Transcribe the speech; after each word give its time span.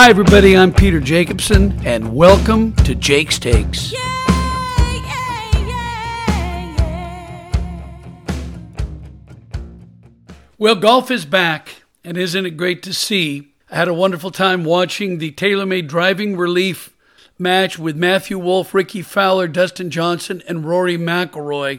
Hi, 0.00 0.10
everybody. 0.10 0.56
I'm 0.56 0.72
Peter 0.72 0.98
Jacobsen, 0.98 1.80
and 1.86 2.12
welcome 2.14 2.72
to 2.76 2.96
Jake's 2.96 3.38
Takes. 3.38 3.94
Well, 10.56 10.74
golf 10.74 11.12
is 11.12 11.24
back, 11.24 11.82
and 12.02 12.16
isn't 12.16 12.44
it 12.44 12.56
great 12.56 12.82
to 12.82 12.92
see? 12.92 13.52
I 13.70 13.76
had 13.76 13.86
a 13.86 13.94
wonderful 13.94 14.32
time 14.32 14.64
watching 14.64 15.18
the 15.18 15.30
TaylorMade 15.30 15.86
Driving 15.86 16.36
Relief 16.36 16.96
match 17.38 17.78
with 17.78 17.94
Matthew 17.96 18.38
Wolff, 18.38 18.74
Rickie 18.74 19.02
Fowler, 19.02 19.46
Dustin 19.46 19.90
Johnson, 19.90 20.42
and 20.48 20.64
Rory 20.64 20.98
McIlroy 20.98 21.78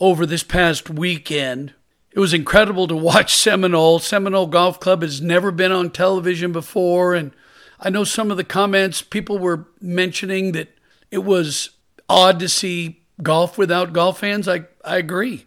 over 0.00 0.24
this 0.24 0.42
past 0.42 0.88
weekend. 0.88 1.74
It 2.16 2.20
was 2.20 2.32
incredible 2.32 2.88
to 2.88 2.96
watch 2.96 3.36
Seminole. 3.36 3.98
Seminole 3.98 4.46
Golf 4.46 4.80
Club 4.80 5.02
has 5.02 5.20
never 5.20 5.52
been 5.52 5.70
on 5.70 5.90
television 5.90 6.50
before, 6.50 7.14
and 7.14 7.32
I 7.78 7.90
know 7.90 8.04
some 8.04 8.30
of 8.30 8.38
the 8.38 8.44
comments 8.44 9.02
people 9.02 9.38
were 9.38 9.66
mentioning 9.82 10.52
that 10.52 10.70
it 11.10 11.18
was 11.18 11.70
odd 12.08 12.40
to 12.40 12.48
see 12.48 13.02
golf 13.22 13.58
without 13.58 13.92
golf 13.92 14.20
fans. 14.20 14.48
I, 14.48 14.64
I 14.82 14.96
agree. 14.96 15.44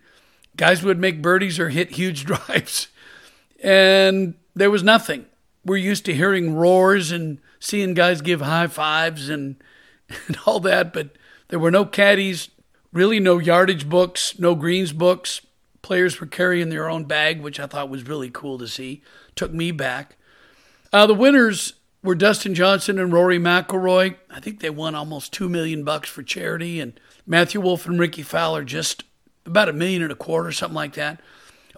Guys 0.57 0.83
would 0.83 0.99
make 0.99 1.23
birdies 1.23 1.59
or 1.59 1.69
hit 1.69 1.91
huge 1.91 2.23
drives, 2.25 2.89
and 3.63 4.35
there 4.55 4.69
was 4.69 4.83
nothing. 4.83 5.25
We're 5.65 5.77
used 5.77 6.05
to 6.05 6.13
hearing 6.13 6.53
roars 6.53 7.11
and 7.11 7.39
seeing 7.59 7.95
guys 7.95 8.21
give 8.21 8.41
high 8.41 8.67
fives 8.67 9.27
and, 9.27 9.55
and 10.27 10.37
all 10.45 10.59
that, 10.59 10.93
but 10.93 11.17
there 11.47 11.57
were 11.57 11.71
no 11.71 11.83
caddies, 11.83 12.49
really 12.93 13.19
no 13.19 13.39
yardage 13.39 13.89
books, 13.89 14.37
no 14.37 14.53
greens 14.53 14.93
books. 14.93 15.41
Players 15.81 16.19
were 16.19 16.27
carrying 16.27 16.69
their 16.69 16.89
own 16.89 17.05
bag, 17.05 17.41
which 17.41 17.59
I 17.59 17.67
thought 17.67 17.89
was 17.89 18.07
really 18.07 18.29
cool 18.29 18.57
to 18.57 18.67
see. 18.67 19.01
Took 19.35 19.53
me 19.53 19.71
back. 19.71 20.17
Uh, 20.91 21.05
the 21.05 21.13
winners 21.13 21.73
were 22.03 22.15
Dustin 22.15 22.55
Johnson 22.55 22.99
and 22.99 23.13
Rory 23.13 23.39
McIlroy. 23.39 24.15
I 24.29 24.39
think 24.39 24.59
they 24.59 24.69
won 24.69 24.95
almost 24.95 25.33
two 25.33 25.49
million 25.49 25.83
bucks 25.83 26.09
for 26.09 26.23
charity, 26.23 26.79
and 26.79 26.99
Matthew 27.25 27.61
Wolff 27.61 27.85
and 27.85 27.99
Rickie 27.99 28.23
Fowler 28.23 28.63
just 28.63 29.03
about 29.45 29.69
a 29.69 29.73
million 29.73 30.01
and 30.01 30.11
a 30.11 30.15
quarter, 30.15 30.51
something 30.51 30.75
like 30.75 30.93
that. 30.93 31.21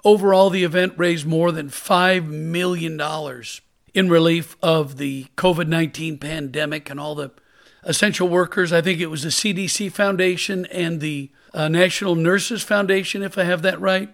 Overall, 0.04 0.50
the 0.50 0.64
event 0.64 0.94
raised 0.98 1.26
more 1.26 1.52
than 1.52 1.70
five 1.70 2.26
million 2.26 2.98
dollars 2.98 3.62
in 3.94 4.10
relief 4.10 4.56
of 4.64 4.98
the 4.98 5.28
COVID 5.38 5.68
nineteen 5.68 6.18
pandemic 6.18 6.90
and 6.90 7.00
all 7.00 7.16
the 7.16 7.32
essential 7.84 8.28
workers. 8.28 8.72
I 8.72 8.82
think 8.82 9.00
it 9.00 9.08
was 9.08 9.24
the 9.24 9.30
CDC 9.30 9.92
Foundation 9.92 10.66
and 10.68 11.02
the 11.02 11.32
uh, 11.54 11.68
National 11.68 12.16
Nurses 12.16 12.64
Foundation, 12.64 13.24
if 13.24 13.38
I 13.38 13.44
have 13.44 13.62
that 13.62 13.80
right. 13.80 14.10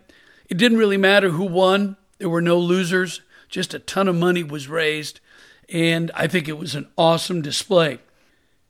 It 0.50 0.58
didn't 0.58 0.78
really 0.78 0.98
matter 0.98 1.30
who 1.30 1.46
won, 1.46 1.98
there 2.20 2.30
were 2.30 2.42
no 2.42 2.58
losers, 2.58 3.22
just 3.50 3.74
a 3.74 3.80
ton 3.80 4.08
of 4.08 4.16
money 4.16 4.44
was 4.44 4.68
raised, 4.68 5.20
and 5.70 6.12
I 6.16 6.28
think 6.28 6.48
it 6.48 6.58
was 6.58 6.76
an 6.76 6.88
awesome 6.98 7.42
display. 7.42 8.00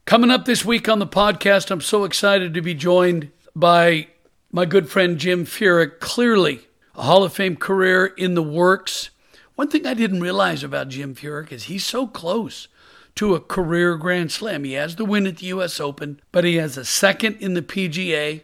Coming 0.05 0.31
up 0.31 0.45
this 0.45 0.65
week 0.65 0.88
on 0.88 0.99
the 0.99 1.07
podcast, 1.07 1.69
I'm 1.69 1.81
so 1.81 2.03
excited 2.03 2.53
to 2.53 2.61
be 2.61 2.73
joined 2.73 3.31
by 3.55 4.07
my 4.51 4.65
good 4.65 4.89
friend 4.89 5.17
Jim 5.17 5.45
Furyk. 5.45 5.99
Clearly, 5.99 6.61
a 6.95 7.03
Hall 7.03 7.23
of 7.23 7.33
Fame 7.33 7.55
career 7.55 8.05
in 8.05 8.33
the 8.33 8.43
works. 8.43 9.09
One 9.55 9.69
thing 9.69 9.85
I 9.85 9.93
didn't 9.93 10.21
realize 10.21 10.63
about 10.63 10.89
Jim 10.89 11.13
Furyk 11.13 11.51
is 11.51 11.65
he's 11.65 11.83
so 11.83 12.07
close 12.07 12.67
to 13.15 13.35
a 13.35 13.41
career 13.41 13.97
Grand 13.97 14.31
Slam. 14.31 14.63
He 14.63 14.73
has 14.73 14.95
the 14.95 15.05
win 15.05 15.27
at 15.27 15.38
the 15.38 15.47
U.S. 15.47 15.79
Open, 15.79 16.21
but 16.31 16.43
he 16.43 16.55
has 16.55 16.77
a 16.77 16.85
second 16.85 17.38
in 17.39 17.55
the 17.55 17.61
PGA, 17.61 18.43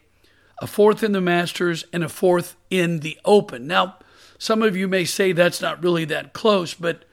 a 0.60 0.68
fourth 0.68 1.04
in 1.04 1.12
the 1.12 1.22
Masters, 1.22 1.86
and 1.92 2.04
a 2.04 2.10
fourth 2.10 2.56
in 2.70 3.00
the 3.00 3.20
Open. 3.26 3.68
Now, 3.68 3.98
some 4.38 4.62
of 4.62 4.76
you 4.76 4.88
may 4.88 5.06
say 5.06 5.32
that's 5.32 5.62
not 5.62 5.84
really 5.84 6.06
that 6.06 6.34
close, 6.34 6.74
but 6.74 7.06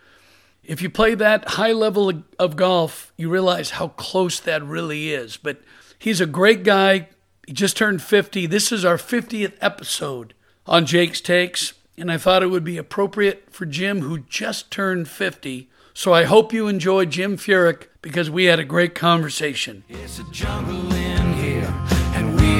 if 0.64 0.82
you 0.82 0.90
play 0.90 1.14
that 1.14 1.50
high 1.50 1.72
level 1.72 2.12
of 2.38 2.56
golf, 2.56 3.12
you 3.16 3.28
realize 3.28 3.70
how 3.70 3.88
close 3.88 4.38
that 4.40 4.62
really 4.62 5.12
is. 5.12 5.36
But 5.36 5.60
he's 5.98 6.20
a 6.20 6.26
great 6.26 6.62
guy. 6.62 7.08
He 7.46 7.52
just 7.52 7.76
turned 7.76 8.02
50. 8.02 8.46
This 8.46 8.70
is 8.70 8.84
our 8.84 8.96
50th 8.96 9.54
episode 9.60 10.34
on 10.66 10.86
Jake's 10.86 11.20
Takes, 11.20 11.72
and 11.96 12.10
I 12.10 12.18
thought 12.18 12.42
it 12.42 12.50
would 12.50 12.64
be 12.64 12.78
appropriate 12.78 13.46
for 13.50 13.66
Jim, 13.66 14.02
who 14.02 14.18
just 14.20 14.70
turned 14.70 15.08
50. 15.08 15.68
So 15.92 16.14
I 16.14 16.24
hope 16.24 16.52
you 16.52 16.68
enjoy 16.68 17.04
Jim 17.06 17.36
Furyk 17.36 17.88
because 18.00 18.30
we 18.30 18.44
had 18.44 18.58
a 18.58 18.64
great 18.64 18.94
conversation. 18.94 19.84
It's 19.88 20.18
a 20.18 20.24
jungle 20.30 20.92
in 20.94 21.09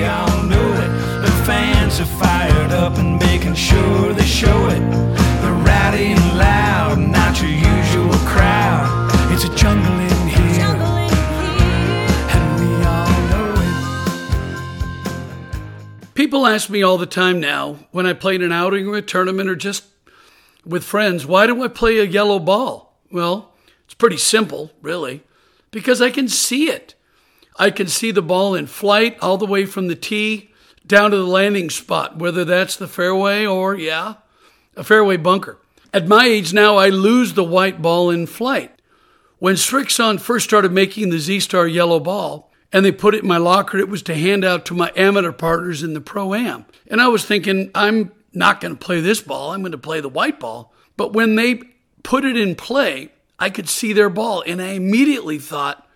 we 0.01 0.07
all 0.07 0.43
know 0.45 0.73
it. 0.83 0.89
The 1.21 1.31
fans 1.45 2.01
are 2.01 2.07
fired 2.07 2.73
up 2.73 2.97
and 2.97 3.19
making 3.19 3.55
sure 3.55 4.15
they 4.15 4.25
show 4.25 4.69
it. 4.69 4.81
They're 5.43 5.53
rowdy 5.53 6.13
and 6.13 6.39
loud, 6.39 6.99
not 6.99 7.39
your 7.43 7.51
usual 7.51 8.15
crowd. 8.27 9.11
It's 9.31 9.45
a 9.45 9.55
jungle 9.55 9.93
in 9.93 10.29
here. 10.29 10.75
and 12.35 12.61
we 12.61 12.67
all 12.87 13.21
know 13.29 13.53
it. 16.03 16.15
People 16.15 16.47
ask 16.47 16.71
me 16.71 16.83
all 16.83 16.97
the 16.97 17.05
time 17.05 17.39
now 17.39 17.77
when 17.91 18.07
I 18.07 18.15
play 18.15 18.37
in 18.37 18.43
an 18.43 18.53
outing 18.53 18.89
or 18.89 18.97
a 18.97 19.03
tournament 19.03 19.51
or 19.51 19.57
just 19.57 19.85
with 20.65 20.83
friends, 20.83 21.27
why 21.27 21.47
do 21.47 21.63
I 21.63 21.69
play 21.69 21.99
a 21.99 22.05
yellow 22.05 22.39
ball? 22.39 22.99
Well, 23.13 23.53
it's 23.85 23.93
pretty 23.93 24.17
simple, 24.17 24.71
really, 24.81 25.25
because 25.71 26.01
I 26.01 26.09
can 26.09 26.27
see 26.27 26.71
it. 26.71 26.95
I 27.61 27.71
can 27.71 27.89
see 27.89 28.11
the 28.11 28.23
ball 28.23 28.55
in 28.55 28.67
flight 28.67 29.19
all 29.21 29.37
the 29.37 29.45
way 29.45 29.67
from 29.67 29.89
the 29.89 29.95
tee 29.95 30.51
down 30.87 31.11
to 31.11 31.19
the 31.19 31.27
landing 31.27 31.69
spot, 31.69 32.17
whether 32.17 32.43
that's 32.43 32.75
the 32.75 32.89
fairway 32.89 33.45
or, 33.45 33.75
yeah, 33.75 34.15
a 34.77 34.83
fairway 34.83 35.19
bunker. 35.19 35.59
At 35.93 36.09
my 36.09 36.25
age 36.25 36.55
now, 36.55 36.79
I 36.79 36.89
lose 36.89 37.35
the 37.35 37.45
white 37.45 37.83
ball 37.83 38.09
in 38.09 38.27
flight. 38.27 38.81
When 39.39 39.57
Srixon 39.57 40.19
first 40.19 40.47
started 40.47 40.73
making 40.73 41.11
the 41.11 41.19
Z 41.19 41.41
Star 41.41 41.69
yellow 41.69 42.01
ball 42.01 42.51
and 42.73 42.83
they 42.83 42.93
put 42.93 43.15
it 43.15 43.25
in 43.25 43.29
my 43.29 43.37
locker, 43.37 43.77
it 43.77 43.91
was 43.91 44.03
to 44.05 44.15
hand 44.15 44.43
out 44.43 44.65
to 44.67 44.75
my 44.75 44.91
amateur 44.97 45.33
partners 45.33 45.83
in 45.83 45.93
the 45.93 46.01
Pro 46.01 46.33
Am. 46.33 46.65
And 46.87 46.99
I 46.99 47.09
was 47.09 47.27
thinking, 47.27 47.71
I'm 47.75 48.11
not 48.33 48.63
going 48.63 48.75
to 48.75 48.83
play 48.83 49.03
this 49.03 49.21
ball, 49.21 49.53
I'm 49.53 49.61
going 49.61 49.73
to 49.73 49.79
play 49.79 50.01
the 50.01 50.09
white 50.09 50.41
ball. 50.41 50.73
But 50.97 51.13
when 51.13 51.35
they 51.35 51.61
put 52.03 52.25
it 52.25 52.39
in 52.39 52.55
play, 52.55 53.13
I 53.39 53.51
could 53.51 53.69
see 53.69 53.93
their 53.93 54.09
ball. 54.09 54.43
And 54.47 54.63
I 54.63 54.69
immediately 54.69 55.39
thought, 55.39 55.87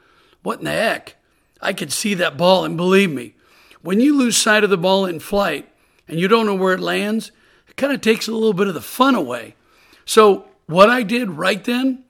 what 0.43 0.59
in 0.59 0.67
the 0.67 0.73
heck? 0.73 1.17
I 1.65 1.73
could 1.73 1.93
see 1.93 2.15
that 2.15 2.37
ball. 2.37 2.65
And 2.65 2.77
believe 2.77 3.11
me, 3.11 3.35
when 3.83 4.01
you 4.01 4.17
lose 4.17 4.37
sight 4.37 4.65
of 4.65 4.71
the 4.71 4.77
ball 4.77 5.07
in 5.07 5.19
flight 5.19 5.69
and 6.07 6.21
you 6.21 6.29
don't 6.29 6.47
know 6.47 6.55
where 6.55 6.75
it 6.75 6.81
lands, 6.81 7.33
it 7.69 7.77
kind 7.77 7.93
of 7.93 8.01
takes 8.01 8.29
a 8.29 8.33
little 8.33 8.53
bit 8.53 8.69
of 8.69 8.75
the 8.75 8.81
fun 8.81 9.15
away. 9.15 9.55
So, 10.05 10.47
what 10.67 10.89
I 10.89 11.03
did 11.03 11.31
right 11.31 11.63
then, 11.63 12.05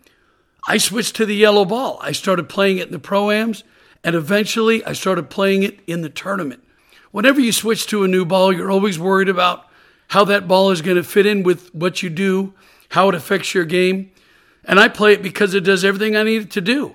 I 0.69 0.79
switched 0.79 1.17
to 1.17 1.27
the 1.27 1.35
yellow 1.35 1.65
ball. 1.65 1.99
I 2.01 2.13
started 2.13 2.49
playing 2.49 2.79
it 2.79 2.87
in 2.87 2.93
the 2.93 2.99
pro-ams, 2.99 3.65
and 4.05 4.15
eventually 4.15 4.85
I 4.85 4.93
started 4.93 5.31
playing 5.31 5.63
it 5.63 5.81
in 5.87 6.03
the 6.03 6.09
tournament. 6.09 6.63
Whenever 7.11 7.41
you 7.41 7.53
switch 7.53 7.87
to 7.89 8.05
a 8.05 8.09
new 8.09 8.25
ball, 8.25 8.53
you're 8.53 8.71
always 8.71 8.99
worried 8.99 9.29
about 9.29 9.69
how 10.09 10.25
that 10.25 10.47
ball 10.49 10.71
is 10.71 10.83
going 10.83 10.97
to 10.97 11.03
fit 11.03 11.27
in 11.27 11.43
with 11.43 11.75
what 11.75 12.03
you 12.03 12.11
do, 12.11 12.55
how 12.91 13.09
it 13.09 13.15
affects 13.15 13.55
your 13.55 13.65
game. 13.65 14.11
And 14.65 14.81
I 14.81 14.89
play 14.89 15.13
it 15.13 15.23
because 15.23 15.55
it 15.55 15.65
does 15.65 15.85
everything 15.85 16.17
I 16.17 16.23
need 16.23 16.43
it 16.43 16.51
to 16.53 16.61
do. 16.61 16.95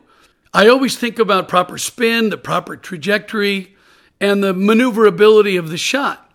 I 0.54 0.68
always 0.68 0.98
think 0.98 1.20
about 1.20 1.48
proper 1.48 1.78
spin, 1.78 2.30
the 2.30 2.38
proper 2.38 2.76
trajectory, 2.76 3.76
and 4.20 4.44
the 4.44 4.54
maneuverability 4.54 5.56
of 5.56 5.70
the 5.70 5.78
shot. 5.78 6.32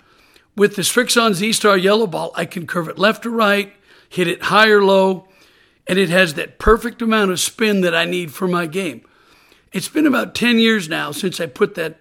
With 0.56 0.76
the 0.76 0.82
Srixon 0.82 1.34
Z 1.34 1.52
Star 1.52 1.76
Yellow 1.76 2.06
Ball, 2.06 2.30
I 2.36 2.44
can 2.44 2.66
curve 2.66 2.88
it 2.88 2.98
left 2.98 3.26
or 3.26 3.30
right, 3.30 3.74
hit 4.08 4.28
it 4.28 4.44
high 4.44 4.68
or 4.68 4.84
low, 4.84 5.26
and 5.86 5.98
it 5.98 6.10
has 6.10 6.34
that 6.34 6.58
perfect 6.58 7.02
amount 7.02 7.32
of 7.32 7.40
spin 7.40 7.80
that 7.80 7.94
I 7.94 8.04
need 8.04 8.32
for 8.32 8.46
my 8.46 8.66
game. 8.66 9.02
It's 9.72 9.88
been 9.88 10.06
about 10.06 10.36
10 10.36 10.60
years 10.60 10.88
now 10.88 11.10
since 11.10 11.40
I 11.40 11.46
put 11.46 11.74
that 11.74 11.98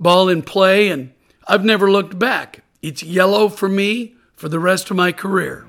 ball 0.00 0.28
in 0.28 0.42
play, 0.42 0.88
and 0.88 1.12
I've 1.46 1.64
never 1.64 1.88
looked 1.88 2.18
back. 2.18 2.64
It's 2.82 3.04
yellow 3.04 3.48
for 3.48 3.68
me 3.68 4.16
for 4.34 4.48
the 4.48 4.58
rest 4.58 4.90
of 4.90 4.96
my 4.96 5.12
career. 5.12 5.64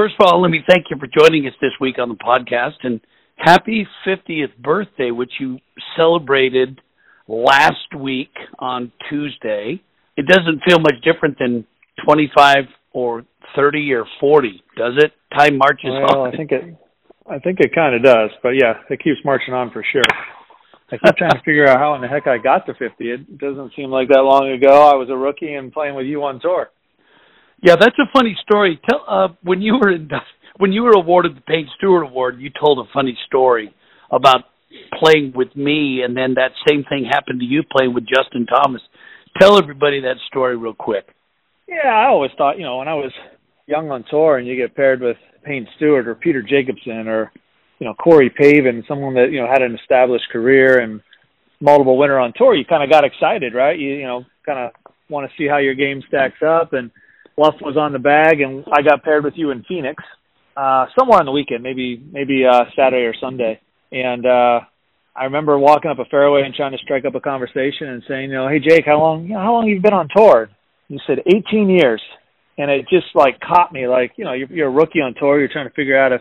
First 0.00 0.14
of 0.18 0.28
all, 0.28 0.40
let 0.40 0.50
me 0.50 0.60
thank 0.66 0.86
you 0.88 0.96
for 0.98 1.06
joining 1.06 1.46
us 1.46 1.52
this 1.60 1.72
week 1.78 1.98
on 1.98 2.08
the 2.08 2.14
podcast 2.14 2.76
and 2.84 3.02
happy 3.36 3.86
50th 4.06 4.56
birthday, 4.56 5.10
which 5.10 5.32
you 5.38 5.58
celebrated 5.94 6.80
last 7.28 7.94
week 7.94 8.30
on 8.58 8.92
Tuesday. 9.10 9.78
It 10.16 10.26
doesn't 10.26 10.62
feel 10.66 10.78
much 10.78 10.94
different 11.04 11.36
than 11.38 11.66
25 12.02 12.64
or 12.94 13.26
30 13.54 13.92
or 13.92 14.06
40, 14.20 14.62
does 14.74 14.94
it? 14.96 15.12
Time 15.36 15.58
marches 15.58 15.90
well, 15.90 16.22
on. 16.22 16.32
I 16.32 16.36
think 16.38 16.50
it 16.50 16.74
I 17.30 17.38
think 17.38 17.60
it 17.60 17.74
kind 17.74 17.94
of 17.94 18.02
does, 18.02 18.30
but 18.42 18.52
yeah, 18.58 18.80
it 18.88 19.04
keeps 19.04 19.20
marching 19.22 19.52
on 19.52 19.70
for 19.70 19.84
sure. 19.92 20.08
I 20.90 20.96
keep 20.96 21.14
trying 21.16 21.32
to 21.32 21.42
figure 21.44 21.68
out 21.68 21.78
how 21.78 21.94
in 21.96 22.00
the 22.00 22.08
heck 22.08 22.26
I 22.26 22.38
got 22.38 22.64
to 22.64 22.72
50. 22.72 23.04
It 23.04 23.36
doesn't 23.36 23.72
seem 23.76 23.90
like 23.90 24.08
that 24.08 24.22
long 24.22 24.50
ago. 24.50 24.88
I 24.88 24.94
was 24.94 25.10
a 25.10 25.16
rookie 25.16 25.52
and 25.52 25.70
playing 25.70 25.94
with 25.94 26.06
you 26.06 26.24
on 26.24 26.40
tour. 26.40 26.70
Yeah, 27.62 27.76
that's 27.78 27.98
a 27.98 28.10
funny 28.12 28.36
story. 28.42 28.80
Tell 28.88 29.04
uh, 29.08 29.28
when 29.42 29.60
you 29.60 29.74
were 29.74 29.92
in, 29.92 30.08
when 30.58 30.72
you 30.72 30.82
were 30.82 30.92
awarded 30.92 31.36
the 31.36 31.40
Payne 31.42 31.68
Stewart 31.76 32.04
Award, 32.04 32.40
you 32.40 32.50
told 32.58 32.78
a 32.78 32.90
funny 32.92 33.16
story 33.26 33.74
about 34.10 34.44
playing 34.98 35.32
with 35.34 35.54
me, 35.54 36.02
and 36.02 36.16
then 36.16 36.34
that 36.34 36.52
same 36.68 36.84
thing 36.88 37.04
happened 37.10 37.40
to 37.40 37.46
you 37.46 37.62
playing 37.76 37.94
with 37.94 38.04
Justin 38.04 38.46
Thomas. 38.46 38.82
Tell 39.38 39.58
everybody 39.58 40.00
that 40.02 40.16
story 40.28 40.56
real 40.56 40.74
quick. 40.74 41.06
Yeah, 41.68 41.88
I 41.88 42.06
always 42.06 42.30
thought, 42.36 42.58
you 42.58 42.64
know, 42.64 42.78
when 42.78 42.88
I 42.88 42.94
was 42.94 43.12
young 43.66 43.90
on 43.90 44.04
tour 44.10 44.38
and 44.38 44.46
you 44.46 44.56
get 44.56 44.74
paired 44.74 45.00
with 45.00 45.16
Payne 45.44 45.66
Stewart 45.76 46.08
or 46.08 46.14
Peter 46.14 46.42
Jacobsen 46.42 47.08
or 47.08 47.32
you 47.78 47.86
know 47.86 47.94
Corey 47.94 48.30
Pavin, 48.30 48.84
someone 48.88 49.14
that 49.14 49.30
you 49.30 49.40
know 49.40 49.46
had 49.46 49.62
an 49.62 49.76
established 49.80 50.28
career 50.32 50.80
and 50.80 51.00
multiple 51.60 51.96
winner 51.96 52.18
on 52.18 52.32
tour, 52.36 52.54
you 52.54 52.64
kind 52.64 52.82
of 52.82 52.90
got 52.90 53.04
excited, 53.04 53.54
right? 53.54 53.78
You 53.78 53.90
you 53.94 54.06
know 54.06 54.24
kind 54.44 54.58
of 54.58 54.72
want 55.08 55.30
to 55.30 55.36
see 55.36 55.48
how 55.48 55.58
your 55.58 55.74
game 55.74 56.02
stacks 56.08 56.42
up. 56.46 56.72
And 56.72 56.90
Fluff 57.40 57.54
was 57.62 57.78
on 57.78 57.94
the 57.94 57.98
bag, 57.98 58.42
and 58.42 58.66
I 58.70 58.82
got 58.82 59.02
paired 59.02 59.24
with 59.24 59.32
you 59.34 59.50
in 59.50 59.64
Phoenix 59.66 60.04
uh, 60.58 60.84
somewhere 60.98 61.20
on 61.20 61.24
the 61.24 61.32
weekend, 61.32 61.62
maybe 61.62 61.96
maybe 62.12 62.44
uh, 62.44 62.64
Saturday 62.76 63.06
or 63.06 63.14
Sunday. 63.18 63.58
And 63.90 64.26
uh, 64.26 64.60
I 65.16 65.24
remember 65.24 65.58
walking 65.58 65.90
up 65.90 65.98
a 65.98 66.04
fairway 66.10 66.42
and 66.44 66.54
trying 66.54 66.72
to 66.72 66.78
strike 66.84 67.06
up 67.06 67.14
a 67.14 67.20
conversation 67.20 67.88
and 67.88 68.02
saying, 68.06 68.28
you 68.28 68.36
know, 68.36 68.46
hey 68.46 68.60
Jake, 68.60 68.84
how 68.84 68.98
long 68.98 69.24
you 69.24 69.32
know 69.32 69.40
how 69.40 69.54
long 69.54 69.66
have 69.66 69.74
you 69.74 69.80
been 69.80 69.94
on 69.94 70.08
tour? 70.14 70.50
You 70.88 70.98
said 71.06 71.20
18 71.34 71.70
years, 71.70 72.02
and 72.58 72.70
it 72.70 72.82
just 72.92 73.06
like 73.14 73.40
caught 73.40 73.72
me. 73.72 73.88
Like 73.88 74.12
you 74.16 74.26
know, 74.26 74.34
you're, 74.34 74.52
you're 74.52 74.68
a 74.68 74.70
rookie 74.70 75.00
on 75.00 75.14
tour, 75.18 75.38
you're 75.38 75.48
trying 75.48 75.68
to 75.68 75.74
figure 75.74 75.98
out 75.98 76.12
if 76.12 76.20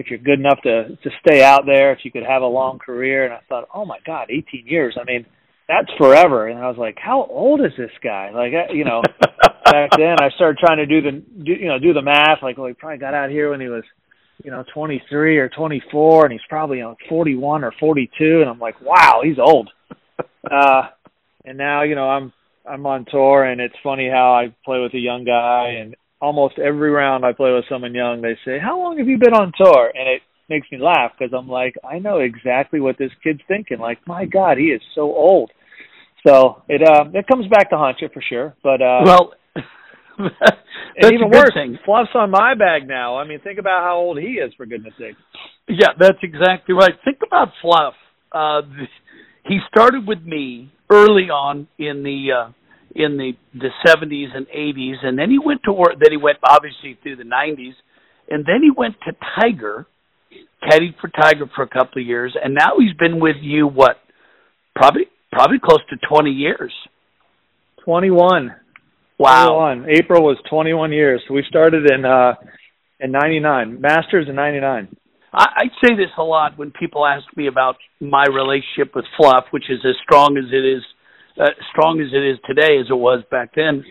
if 0.00 0.08
you're 0.10 0.18
good 0.18 0.40
enough 0.40 0.58
to 0.64 0.96
to 0.96 1.10
stay 1.24 1.44
out 1.44 1.62
there, 1.64 1.92
if 1.92 2.00
you 2.02 2.10
could 2.10 2.26
have 2.26 2.42
a 2.42 2.46
long 2.46 2.80
career. 2.80 3.24
And 3.24 3.32
I 3.32 3.38
thought, 3.48 3.68
oh 3.72 3.84
my 3.84 3.98
God, 4.04 4.30
18 4.30 4.66
years. 4.66 4.96
I 5.00 5.04
mean, 5.04 5.26
that's 5.68 5.92
forever. 5.96 6.48
And 6.48 6.58
I 6.58 6.66
was 6.66 6.76
like, 6.76 6.96
how 6.98 7.24
old 7.24 7.60
is 7.60 7.72
this 7.78 7.90
guy? 8.02 8.30
Like, 8.34 8.50
you 8.72 8.84
know, 8.84 9.02
back 9.70 9.90
then 9.96 10.16
I 10.20 10.30
started 10.34 10.58
trying 10.58 10.78
to 10.78 10.86
do 10.86 11.00
the 11.00 11.12
do, 11.12 11.52
you 11.52 11.68
know 11.68 11.78
do 11.78 11.92
the 11.92 12.02
math. 12.02 12.42
Like, 12.42 12.58
well, 12.58 12.66
he 12.66 12.74
probably 12.74 12.98
got 12.98 13.14
out 13.14 13.30
here 13.30 13.50
when 13.50 13.60
he 13.60 13.68
was 13.68 13.84
you 14.44 14.50
know 14.50 14.64
23 14.74 15.38
or 15.38 15.48
24, 15.48 16.24
and 16.24 16.32
he's 16.32 16.40
probably 16.48 16.78
you 16.78 16.84
know 16.84 16.96
41 17.08 17.64
or 17.64 17.72
42. 17.78 18.40
And 18.40 18.50
I'm 18.50 18.58
like, 18.58 18.80
wow, 18.80 19.20
he's 19.22 19.38
old. 19.38 19.70
uh, 20.50 20.82
and 21.44 21.58
now 21.58 21.82
you 21.82 21.94
know 21.94 22.08
I'm 22.08 22.32
I'm 22.68 22.86
on 22.86 23.06
tour, 23.10 23.44
and 23.44 23.60
it's 23.60 23.76
funny 23.82 24.08
how 24.08 24.34
I 24.34 24.54
play 24.64 24.80
with 24.80 24.94
a 24.94 24.98
young 24.98 25.24
guy, 25.24 25.76
and 25.80 25.94
almost 26.20 26.58
every 26.58 26.90
round 26.90 27.24
I 27.24 27.32
play 27.32 27.52
with 27.52 27.64
someone 27.68 27.94
young, 27.94 28.22
they 28.22 28.36
say, 28.44 28.58
"How 28.58 28.78
long 28.78 28.98
have 28.98 29.08
you 29.08 29.18
been 29.18 29.34
on 29.34 29.52
tour?" 29.56 29.92
And 29.94 30.08
it 30.08 30.22
makes 30.48 30.70
me 30.70 30.78
laugh 30.78 31.12
because 31.18 31.32
I'm 31.36 31.48
like, 31.48 31.74
I 31.88 31.98
know 31.98 32.18
exactly 32.18 32.80
what 32.80 32.98
this 32.98 33.10
kid's 33.22 33.40
thinking. 33.48 33.78
Like, 33.78 33.98
my 34.06 34.24
God, 34.24 34.58
he 34.58 34.66
is 34.66 34.82
so 34.94 35.02
old. 35.02 35.50
So 36.26 36.62
it 36.68 36.82
uh, 36.82 37.04
it 37.14 37.26
comes 37.28 37.46
back 37.48 37.70
to 37.70 37.76
haunt 37.76 37.98
you 38.00 38.08
for 38.12 38.22
sure. 38.22 38.54
But 38.62 38.82
uh, 38.82 39.02
well, 39.04 39.34
and 40.18 41.12
even 41.12 41.30
worse, 41.30 41.52
thing. 41.54 41.78
Fluff's 41.84 42.10
on 42.14 42.30
my 42.30 42.54
bag 42.54 42.86
now. 42.86 43.16
I 43.16 43.26
mean, 43.26 43.40
think 43.40 43.58
about 43.58 43.82
how 43.82 43.96
old 43.96 44.18
he 44.18 44.34
is, 44.34 44.52
for 44.56 44.66
goodness 44.66 44.94
sake. 44.98 45.16
Yeah, 45.68 45.88
that's 45.98 46.18
exactly 46.22 46.74
right. 46.74 46.92
Think 47.04 47.18
about 47.26 47.48
Fluff. 47.60 47.94
Uh, 48.32 48.62
he 49.44 49.58
started 49.68 50.06
with 50.06 50.22
me 50.22 50.72
early 50.90 51.30
on 51.30 51.68
in 51.78 52.02
the 52.02 52.28
uh, 52.32 52.52
in 52.94 53.16
the 53.16 53.32
the 53.54 53.68
70s 53.86 54.34
and 54.34 54.46
80s, 54.46 55.04
and 55.04 55.18
then 55.18 55.30
he 55.30 55.38
went 55.38 55.60
to 55.64 55.72
work. 55.72 55.92
Then 56.00 56.12
he 56.12 56.16
went 56.16 56.38
obviously 56.42 56.98
through 57.02 57.16
the 57.16 57.24
90s, 57.24 57.74
and 58.30 58.44
then 58.44 58.62
he 58.62 58.70
went 58.76 58.94
to 59.06 59.12
Tiger, 59.40 59.86
caddied 60.62 60.98
for 61.00 61.08
Tiger 61.08 61.50
for 61.54 61.62
a 61.62 61.68
couple 61.68 62.00
of 62.00 62.06
years, 62.06 62.36
and 62.42 62.54
now 62.54 62.78
he's 62.78 62.96
been 62.98 63.20
with 63.20 63.36
you 63.40 63.66
what, 63.66 63.96
probably 64.74 65.06
probably 65.32 65.58
close 65.62 65.80
to 65.90 65.96
20 66.08 66.30
years. 66.30 66.72
21. 67.84 68.54
Wow. 69.18 69.74
21. 69.74 69.86
April 69.90 70.22
was 70.22 70.36
21 70.50 70.92
years. 70.92 71.22
So 71.26 71.34
we 71.34 71.44
started 71.48 71.90
in 71.90 72.04
uh 72.04 72.34
in 73.00 73.12
99. 73.12 73.80
Masters 73.80 74.26
in 74.28 74.34
99. 74.34 74.96
I, 75.32 75.44
I 75.56 75.64
say 75.84 75.94
this 75.96 76.10
a 76.18 76.22
lot 76.22 76.58
when 76.58 76.70
people 76.72 77.06
ask 77.06 77.24
me 77.36 77.46
about 77.46 77.76
my 78.00 78.24
relationship 78.24 78.94
with 78.94 79.04
Fluff, 79.16 79.44
which 79.50 79.68
is 79.68 79.80
as 79.84 79.94
strong 80.02 80.36
as 80.38 80.50
it 80.52 80.64
is 80.64 80.82
uh, 81.40 81.50
strong 81.70 82.00
as 82.00 82.08
it 82.12 82.24
is 82.24 82.38
today 82.46 82.78
as 82.80 82.86
it 82.88 82.96
was 82.96 83.22
back 83.30 83.50
then. 83.54 83.84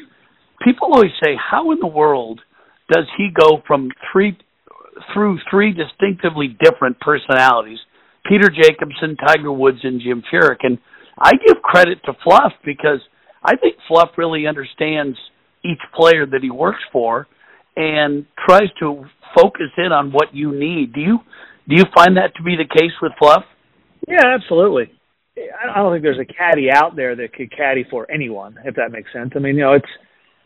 People 0.64 0.90
always 0.94 1.12
say, 1.24 1.36
"How 1.36 1.72
in 1.72 1.80
the 1.80 1.88
world 1.88 2.42
does 2.92 3.06
he 3.18 3.30
go 3.30 3.62
from 3.68 3.90
three 4.12 4.38
through 5.14 5.40
three 5.50 5.74
distinctively 5.74 6.58
different 6.64 7.00
personalities: 7.00 7.80
Peter 8.28 8.50
Jacobsen, 8.50 9.18
Tiger 9.28 9.52
Woods, 9.52 9.80
and 9.84 10.02
Jim 10.02 10.24
Furyk?" 10.32 10.64
And 10.64 10.80
I 11.20 11.32
give 11.46 11.62
credit 11.62 12.00
to 12.06 12.14
Fluff 12.24 12.54
because 12.64 13.02
I 13.46 13.56
think 13.56 13.76
Fluff 13.88 14.10
really 14.18 14.48
understands 14.48 15.18
each 15.64 15.80
player 15.94 16.26
that 16.26 16.42
he 16.42 16.50
works 16.50 16.82
for 16.92 17.28
and 17.76 18.26
tries 18.48 18.70
to 18.80 19.06
focus 19.36 19.72
in 19.78 19.92
on 19.92 20.12
what 20.12 20.34
you 20.34 20.52
need. 20.58 20.94
Do 20.94 21.02
you 21.02 21.20
do 21.68 21.76
you 21.76 21.84
find 21.96 22.18
that 22.18 22.36
to 22.36 22.44
be 22.44 22.56
the 22.56 22.68
case 22.68 22.94
with 23.02 23.12
Fluff? 23.20 23.44
Yeah, 24.08 24.22
absolutely. 24.26 24.92
I 25.38 25.78
don't 25.78 25.94
think 25.94 26.04
there's 26.04 26.20
a 26.20 26.34
caddy 26.34 26.70
out 26.72 26.96
there 26.96 27.16
that 27.16 27.34
could 27.34 27.52
caddy 27.56 27.86
for 27.90 28.10
anyone, 28.10 28.58
if 28.64 28.76
that 28.76 28.92
makes 28.92 29.12
sense. 29.12 29.32
I 29.36 29.40
mean, 29.40 29.56
you 29.56 29.62
know, 29.62 29.74
it's 29.74 29.90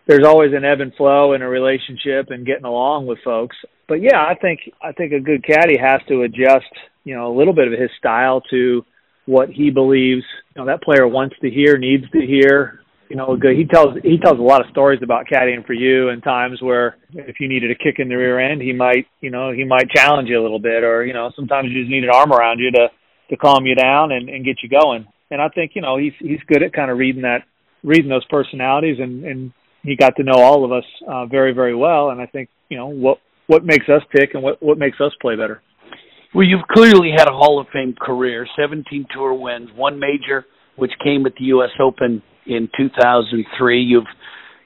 there's 0.07 0.25
always 0.25 0.53
an 0.55 0.65
ebb 0.65 0.81
and 0.81 0.93
flow 0.95 1.33
in 1.33 1.43
a 1.43 1.49
relationship 1.49 2.27
and 2.29 2.45
getting 2.45 2.65
along 2.65 3.05
with 3.05 3.19
folks. 3.23 3.55
But 3.87 4.01
yeah, 4.01 4.17
I 4.17 4.33
think 4.41 4.61
I 4.81 4.91
think 4.91 5.13
a 5.13 5.19
good 5.19 5.45
caddy 5.45 5.77
has 5.77 6.01
to 6.07 6.23
adjust, 6.23 6.71
you 7.03 7.15
know, 7.15 7.31
a 7.31 7.37
little 7.37 7.53
bit 7.53 7.71
of 7.71 7.79
his 7.79 7.91
style 7.97 8.41
to 8.49 8.83
what 9.25 9.49
he 9.49 9.69
believes 9.69 10.23
you 10.55 10.61
know 10.61 10.65
that 10.65 10.81
player 10.81 11.07
wants 11.07 11.35
to 11.41 11.49
hear, 11.49 11.77
needs 11.77 12.09
to 12.11 12.19
hear. 12.19 12.81
You 13.09 13.15
know, 13.15 13.35
good. 13.35 13.57
He 13.57 13.65
tells 13.65 13.97
he 14.03 14.19
tells 14.19 14.37
a 14.37 14.43
lot 14.43 14.61
of 14.61 14.69
stories 14.69 14.99
about 15.01 15.25
caddying 15.25 15.65
for 15.65 15.73
you, 15.73 16.09
and 16.09 16.23
times 16.23 16.61
where 16.61 16.97
if 17.11 17.37
you 17.39 17.49
needed 17.49 17.71
a 17.71 17.75
kick 17.75 17.95
in 17.97 18.07
the 18.07 18.15
rear 18.15 18.39
end, 18.39 18.61
he 18.61 18.71
might 18.71 19.07
you 19.19 19.31
know 19.31 19.51
he 19.51 19.65
might 19.65 19.89
challenge 19.89 20.29
you 20.29 20.39
a 20.39 20.43
little 20.43 20.59
bit, 20.59 20.83
or 20.83 21.03
you 21.03 21.13
know 21.13 21.31
sometimes 21.35 21.69
you 21.71 21.81
just 21.81 21.91
need 21.91 22.03
an 22.03 22.11
arm 22.13 22.31
around 22.31 22.59
you 22.59 22.71
to 22.71 22.87
to 23.31 23.37
calm 23.37 23.65
you 23.65 23.73
down 23.73 24.11
and, 24.11 24.29
and 24.29 24.45
get 24.45 24.57
you 24.61 24.69
going. 24.69 25.07
And 25.31 25.41
I 25.41 25.49
think 25.49 25.71
you 25.73 25.81
know 25.81 25.97
he's 25.97 26.13
he's 26.19 26.39
good 26.47 26.61
at 26.61 26.71
kind 26.71 26.91
of 26.91 26.99
reading 26.99 27.23
that 27.23 27.39
reading 27.83 28.09
those 28.09 28.25
personalities, 28.25 28.97
and 28.99 29.23
and 29.25 29.53
he 29.81 29.95
got 29.95 30.15
to 30.17 30.23
know 30.23 30.37
all 30.37 30.63
of 30.63 30.71
us 30.71 30.85
uh, 31.07 31.25
very 31.25 31.51
very 31.51 31.75
well. 31.75 32.11
And 32.11 32.21
I 32.21 32.27
think 32.27 32.49
you 32.69 32.77
know 32.77 32.87
what 32.87 33.17
what 33.47 33.65
makes 33.65 33.89
us 33.89 34.03
tick 34.15 34.35
and 34.35 34.43
what 34.43 34.61
what 34.61 34.77
makes 34.77 35.01
us 35.01 35.11
play 35.19 35.35
better. 35.35 35.63
Well, 36.35 36.45
you've 36.45 36.67
clearly 36.69 37.09
had 37.09 37.27
a 37.27 37.31
Hall 37.31 37.59
of 37.59 37.65
Fame 37.73 37.95
career, 37.99 38.45
17 38.55 39.07
tour 39.11 39.33
wins, 39.33 39.69
one 39.75 39.99
major, 39.99 40.45
which 40.75 40.91
came 41.03 41.25
at 41.25 41.33
the 41.39 41.45
U.S. 41.45 41.71
Open 41.81 42.21
in 42.49 42.69
2003. 42.75 43.81
You've 43.81 44.03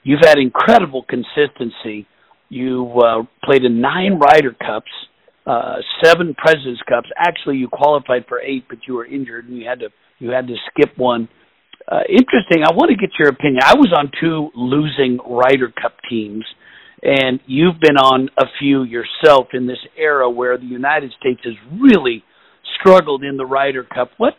you've 0.02 0.20
had 0.22 0.38
incredible 0.38 1.04
consistency. 1.08 2.06
You 2.48 2.90
uh, 2.98 3.22
played 3.44 3.64
in 3.64 3.80
nine 3.80 4.18
Ryder 4.18 4.56
Cups, 4.58 4.90
uh, 5.46 5.76
seven 6.02 6.34
Presidents 6.34 6.80
Cups. 6.88 7.08
Actually, 7.16 7.58
you 7.58 7.68
qualified 7.68 8.24
for 8.28 8.40
eight, 8.40 8.64
but 8.68 8.78
you 8.88 8.94
were 8.94 9.06
injured 9.06 9.48
and 9.48 9.56
you 9.56 9.68
had 9.68 9.80
to 9.80 9.88
you 10.18 10.30
had 10.30 10.46
to 10.48 10.54
skip 10.70 10.96
one. 10.96 11.28
Uh, 11.86 12.00
interesting. 12.08 12.64
I 12.64 12.72
want 12.72 12.90
to 12.90 12.96
get 12.96 13.10
your 13.18 13.28
opinion. 13.28 13.60
I 13.62 13.74
was 13.74 13.92
on 13.96 14.10
two 14.20 14.50
losing 14.54 15.18
Ryder 15.18 15.68
Cup 15.68 15.96
teams 16.08 16.44
and 17.04 17.38
you've 17.46 17.78
been 17.80 17.98
on 17.98 18.30
a 18.38 18.46
few 18.58 18.82
yourself 18.82 19.48
in 19.52 19.66
this 19.66 19.78
era 19.96 20.28
where 20.28 20.56
the 20.56 20.64
United 20.64 21.12
States 21.20 21.40
has 21.44 21.52
really 21.78 22.24
struggled 22.80 23.22
in 23.22 23.36
the 23.36 23.44
Ryder 23.44 23.84
Cup. 23.84 24.10
What 24.16 24.34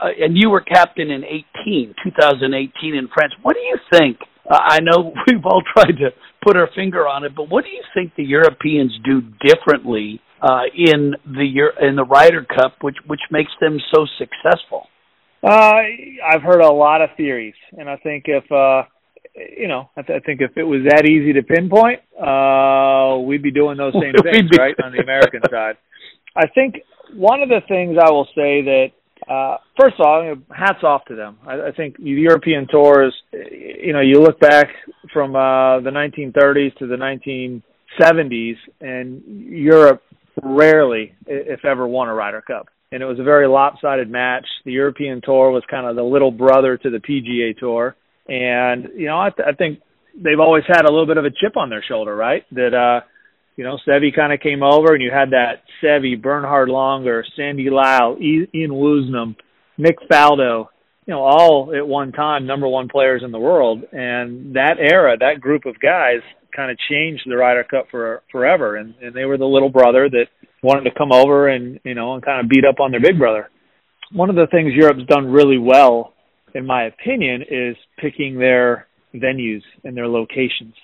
uh, 0.00 0.08
and 0.20 0.36
you 0.36 0.50
were 0.50 0.60
captain 0.60 1.10
in 1.10 1.24
18, 1.24 1.94
2018 2.04 2.94
in 2.94 3.08
France. 3.08 3.32
What 3.42 3.54
do 3.54 3.60
you 3.60 3.76
think? 3.90 4.18
Uh, 4.48 4.58
I 4.60 4.78
know 4.80 5.12
we've 5.26 5.44
all 5.44 5.62
tried 5.74 5.98
to 5.98 6.10
put 6.44 6.56
our 6.56 6.68
finger 6.74 7.06
on 7.08 7.24
it, 7.24 7.34
but 7.34 7.48
what 7.48 7.64
do 7.64 7.70
you 7.70 7.82
think 7.94 8.12
the 8.16 8.24
Europeans 8.24 8.92
do 9.04 9.22
differently 9.44 10.20
uh, 10.40 10.62
in 10.74 11.14
the 11.24 11.70
in 11.80 11.96
the 11.96 12.04
Ryder 12.04 12.44
Cup, 12.44 12.76
which 12.80 12.96
which 13.06 13.20
makes 13.30 13.52
them 13.60 13.78
so 13.94 14.06
successful? 14.18 14.88
Uh, 15.42 15.82
I've 16.24 16.42
heard 16.42 16.60
a 16.60 16.72
lot 16.72 17.02
of 17.02 17.10
theories, 17.16 17.54
and 17.76 17.88
I 17.88 17.96
think 17.96 18.24
if 18.26 18.50
uh, 18.50 18.84
you 19.34 19.68
know, 19.68 19.88
I, 19.96 20.02
th- 20.02 20.20
I 20.22 20.24
think 20.24 20.40
if 20.40 20.56
it 20.56 20.64
was 20.64 20.82
that 20.88 21.06
easy 21.06 21.32
to 21.34 21.42
pinpoint, 21.42 22.00
uh, 22.18 23.18
we'd 23.20 23.42
be 23.42 23.50
doing 23.50 23.76
those 23.76 23.92
same 24.00 24.14
things, 24.22 24.50
right, 24.58 24.74
on 24.82 24.92
the 24.92 25.02
American 25.02 25.40
side. 25.50 25.76
I 26.36 26.46
think 26.48 26.76
one 27.14 27.42
of 27.42 27.48
the 27.48 27.60
things 27.68 27.96
I 28.00 28.10
will 28.10 28.28
say 28.34 28.62
that, 28.62 28.86
uh, 29.28 29.56
first 29.80 29.94
of 29.98 30.06
all, 30.06 30.34
hats 30.54 30.82
off 30.82 31.04
to 31.06 31.14
them. 31.14 31.38
I, 31.46 31.68
I 31.68 31.72
think 31.76 31.96
the 31.96 32.04
European 32.04 32.66
tours, 32.66 33.14
you 33.32 33.92
know, 33.92 34.00
you 34.00 34.20
look 34.20 34.40
back 34.40 34.68
from 35.12 35.36
uh, 35.36 35.80
the 35.80 35.90
1930s 35.90 36.76
to 36.78 36.86
the 36.86 36.96
1970s, 36.96 38.56
and 38.80 39.22
Europe 39.26 40.02
rarely, 40.42 41.14
if 41.26 41.64
ever, 41.64 41.86
won 41.86 42.08
a 42.08 42.14
Ryder 42.14 42.42
Cup. 42.42 42.68
And 42.90 43.02
it 43.02 43.06
was 43.06 43.18
a 43.18 43.24
very 43.24 43.48
lopsided 43.48 44.10
match. 44.10 44.46
The 44.64 44.72
European 44.72 45.22
Tour 45.24 45.50
was 45.50 45.62
kind 45.70 45.86
of 45.86 45.96
the 45.96 46.02
little 46.02 46.30
brother 46.30 46.76
to 46.76 46.90
the 46.90 46.98
PGA 46.98 47.58
Tour 47.58 47.96
and 48.28 48.88
you 48.96 49.06
know, 49.06 49.18
I, 49.18 49.30
th- 49.30 49.46
I 49.46 49.52
think 49.52 49.80
they've 50.14 50.40
always 50.40 50.64
had 50.66 50.84
a 50.84 50.90
little 50.90 51.06
bit 51.06 51.16
of 51.16 51.24
a 51.24 51.30
chip 51.30 51.56
on 51.56 51.70
their 51.70 51.84
shoulder, 51.86 52.14
right? 52.14 52.44
That 52.52 52.74
uh, 52.74 53.04
you 53.56 53.64
know, 53.64 53.78
Seve 53.86 54.14
kind 54.14 54.32
of 54.32 54.40
came 54.40 54.62
over, 54.62 54.94
and 54.94 55.02
you 55.02 55.10
had 55.12 55.30
that 55.30 55.62
Seve, 55.82 56.22
Bernhard 56.22 56.68
Langer, 56.68 57.22
Sandy 57.36 57.68
Lyle, 57.70 58.16
Ian 58.20 58.70
Woosnam, 58.70 59.36
Nick 59.76 59.96
Faldo, 60.10 60.68
you 61.06 61.14
know, 61.14 61.22
all 61.22 61.72
at 61.76 61.86
one 61.86 62.12
time 62.12 62.46
number 62.46 62.68
one 62.68 62.88
players 62.88 63.22
in 63.24 63.32
the 63.32 63.38
world, 63.38 63.82
and 63.92 64.54
that 64.54 64.76
era, 64.78 65.16
that 65.18 65.40
group 65.40 65.66
of 65.66 65.78
guys, 65.80 66.20
kind 66.54 66.70
of 66.70 66.76
changed 66.90 67.22
the 67.26 67.36
Ryder 67.36 67.64
Cup 67.64 67.86
for 67.90 68.22
forever, 68.30 68.76
and 68.76 68.94
and 69.02 69.14
they 69.14 69.24
were 69.24 69.38
the 69.38 69.44
little 69.44 69.70
brother 69.70 70.08
that 70.08 70.26
wanted 70.62 70.88
to 70.88 70.96
come 70.96 71.12
over 71.12 71.48
and 71.48 71.80
you 71.84 71.94
know 71.94 72.14
and 72.14 72.24
kind 72.24 72.44
of 72.44 72.48
beat 72.48 72.64
up 72.64 72.78
on 72.80 72.90
their 72.90 73.00
big 73.00 73.18
brother. 73.18 73.48
One 74.12 74.30
of 74.30 74.36
the 74.36 74.46
things 74.50 74.72
Europe's 74.74 75.06
done 75.08 75.26
really 75.26 75.58
well, 75.58 76.12
in 76.54 76.66
my 76.66 76.84
opinion, 76.84 77.42
is 77.50 77.76
picking 77.98 78.38
their 78.38 78.86
venues 79.14 79.62
and 79.84 79.96
their 79.96 80.08
locations, 80.08 80.74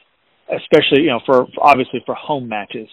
especially 0.54 1.02
you 1.02 1.10
know 1.10 1.20
for, 1.26 1.46
for 1.54 1.66
obviously 1.66 2.02
for 2.06 2.14
home 2.14 2.48
matches. 2.48 2.88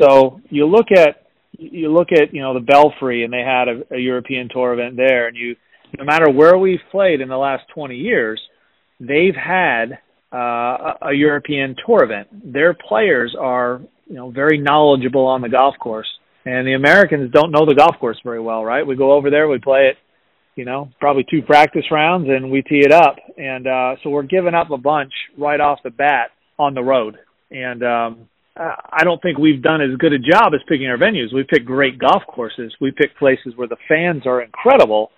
So 0.00 0.40
you 0.50 0.66
look 0.66 0.86
at 0.90 1.26
you 1.58 1.92
look 1.92 2.08
at 2.12 2.32
you 2.34 2.40
know 2.40 2.54
the 2.54 2.60
Belfry 2.60 3.24
and 3.24 3.32
they 3.32 3.42
had 3.44 3.68
a, 3.68 3.96
a 3.96 3.98
European 3.98 4.48
Tour 4.52 4.74
event 4.74 4.96
there, 4.96 5.28
and 5.28 5.36
you 5.36 5.56
no 5.98 6.04
matter 6.04 6.30
where 6.30 6.56
we've 6.56 6.80
played 6.90 7.20
in 7.20 7.28
the 7.28 7.36
last 7.36 7.64
20 7.74 7.96
years, 7.96 8.40
they've 8.98 9.34
had 9.34 9.98
uh, 10.32 10.94
a 11.02 11.12
European 11.12 11.76
Tour 11.84 12.04
event. 12.04 12.52
Their 12.52 12.74
players 12.74 13.36
are 13.38 13.82
you 14.06 14.14
know 14.14 14.30
very 14.30 14.58
knowledgeable 14.58 15.26
on 15.26 15.42
the 15.42 15.48
golf 15.48 15.74
course, 15.78 16.08
and 16.44 16.66
the 16.66 16.74
Americans 16.74 17.30
don't 17.32 17.50
know 17.50 17.66
the 17.66 17.74
golf 17.74 17.96
course 18.00 18.18
very 18.24 18.40
well, 18.40 18.64
right? 18.64 18.86
We 18.86 18.96
go 18.96 19.12
over 19.12 19.30
there, 19.30 19.48
we 19.48 19.58
play 19.58 19.88
it, 19.88 19.96
you 20.56 20.64
know, 20.64 20.90
probably 21.00 21.24
two 21.30 21.42
practice 21.42 21.84
rounds, 21.90 22.28
and 22.28 22.50
we 22.50 22.62
tee 22.62 22.82
it 22.84 22.92
up, 22.92 23.16
and 23.36 23.66
uh, 23.66 23.96
so 24.02 24.10
we're 24.10 24.22
giving 24.22 24.54
up 24.54 24.70
a 24.70 24.78
bunch 24.78 25.12
right 25.38 25.60
off 25.60 25.78
the 25.84 25.90
bat 25.90 26.30
on 26.62 26.74
the 26.74 26.82
road, 26.82 27.16
and 27.50 27.82
um, 27.82 28.28
I 28.56 29.02
don't 29.04 29.20
think 29.22 29.38
we've 29.38 29.62
done 29.62 29.80
as 29.80 29.96
good 29.98 30.12
a 30.12 30.18
job 30.18 30.52
as 30.54 30.60
picking 30.68 30.86
our 30.86 30.98
venues. 30.98 31.34
We 31.34 31.44
pick 31.44 31.64
great 31.64 31.98
golf 31.98 32.22
courses. 32.28 32.74
We 32.80 32.90
pick 32.90 33.16
places 33.18 33.54
where 33.56 33.68
the 33.68 33.78
fans 33.88 34.26
are 34.26 34.42
incredible, 34.42 35.10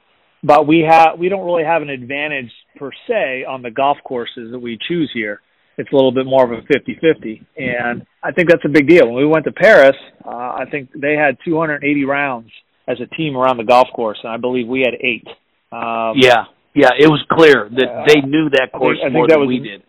but 0.42 0.66
we 0.66 0.86
have 0.88 1.18
we 1.18 1.28
don't 1.28 1.44
really 1.44 1.64
have 1.64 1.82
an 1.82 1.90
advantage 1.90 2.50
per 2.78 2.90
se 3.08 3.44
on 3.44 3.62
the 3.62 3.70
golf 3.70 3.98
courses 4.04 4.52
that 4.52 4.58
we 4.58 4.78
choose 4.88 5.10
here. 5.12 5.40
It's 5.76 5.90
a 5.92 5.96
little 5.96 6.12
bit 6.12 6.24
more 6.24 6.44
of 6.44 6.52
a 6.52 6.62
50-50, 6.62 7.44
and 7.56 8.06
I 8.22 8.30
think 8.30 8.48
that's 8.48 8.64
a 8.64 8.68
big 8.68 8.88
deal. 8.88 9.06
When 9.06 9.16
we 9.16 9.26
went 9.26 9.44
to 9.46 9.52
Paris, 9.52 9.96
uh, 10.24 10.28
I 10.30 10.66
think 10.70 10.90
they 10.94 11.14
had 11.14 11.36
280 11.44 12.04
rounds 12.04 12.50
as 12.86 12.98
a 13.00 13.12
team 13.16 13.36
around 13.36 13.56
the 13.56 13.64
golf 13.64 13.88
course, 13.92 14.20
and 14.22 14.32
I 14.32 14.36
believe 14.36 14.68
we 14.68 14.80
had 14.80 14.94
eight. 15.00 15.26
Um, 15.72 16.14
yeah, 16.14 16.44
yeah, 16.74 16.90
it 16.96 17.08
was 17.08 17.24
clear 17.32 17.68
that 17.70 17.88
uh, 17.88 18.04
they 18.06 18.20
knew 18.20 18.50
that 18.50 18.70
course 18.72 18.98
I 19.02 19.06
think, 19.06 19.06
I 19.06 19.06
think 19.06 19.14
more 19.14 19.26
that 19.26 19.34
than 19.34 19.40
was, 19.40 19.48
we 19.48 19.58
did. 19.58 19.82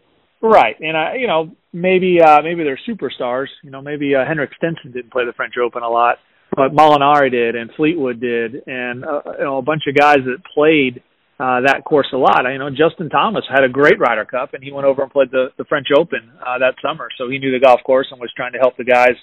Right, 0.46 0.76
and 0.80 0.96
I, 0.96 1.16
you 1.16 1.26
know, 1.26 1.56
maybe 1.74 2.20
uh 2.22 2.44
maybe 2.44 2.64
they're 2.64 2.80
superstars. 2.88 3.48
You 3.64 3.72
know, 3.72 3.82
maybe 3.82 4.14
uh, 4.14 4.24
Henrik 4.28 4.52
Stenson 4.58 4.92
didn't 4.92 5.12
play 5.12 5.26
the 5.26 5.34
French 5.34 5.56
Open 5.58 5.82
a 5.82 5.90
lot, 5.90 6.18
but 6.56 6.70
Molinari 6.72 7.32
did, 7.32 7.56
and 7.56 7.72
Fleetwood 7.76 8.22
did, 8.22 8.62
and 8.68 9.04
uh, 9.04 9.22
you 9.40 9.44
know, 9.44 9.58
a 9.58 9.64
bunch 9.64 9.84
of 9.90 9.96
guys 9.96 10.20
that 10.26 10.38
played 10.54 11.02
uh 11.40 11.66
that 11.66 11.82
course 11.84 12.06
a 12.14 12.18
lot. 12.18 12.46
I 12.46 12.54
you 12.54 12.60
know 12.60 12.70
Justin 12.70 13.10
Thomas 13.10 13.44
had 13.50 13.64
a 13.64 13.70
great 13.70 13.98
Ryder 14.00 14.26
Cup, 14.26 14.54
and 14.54 14.64
he 14.64 14.72
went 14.72 14.86
over 14.86 15.02
and 15.02 15.12
played 15.12 15.32
the 15.32 15.48
the 15.58 15.66
French 15.66 15.88
Open 15.98 16.30
uh, 16.40 16.60
that 16.60 16.76
summer, 16.80 17.08
so 17.18 17.28
he 17.28 17.40
knew 17.40 17.52
the 17.52 17.66
golf 17.66 17.80
course 17.84 18.06
and 18.12 18.22
was 18.22 18.32
trying 18.38 18.54
to 18.54 18.60
help 18.60 18.78
the 18.78 18.86
guys 18.86 19.16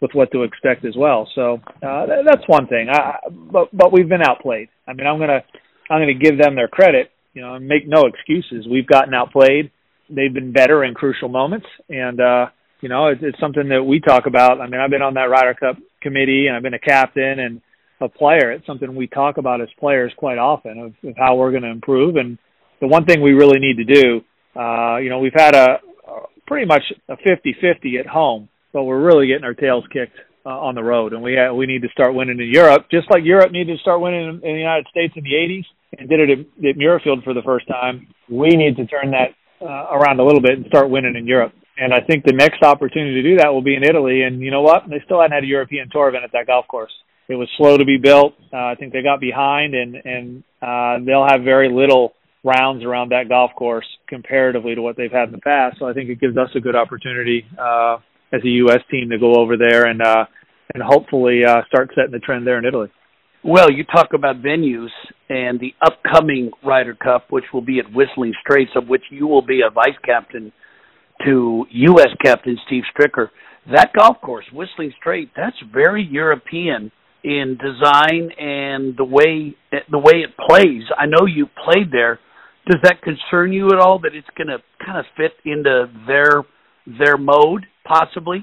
with 0.00 0.10
what 0.12 0.32
to 0.32 0.42
expect 0.42 0.84
as 0.84 0.96
well. 0.98 1.30
So 1.36 1.60
uh, 1.86 2.06
that's 2.26 2.42
one 2.48 2.66
thing. 2.66 2.88
I, 2.90 3.18
but 3.30 3.68
but 3.72 3.92
we've 3.92 4.08
been 4.08 4.26
outplayed. 4.26 4.70
I 4.88 4.92
mean, 4.92 5.06
I'm 5.06 5.20
gonna 5.20 5.44
I'm 5.88 6.02
gonna 6.02 6.14
give 6.14 6.36
them 6.36 6.56
their 6.56 6.68
credit. 6.68 7.12
You 7.32 7.42
know, 7.42 7.54
and 7.54 7.66
make 7.66 7.86
no 7.86 8.04
excuses. 8.06 8.66
We've 8.70 8.86
gotten 8.86 9.12
outplayed 9.12 9.72
they've 10.08 10.32
been 10.32 10.52
better 10.52 10.84
in 10.84 10.94
crucial 10.94 11.28
moments, 11.28 11.66
and 11.88 12.20
uh, 12.20 12.46
you 12.80 12.88
know 12.88 13.08
it's, 13.08 13.20
it's 13.22 13.38
something 13.40 13.68
that 13.68 13.82
we 13.82 14.00
talk 14.00 14.26
about. 14.26 14.60
I 14.60 14.66
mean, 14.66 14.80
I've 14.80 14.90
been 14.90 15.02
on 15.02 15.14
that 15.14 15.30
Ryder 15.30 15.54
Cup 15.54 15.76
committee, 16.00 16.46
and 16.46 16.56
I've 16.56 16.62
been 16.62 16.74
a 16.74 16.78
captain 16.78 17.38
and 17.40 17.60
a 18.00 18.08
player. 18.08 18.52
It's 18.52 18.66
something 18.66 18.94
we 18.94 19.06
talk 19.06 19.38
about 19.38 19.60
as 19.60 19.68
players 19.78 20.12
quite 20.16 20.38
often 20.38 20.78
of, 20.78 21.08
of 21.08 21.16
how 21.16 21.36
we're 21.36 21.50
going 21.50 21.62
to 21.62 21.70
improve. 21.70 22.16
And 22.16 22.38
the 22.80 22.86
one 22.86 23.04
thing 23.04 23.22
we 23.22 23.32
really 23.32 23.58
need 23.58 23.76
to 23.76 23.84
do, 23.84 24.20
uh, 24.58 24.96
you 24.98 25.10
know, 25.10 25.18
we've 25.18 25.32
had 25.34 25.54
a, 25.54 25.78
a 26.06 26.20
pretty 26.46 26.66
much 26.66 26.82
a 27.08 27.16
50-50 27.16 28.00
at 28.00 28.06
home, 28.06 28.48
but 28.72 28.84
we're 28.84 29.02
really 29.02 29.28
getting 29.28 29.44
our 29.44 29.54
tails 29.54 29.84
kicked 29.92 30.16
uh, 30.44 30.50
on 30.50 30.74
the 30.74 30.82
road, 30.82 31.12
and 31.12 31.22
we 31.22 31.36
ha- 31.36 31.54
we 31.54 31.66
need 31.66 31.82
to 31.82 31.88
start 31.88 32.14
winning 32.14 32.38
in 32.38 32.50
Europe, 32.52 32.86
just 32.90 33.10
like 33.10 33.24
Europe 33.24 33.50
needed 33.50 33.76
to 33.76 33.80
start 33.80 34.00
winning 34.00 34.28
in, 34.28 34.34
in 34.34 34.54
the 34.54 34.60
United 34.60 34.86
States 34.90 35.14
in 35.16 35.24
the 35.24 35.30
80s 35.30 35.64
and 35.98 36.08
did 36.08 36.20
it 36.20 36.30
at, 36.30 36.68
at 36.68 36.76
Muirfield 36.76 37.24
for 37.24 37.34
the 37.34 37.42
first 37.42 37.66
time. 37.68 38.08
We 38.28 38.48
need 38.50 38.76
to 38.76 38.86
turn 38.86 39.12
that 39.12 39.34
uh, 39.64 39.86
around 39.90 40.20
a 40.20 40.24
little 40.24 40.42
bit 40.42 40.58
and 40.58 40.66
start 40.66 40.90
winning 40.90 41.16
in 41.16 41.26
Europe. 41.26 41.52
And 41.76 41.92
I 41.92 42.00
think 42.00 42.24
the 42.24 42.32
next 42.32 42.62
opportunity 42.62 43.22
to 43.22 43.30
do 43.30 43.36
that 43.38 43.52
will 43.52 43.62
be 43.62 43.74
in 43.74 43.82
Italy. 43.82 44.22
And 44.22 44.40
you 44.40 44.50
know 44.50 44.62
what? 44.62 44.88
They 44.88 45.02
still 45.04 45.20
hadn't 45.20 45.34
had 45.34 45.44
a 45.44 45.48
European 45.48 45.88
tour 45.90 46.08
event 46.08 46.24
at 46.24 46.32
that 46.32 46.46
golf 46.46 46.66
course. 46.68 46.92
It 47.28 47.34
was 47.34 47.48
slow 47.56 47.76
to 47.76 47.84
be 47.84 47.96
built. 47.96 48.34
Uh, 48.52 48.56
I 48.56 48.74
think 48.78 48.92
they 48.92 49.02
got 49.02 49.18
behind, 49.18 49.74
and 49.74 49.96
and 49.96 50.44
uh, 50.60 51.04
they'll 51.04 51.26
have 51.26 51.42
very 51.42 51.72
little 51.72 52.12
rounds 52.44 52.84
around 52.84 53.10
that 53.10 53.30
golf 53.30 53.52
course 53.56 53.86
comparatively 54.06 54.74
to 54.74 54.82
what 54.82 54.96
they've 54.96 55.10
had 55.10 55.28
in 55.28 55.32
the 55.32 55.38
past. 55.40 55.78
So 55.78 55.88
I 55.88 55.94
think 55.94 56.10
it 56.10 56.20
gives 56.20 56.36
us 56.36 56.50
a 56.54 56.60
good 56.60 56.76
opportunity 56.76 57.46
uh, 57.58 57.96
as 58.30 58.42
a 58.44 58.48
U.S. 58.48 58.80
team 58.90 59.08
to 59.10 59.18
go 59.18 59.36
over 59.36 59.56
there 59.56 59.86
and 59.86 60.02
uh, 60.02 60.26
and 60.74 60.82
hopefully 60.82 61.44
uh, 61.44 61.62
start 61.66 61.90
setting 61.94 62.12
the 62.12 62.18
trend 62.18 62.46
there 62.46 62.58
in 62.58 62.66
Italy. 62.66 62.90
Well, 63.46 63.70
you 63.70 63.84
talk 63.84 64.14
about 64.14 64.36
venues 64.40 64.88
and 65.28 65.60
the 65.60 65.74
upcoming 65.82 66.50
Ryder 66.64 66.94
Cup, 66.94 67.26
which 67.28 67.44
will 67.52 67.60
be 67.60 67.78
at 67.78 67.92
Whistling 67.92 68.32
Straits, 68.40 68.70
of 68.74 68.88
which 68.88 69.02
you 69.10 69.26
will 69.26 69.42
be 69.42 69.60
a 69.60 69.70
vice 69.70 69.98
captain 70.02 70.50
to 71.26 71.66
U.S. 71.70 72.08
captain 72.24 72.56
Steve 72.66 72.84
Stricker. 72.96 73.28
That 73.70 73.92
golf 73.92 74.16
course, 74.22 74.46
Whistling 74.50 74.94
Straits, 74.98 75.30
that's 75.36 75.56
very 75.70 76.02
European 76.10 76.90
in 77.22 77.58
design 77.60 78.30
and 78.38 78.96
the 78.96 79.04
way 79.04 79.54
the 79.90 79.98
way 79.98 80.24
it 80.24 80.30
plays. 80.38 80.84
I 80.96 81.04
know 81.04 81.26
you 81.26 81.46
played 81.64 81.92
there. 81.92 82.20
Does 82.66 82.80
that 82.82 83.02
concern 83.02 83.52
you 83.52 83.68
at 83.68 83.78
all 83.78 83.98
that 84.00 84.14
it's 84.14 84.26
going 84.38 84.48
to 84.48 84.58
kind 84.82 84.98
of 84.98 85.04
fit 85.18 85.32
into 85.44 85.90
their 86.06 86.44
their 86.86 87.18
mode, 87.18 87.66
possibly? 87.86 88.42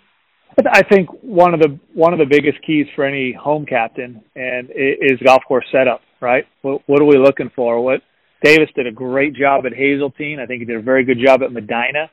I 0.58 0.84
think 0.84 1.10
one 1.22 1.54
of 1.54 1.60
the 1.60 1.80
one 1.94 2.14
of 2.14 2.20
the 2.20 2.26
biggest 2.26 2.58
keys 2.66 2.86
for 2.96 3.06
any 3.06 3.32
home 3.32 3.66
captain 3.66 4.22
and 4.36 4.70
is 4.70 5.20
golf 5.26 5.44
course 5.48 5.66
setup. 5.72 6.02
Right? 6.20 6.46
What, 6.62 6.82
what 6.88 7.02
are 7.02 7.06
we 7.06 7.18
looking 7.18 7.50
for? 7.56 7.84
What 7.84 8.02
Davis 8.44 8.70
did 8.76 8.88
a 8.88 8.92
great 8.92 9.36
job 9.36 9.66
at 9.66 9.74
Hazeltine. 9.74 10.40
I 10.40 10.46
think 10.46 10.60
he 10.60 10.66
did 10.66 10.78
a 10.78 10.82
very 10.82 11.06
good 11.06 11.20
job 11.24 11.42
at 11.44 11.52
Medinah. 11.52 12.10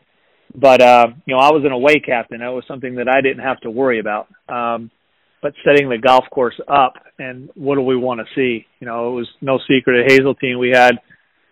But 0.54 0.80
uh, 0.80 1.08
you 1.26 1.34
know, 1.34 1.40
I 1.40 1.50
was 1.50 1.64
an 1.64 1.72
away 1.72 2.00
captain. 2.00 2.40
That 2.40 2.48
was 2.48 2.64
something 2.66 2.96
that 2.96 3.08
I 3.08 3.20
didn't 3.20 3.44
have 3.44 3.60
to 3.60 3.70
worry 3.70 4.00
about. 4.00 4.28
Um, 4.48 4.90
but 5.42 5.52
setting 5.64 5.88
the 5.88 5.98
golf 5.98 6.24
course 6.32 6.58
up 6.68 6.94
and 7.18 7.48
what 7.54 7.76
do 7.76 7.82
we 7.82 7.96
want 7.96 8.20
to 8.20 8.26
see? 8.34 8.66
You 8.80 8.86
know, 8.86 9.10
it 9.10 9.14
was 9.14 9.28
no 9.40 9.58
secret 9.68 10.04
at 10.04 10.10
Hazeltine 10.10 10.58
we 10.58 10.70
had 10.70 10.96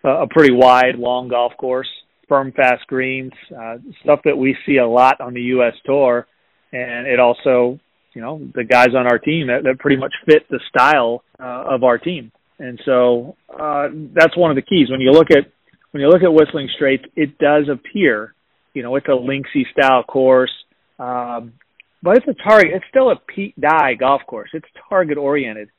a, 0.03 0.23
a 0.23 0.27
pretty 0.27 0.53
wide, 0.53 0.95
long 0.97 1.29
golf 1.29 1.53
course, 1.57 1.87
firm, 2.27 2.51
fast 2.51 2.85
greens, 2.87 3.31
uh, 3.57 3.77
stuff 4.03 4.19
that 4.25 4.37
we 4.37 4.57
see 4.65 4.77
a 4.77 4.87
lot 4.87 5.21
on 5.21 5.33
the 5.33 5.41
U.S. 5.41 5.73
tour 5.85 6.27
and 6.71 7.07
it 7.07 7.19
also, 7.19 7.79
you 8.13 8.21
know, 8.21 8.41
the 8.53 8.63
guys 8.63 8.89
on 8.95 9.07
our 9.07 9.19
team 9.19 9.47
that, 9.47 9.63
that 9.63 9.79
pretty 9.79 9.97
much 9.97 10.13
fit 10.25 10.47
the 10.49 10.59
style 10.69 11.23
uh, 11.39 11.65
of 11.75 11.83
our 11.83 11.97
team. 11.97 12.31
And 12.59 12.79
so 12.85 13.35
uh, 13.49 13.89
that's 14.13 14.35
one 14.35 14.51
of 14.51 14.55
the 14.55 14.61
keys 14.61 14.89
when 14.89 15.01
you 15.01 15.11
look 15.11 15.29
at 15.31 15.51
when 15.91 16.01
you 16.01 16.09
look 16.09 16.23
at 16.23 16.33
Whistling 16.33 16.69
Straits. 16.75 17.05
It 17.15 17.37
does 17.37 17.65
appear, 17.71 18.33
you 18.73 18.83
know, 18.83 18.95
it's 18.95 19.07
a 19.07 19.11
linksy 19.11 19.63
style 19.71 20.03
course, 20.03 20.51
um, 20.99 21.53
but 22.01 22.17
it's 22.17 22.27
a 22.27 22.43
target. 22.43 22.71
It's 22.73 22.85
still 22.89 23.11
a 23.11 23.15
Pete 23.15 23.59
Dye 23.59 23.93
golf 23.93 24.21
course. 24.27 24.49
It's 24.53 24.67
target 24.89 25.17
oriented. 25.17 25.69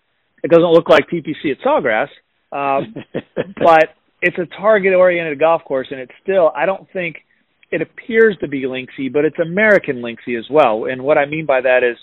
It 0.43 0.51
doesn't 0.51 0.71
look 0.71 0.89
like 0.89 1.09
TPC 1.09 1.51
at 1.51 1.61
Sawgrass, 1.67 2.09
um, 2.53 2.95
but 3.35 3.95
it's 4.23 4.39
a 4.39 4.47
target 4.61 4.95
oriented 4.95 5.39
golf 5.41 5.65
course, 5.65 5.89
and 5.91 6.01
it's 6.01 6.13
still. 6.23 6.53
I 6.55 6.67
don't 6.67 6.87
think 6.93 7.17
it 7.71 7.83
appears 7.83 8.37
to 8.41 8.49
be 8.49 8.63
linksy, 8.63 9.13
but 9.13 9.25
it's 9.25 9.39
American 9.39 9.97
linksy 9.97 10.39
as 10.39 10.47
well. 10.51 10.87
And 10.87 11.03
what 11.03 11.19
I 11.19 11.27
mean 11.27 11.47
by 11.47 11.61
that 11.61 11.83
is 11.83 11.97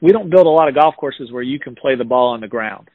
we 0.00 0.12
don't 0.12 0.30
build 0.30 0.46
a 0.46 0.50
lot 0.50 0.68
of 0.68 0.74
golf 0.74 0.94
courses 0.96 1.32
where 1.32 1.42
you 1.42 1.58
can 1.58 1.74
play 1.74 1.96
the 1.96 2.04
ball 2.04 2.34
on 2.34 2.40
the 2.40 2.48
ground, 2.48 2.88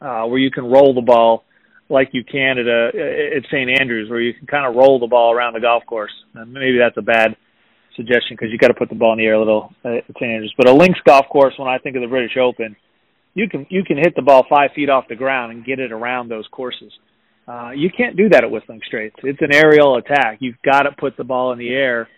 uh, 0.00 0.24
where 0.24 0.38
you 0.38 0.50
can 0.50 0.64
roll 0.64 0.94
the 0.94 1.02
ball 1.02 1.44
like 1.88 2.10
you 2.12 2.24
can 2.24 2.58
at 2.58 2.66
a 2.66 3.36
at 3.36 3.44
St. 3.46 3.80
Andrews, 3.80 4.10
where 4.10 4.20
you 4.20 4.34
can 4.34 4.46
kind 4.46 4.66
of 4.66 4.74
roll 4.74 4.98
the 4.98 5.06
ball 5.06 5.32
around 5.32 5.54
the 5.54 5.60
golf 5.60 5.84
course. 5.86 6.12
And 6.34 6.52
maybe 6.52 6.78
that's 6.78 6.96
a 6.96 7.02
bad 7.02 7.36
suggestion 7.96 8.36
because 8.36 8.50
you 8.50 8.58
got 8.58 8.68
to 8.68 8.74
put 8.74 8.88
the 8.88 8.94
ball 8.94 9.12
in 9.12 9.18
the 9.18 9.24
air 9.24 9.34
a 9.34 9.38
little 9.38 9.72
at 9.84 10.04
St. 10.04 10.22
Andrews. 10.22 10.54
But 10.56 10.68
a 10.68 10.72
links 10.72 11.00
golf 11.06 11.26
course, 11.28 11.54
when 11.56 11.68
I 11.68 11.78
think 11.78 11.96
of 11.96 12.02
the 12.02 12.08
British 12.08 12.36
Open, 12.36 12.76
you 13.34 13.48
can 13.48 13.66
you 13.70 13.84
can 13.84 13.96
hit 13.96 14.14
the 14.16 14.22
ball 14.22 14.44
five 14.50 14.72
feet 14.74 14.90
off 14.90 15.08
the 15.08 15.16
ground 15.16 15.52
and 15.52 15.64
get 15.64 15.78
it 15.78 15.92
around 15.92 16.28
those 16.28 16.46
courses. 16.50 16.92
Uh, 17.48 17.70
you 17.70 17.88
can't 17.96 18.16
do 18.16 18.28
that 18.28 18.44
at 18.44 18.50
Whistling 18.50 18.80
Straits. 18.86 19.16
It's 19.22 19.40
an 19.40 19.54
aerial 19.54 19.96
attack. 19.96 20.38
You've 20.40 20.60
got 20.62 20.82
to 20.82 20.90
put 20.98 21.16
the 21.16 21.24
ball 21.24 21.52
in 21.52 21.58
the 21.58 21.70
air, 21.70 22.08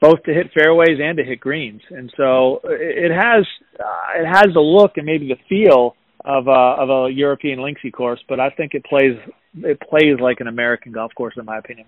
both 0.00 0.22
to 0.24 0.34
hit 0.34 0.50
fairways 0.52 0.98
and 1.00 1.16
to 1.18 1.24
hit 1.24 1.38
greens. 1.38 1.82
And 1.90 2.12
so 2.16 2.60
it 2.64 3.12
has 3.12 3.46
uh, 3.78 4.20
it 4.20 4.26
has 4.26 4.46
the 4.52 4.60
look 4.60 4.96
and 4.96 5.06
maybe 5.06 5.28
the 5.28 5.38
feel 5.48 5.94
of 6.24 6.48
a 6.48 6.50
of 6.50 6.90
a 6.90 7.12
European 7.12 7.60
linksy 7.60 7.92
course, 7.92 8.20
but 8.28 8.40
I 8.40 8.50
think 8.50 8.74
it 8.74 8.84
plays 8.84 9.16
it 9.58 9.80
plays 9.88 10.18
like 10.20 10.40
an 10.40 10.48
American 10.48 10.90
golf 10.92 11.12
course 11.16 11.34
in 11.36 11.44
my 11.44 11.58
opinion. 11.58 11.86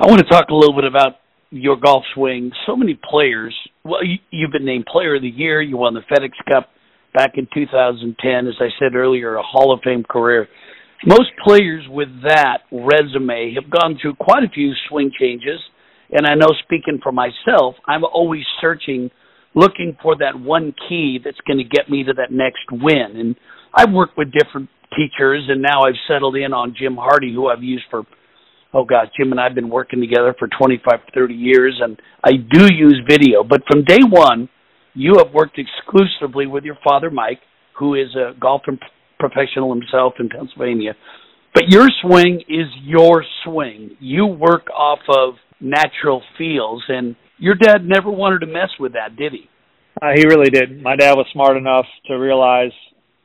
I 0.00 0.06
want 0.06 0.18
to 0.18 0.28
talk 0.28 0.48
a 0.50 0.54
little 0.54 0.74
bit 0.74 0.84
about 0.84 1.20
your 1.50 1.76
golf 1.76 2.04
swing. 2.14 2.50
So 2.66 2.76
many 2.76 2.98
players. 3.08 3.54
Well, 3.84 4.04
you, 4.04 4.18
you've 4.30 4.52
been 4.52 4.64
named 4.64 4.86
Player 4.90 5.16
of 5.16 5.22
the 5.22 5.28
Year. 5.28 5.62
You 5.62 5.76
won 5.76 5.94
the 5.94 6.00
FedEx 6.00 6.30
Cup 6.48 6.68
back 7.14 7.32
in 7.34 7.48
2010. 7.54 8.46
As 8.46 8.54
I 8.60 8.68
said 8.78 8.94
earlier, 8.94 9.36
a 9.36 9.42
Hall 9.42 9.72
of 9.72 9.80
Fame 9.82 10.04
career 10.08 10.48
most 11.06 11.30
players 11.44 11.84
with 11.88 12.08
that 12.22 12.58
resume 12.72 13.54
have 13.54 13.70
gone 13.70 13.98
through 14.00 14.14
quite 14.16 14.42
a 14.42 14.48
few 14.48 14.72
swing 14.88 15.12
changes. 15.18 15.60
And 16.10 16.26
I 16.26 16.34
know 16.34 16.48
speaking 16.64 17.00
for 17.02 17.12
myself, 17.12 17.76
I'm 17.86 18.02
always 18.04 18.42
searching, 18.60 19.10
looking 19.54 19.96
for 20.02 20.16
that 20.16 20.38
one 20.40 20.74
key 20.88 21.18
that's 21.22 21.38
going 21.46 21.58
to 21.58 21.64
get 21.64 21.90
me 21.90 22.04
to 22.04 22.14
that 22.14 22.32
next 22.32 22.64
win. 22.72 23.16
And 23.16 23.36
I've 23.74 23.92
worked 23.92 24.16
with 24.16 24.32
different 24.32 24.70
teachers, 24.96 25.44
and 25.48 25.60
now 25.60 25.82
I've 25.82 26.00
settled 26.08 26.34
in 26.36 26.52
on 26.52 26.74
Jim 26.78 26.96
Hardy, 26.96 27.32
who 27.32 27.48
I've 27.48 27.62
used 27.62 27.84
for, 27.90 28.04
oh 28.72 28.84
gosh, 28.84 29.08
Jim 29.18 29.30
and 29.30 29.40
I've 29.40 29.54
been 29.54 29.68
working 29.68 30.00
together 30.00 30.34
for 30.38 30.48
25, 30.48 31.00
30 31.14 31.34
years, 31.34 31.78
and 31.82 32.00
I 32.24 32.32
do 32.32 32.72
use 32.74 33.00
video. 33.08 33.44
But 33.44 33.62
from 33.70 33.84
day 33.84 34.00
one, 34.08 34.48
you 34.94 35.14
have 35.18 35.32
worked 35.34 35.58
exclusively 35.58 36.46
with 36.46 36.64
your 36.64 36.78
father, 36.82 37.10
Mike, 37.10 37.40
who 37.78 37.94
is 37.94 38.08
a 38.16 38.32
golf 38.40 38.62
professional 39.18 39.72
himself 39.74 40.14
in 40.18 40.28
Pennsylvania. 40.28 40.94
But 41.54 41.64
your 41.68 41.88
swing 42.02 42.42
is 42.48 42.66
your 42.82 43.24
swing. 43.44 43.96
You 44.00 44.26
work 44.26 44.68
off 44.70 45.00
of 45.08 45.34
natural 45.60 46.22
feels, 46.36 46.84
and 46.88 47.16
your 47.38 47.54
dad 47.54 47.84
never 47.84 48.10
wanted 48.10 48.40
to 48.40 48.46
mess 48.46 48.70
with 48.78 48.92
that, 48.92 49.16
did 49.16 49.32
he? 49.32 49.48
Uh, 50.00 50.12
he 50.14 50.24
really 50.26 50.50
did. 50.50 50.82
My 50.82 50.96
dad 50.96 51.14
was 51.14 51.26
smart 51.32 51.56
enough 51.56 51.86
to 52.06 52.14
realize. 52.14 52.72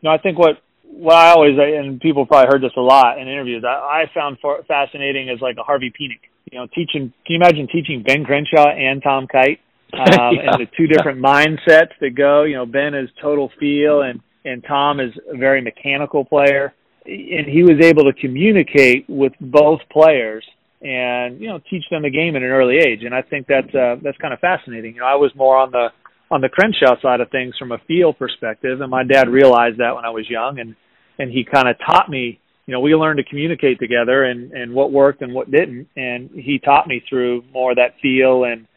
You 0.01 0.09
know, 0.09 0.15
I 0.15 0.17
think 0.17 0.39
what 0.39 0.57
what 0.83 1.15
I 1.15 1.31
always 1.31 1.57
and 1.57 1.99
people 1.99 2.25
probably 2.25 2.47
heard 2.51 2.61
this 2.61 2.75
a 2.77 2.81
lot 2.81 3.19
in 3.19 3.27
interviews. 3.27 3.63
I, 3.67 4.03
I 4.03 4.03
found 4.13 4.37
for, 4.41 4.63
fascinating 4.67 5.29
is 5.29 5.39
like 5.41 5.57
a 5.59 5.63
Harvey 5.63 5.91
Penick. 5.91 6.29
You 6.51 6.59
know, 6.59 6.67
teaching. 6.67 7.13
Can 7.25 7.33
you 7.33 7.35
imagine 7.37 7.67
teaching 7.67 8.03
Ben 8.05 8.23
Crenshaw 8.25 8.69
and 8.69 9.01
Tom 9.01 9.27
Kite? 9.27 9.59
Um, 9.93 10.33
yeah. 10.33 10.49
and 10.49 10.59
the 10.59 10.65
two 10.75 10.87
different 10.87 11.21
mindsets 11.21 11.93
that 12.01 12.15
go. 12.17 12.45
You 12.45 12.55
know, 12.55 12.65
Ben 12.65 12.95
is 12.95 13.09
total 13.21 13.51
feel, 13.59 14.01
and 14.01 14.21
and 14.45 14.63
Tom 14.67 14.99
is 14.99 15.11
a 15.33 15.37
very 15.37 15.61
mechanical 15.61 16.25
player, 16.25 16.73
and 17.05 17.47
he 17.47 17.63
was 17.63 17.79
able 17.81 18.03
to 18.03 18.13
communicate 18.13 19.05
with 19.07 19.33
both 19.39 19.79
players 19.91 20.43
and 20.81 21.39
you 21.39 21.47
know 21.47 21.59
teach 21.69 21.83
them 21.89 22.03
the 22.03 22.09
game 22.09 22.35
at 22.35 22.43
an 22.43 22.49
early 22.49 22.77
age. 22.77 23.03
And 23.03 23.15
I 23.15 23.21
think 23.21 23.47
that's 23.47 23.73
uh, 23.73 23.95
that's 24.03 24.17
kind 24.17 24.33
of 24.33 24.39
fascinating. 24.39 24.95
You 24.95 25.01
know, 25.01 25.07
I 25.07 25.15
was 25.15 25.31
more 25.35 25.57
on 25.57 25.71
the 25.71 25.87
on 26.29 26.41
the 26.41 26.49
Crenshaw 26.49 26.99
side 27.01 27.21
of 27.21 27.29
things 27.29 27.55
from 27.57 27.71
a 27.71 27.77
feel 27.87 28.13
perspective, 28.13 28.81
and 28.81 28.89
my 28.89 29.03
dad 29.03 29.29
realized 29.29 29.79
that 29.79 29.95
when 29.95 30.05
I 30.05 30.09
was 30.09 30.29
young, 30.29 30.59
and 30.59 30.75
and 31.19 31.31
he 31.31 31.43
kind 31.43 31.67
of 31.67 31.75
taught 31.85 32.09
me. 32.09 32.39
You 32.65 32.71
know, 32.71 32.79
we 32.79 32.95
learned 32.95 33.17
to 33.17 33.25
communicate 33.25 33.79
together, 33.79 34.23
and 34.23 34.51
and 34.53 34.73
what 34.73 34.91
worked 34.91 35.21
and 35.21 35.33
what 35.33 35.51
didn't, 35.51 35.87
and 35.97 36.29
he 36.31 36.59
taught 36.59 36.87
me 36.87 37.03
through 37.09 37.43
more 37.53 37.71
of 37.71 37.77
that 37.77 37.95
feel 38.01 38.45
and 38.45 38.67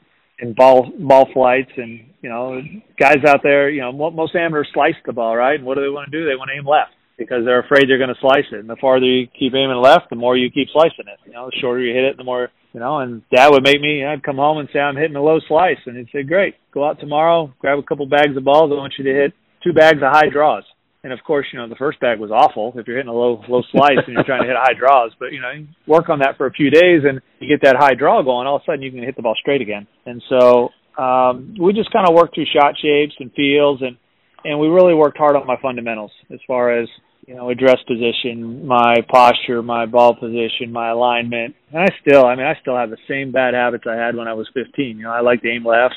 and 0.40 0.54
ball 0.54 0.90
ball 0.98 1.28
flights 1.32 1.70
and 1.76 2.00
you 2.20 2.28
know 2.28 2.60
guys 2.98 3.18
out 3.26 3.40
there 3.42 3.70
you 3.70 3.80
know 3.80 3.92
most 3.92 4.34
amateurs 4.34 4.68
slice 4.72 4.94
the 5.04 5.12
ball 5.12 5.36
right? 5.36 5.56
And 5.56 5.64
what 5.64 5.76
do 5.76 5.82
they 5.82 5.88
want 5.88 6.10
to 6.10 6.18
do? 6.18 6.24
They 6.24 6.36
want 6.36 6.50
to 6.52 6.58
aim 6.58 6.66
left 6.66 6.92
because 7.18 7.44
they're 7.44 7.64
afraid 7.64 7.88
they're 7.88 7.98
going 7.98 8.12
to 8.12 8.20
slice 8.20 8.44
it. 8.52 8.60
And 8.60 8.68
the 8.68 8.76
farther 8.76 9.06
you 9.06 9.26
keep 9.26 9.54
aiming 9.54 9.80
left 9.80 10.10
the 10.10 10.16
more 10.16 10.36
you 10.36 10.50
keep 10.50 10.68
slicing 10.72 11.08
it. 11.08 11.18
You 11.24 11.32
know 11.32 11.46
the 11.46 11.56
shorter 11.60 11.80
you 11.80 11.94
hit 11.94 12.04
it 12.04 12.16
the 12.16 12.24
more 12.24 12.50
you 12.72 12.80
know 12.80 12.98
and 12.98 13.22
dad 13.34 13.48
would 13.50 13.64
make 13.64 13.80
me 13.80 14.04
i'd 14.04 14.22
come 14.22 14.36
home 14.36 14.58
and 14.58 14.68
say 14.72 14.80
i'm 14.80 14.96
hitting 14.96 15.16
a 15.16 15.22
low 15.22 15.40
slice. 15.48 15.80
And 15.86 15.96
he'd 15.96 16.12
say 16.12 16.22
great. 16.22 16.54
Go 16.72 16.86
out 16.86 17.00
tomorrow 17.00 17.52
grab 17.58 17.78
a 17.78 17.82
couple 17.82 18.06
bags 18.06 18.36
of 18.36 18.44
balls. 18.44 18.70
I 18.72 18.76
want 18.76 18.94
you 18.98 19.04
to 19.04 19.14
hit 19.14 19.32
two 19.64 19.72
bags 19.72 19.98
of 20.02 20.12
high 20.12 20.28
draws 20.30 20.64
and 21.06 21.12
of 21.12 21.22
course, 21.24 21.46
you 21.52 21.58
know, 21.60 21.68
the 21.68 21.76
first 21.76 22.00
bag 22.00 22.18
was 22.18 22.32
awful 22.32 22.72
if 22.74 22.84
you're 22.84 22.96
hitting 22.96 23.08
a 23.08 23.14
low 23.14 23.40
low 23.48 23.62
slice 23.70 24.02
and 24.08 24.14
you're 24.14 24.24
trying 24.24 24.42
to 24.42 24.48
hit 24.48 24.56
high 24.58 24.74
draws. 24.76 25.12
But 25.20 25.30
you 25.30 25.40
know, 25.40 25.52
you 25.52 25.68
work 25.86 26.08
on 26.08 26.18
that 26.18 26.36
for 26.36 26.46
a 26.46 26.50
few 26.50 26.68
days 26.68 27.02
and 27.06 27.20
you 27.38 27.46
get 27.46 27.62
that 27.62 27.76
high 27.78 27.94
draw 27.94 28.22
going, 28.22 28.48
all 28.48 28.56
of 28.56 28.62
a 28.62 28.64
sudden 28.66 28.82
you 28.82 28.90
can 28.90 29.04
hit 29.04 29.14
the 29.14 29.22
ball 29.22 29.36
straight 29.40 29.62
again. 29.62 29.86
And 30.04 30.20
so 30.28 30.70
um 30.98 31.54
we 31.62 31.72
just 31.72 31.92
kind 31.92 32.08
of 32.08 32.14
worked 32.16 32.34
through 32.34 32.50
shot 32.52 32.74
shapes 32.82 33.14
and 33.20 33.30
feels 33.34 33.82
and 33.82 33.96
and 34.42 34.58
we 34.58 34.66
really 34.66 34.94
worked 34.94 35.16
hard 35.16 35.36
on 35.36 35.46
my 35.46 35.56
fundamentals 35.62 36.10
as 36.32 36.40
far 36.48 36.76
as 36.76 36.88
you 37.26 37.34
know, 37.34 37.50
address 37.50 37.78
position, 37.86 38.66
my 38.66 38.96
posture, 39.08 39.62
my 39.62 39.84
ball 39.84 40.14
position, 40.14 40.70
my 40.70 40.90
alignment. 40.90 41.56
And 41.72 41.82
I 41.82 41.86
still, 42.00 42.24
I 42.24 42.36
mean, 42.36 42.46
I 42.46 42.54
still 42.60 42.76
have 42.76 42.90
the 42.90 42.98
same 43.08 43.32
bad 43.32 43.52
habits 43.52 43.82
I 43.88 43.96
had 43.96 44.14
when 44.14 44.28
I 44.28 44.32
was 44.34 44.48
15. 44.54 44.96
You 44.96 45.02
know, 45.02 45.10
I 45.10 45.22
like 45.22 45.42
to 45.42 45.50
aim 45.50 45.66
left. 45.66 45.96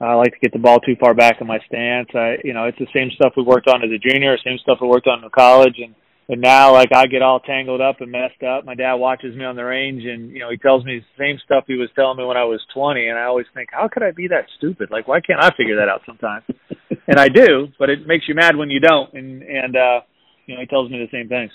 I 0.00 0.14
like 0.14 0.32
to 0.32 0.38
get 0.40 0.52
the 0.52 0.58
ball 0.58 0.80
too 0.80 0.96
far 1.00 1.14
back 1.14 1.40
in 1.40 1.46
my 1.46 1.58
stance. 1.66 2.08
I, 2.14 2.36
you 2.44 2.52
know, 2.52 2.64
it's 2.64 2.78
the 2.78 2.86
same 2.94 3.10
stuff 3.14 3.32
we 3.36 3.42
worked 3.42 3.68
on 3.68 3.82
as 3.82 3.90
a 3.90 3.98
junior, 3.98 4.36
same 4.44 4.58
stuff 4.58 4.78
we 4.80 4.88
worked 4.88 5.06
on 5.06 5.24
in 5.24 5.30
college, 5.30 5.76
and 5.78 5.94
and 6.28 6.40
now 6.40 6.72
like 6.72 6.92
I 6.92 7.06
get 7.06 7.22
all 7.22 7.40
tangled 7.40 7.80
up 7.80 8.00
and 8.00 8.10
messed 8.10 8.42
up. 8.42 8.64
My 8.64 8.74
dad 8.74 8.94
watches 8.94 9.36
me 9.36 9.44
on 9.44 9.56
the 9.56 9.64
range, 9.64 10.04
and 10.04 10.30
you 10.30 10.40
know 10.40 10.50
he 10.50 10.56
tells 10.56 10.84
me 10.84 10.98
the 10.98 11.22
same 11.22 11.38
stuff 11.44 11.64
he 11.66 11.74
was 11.74 11.88
telling 11.94 12.18
me 12.18 12.24
when 12.24 12.36
I 12.36 12.44
was 12.44 12.60
20, 12.74 13.06
and 13.06 13.18
I 13.18 13.24
always 13.24 13.46
think, 13.54 13.70
how 13.72 13.88
could 13.88 14.02
I 14.02 14.10
be 14.10 14.28
that 14.28 14.44
stupid? 14.58 14.90
Like, 14.90 15.08
why 15.08 15.20
can't 15.20 15.42
I 15.42 15.50
figure 15.56 15.76
that 15.76 15.88
out 15.88 16.02
sometimes? 16.04 16.44
and 17.06 17.18
I 17.18 17.28
do, 17.28 17.68
but 17.78 17.90
it 17.90 18.06
makes 18.06 18.24
you 18.28 18.34
mad 18.34 18.56
when 18.56 18.70
you 18.70 18.80
don't. 18.80 19.12
And 19.14 19.42
and 19.42 19.76
uh, 19.76 20.00
you 20.46 20.54
know 20.54 20.60
he 20.60 20.66
tells 20.66 20.90
me 20.90 20.98
the 20.98 21.16
same 21.16 21.28
things. 21.28 21.52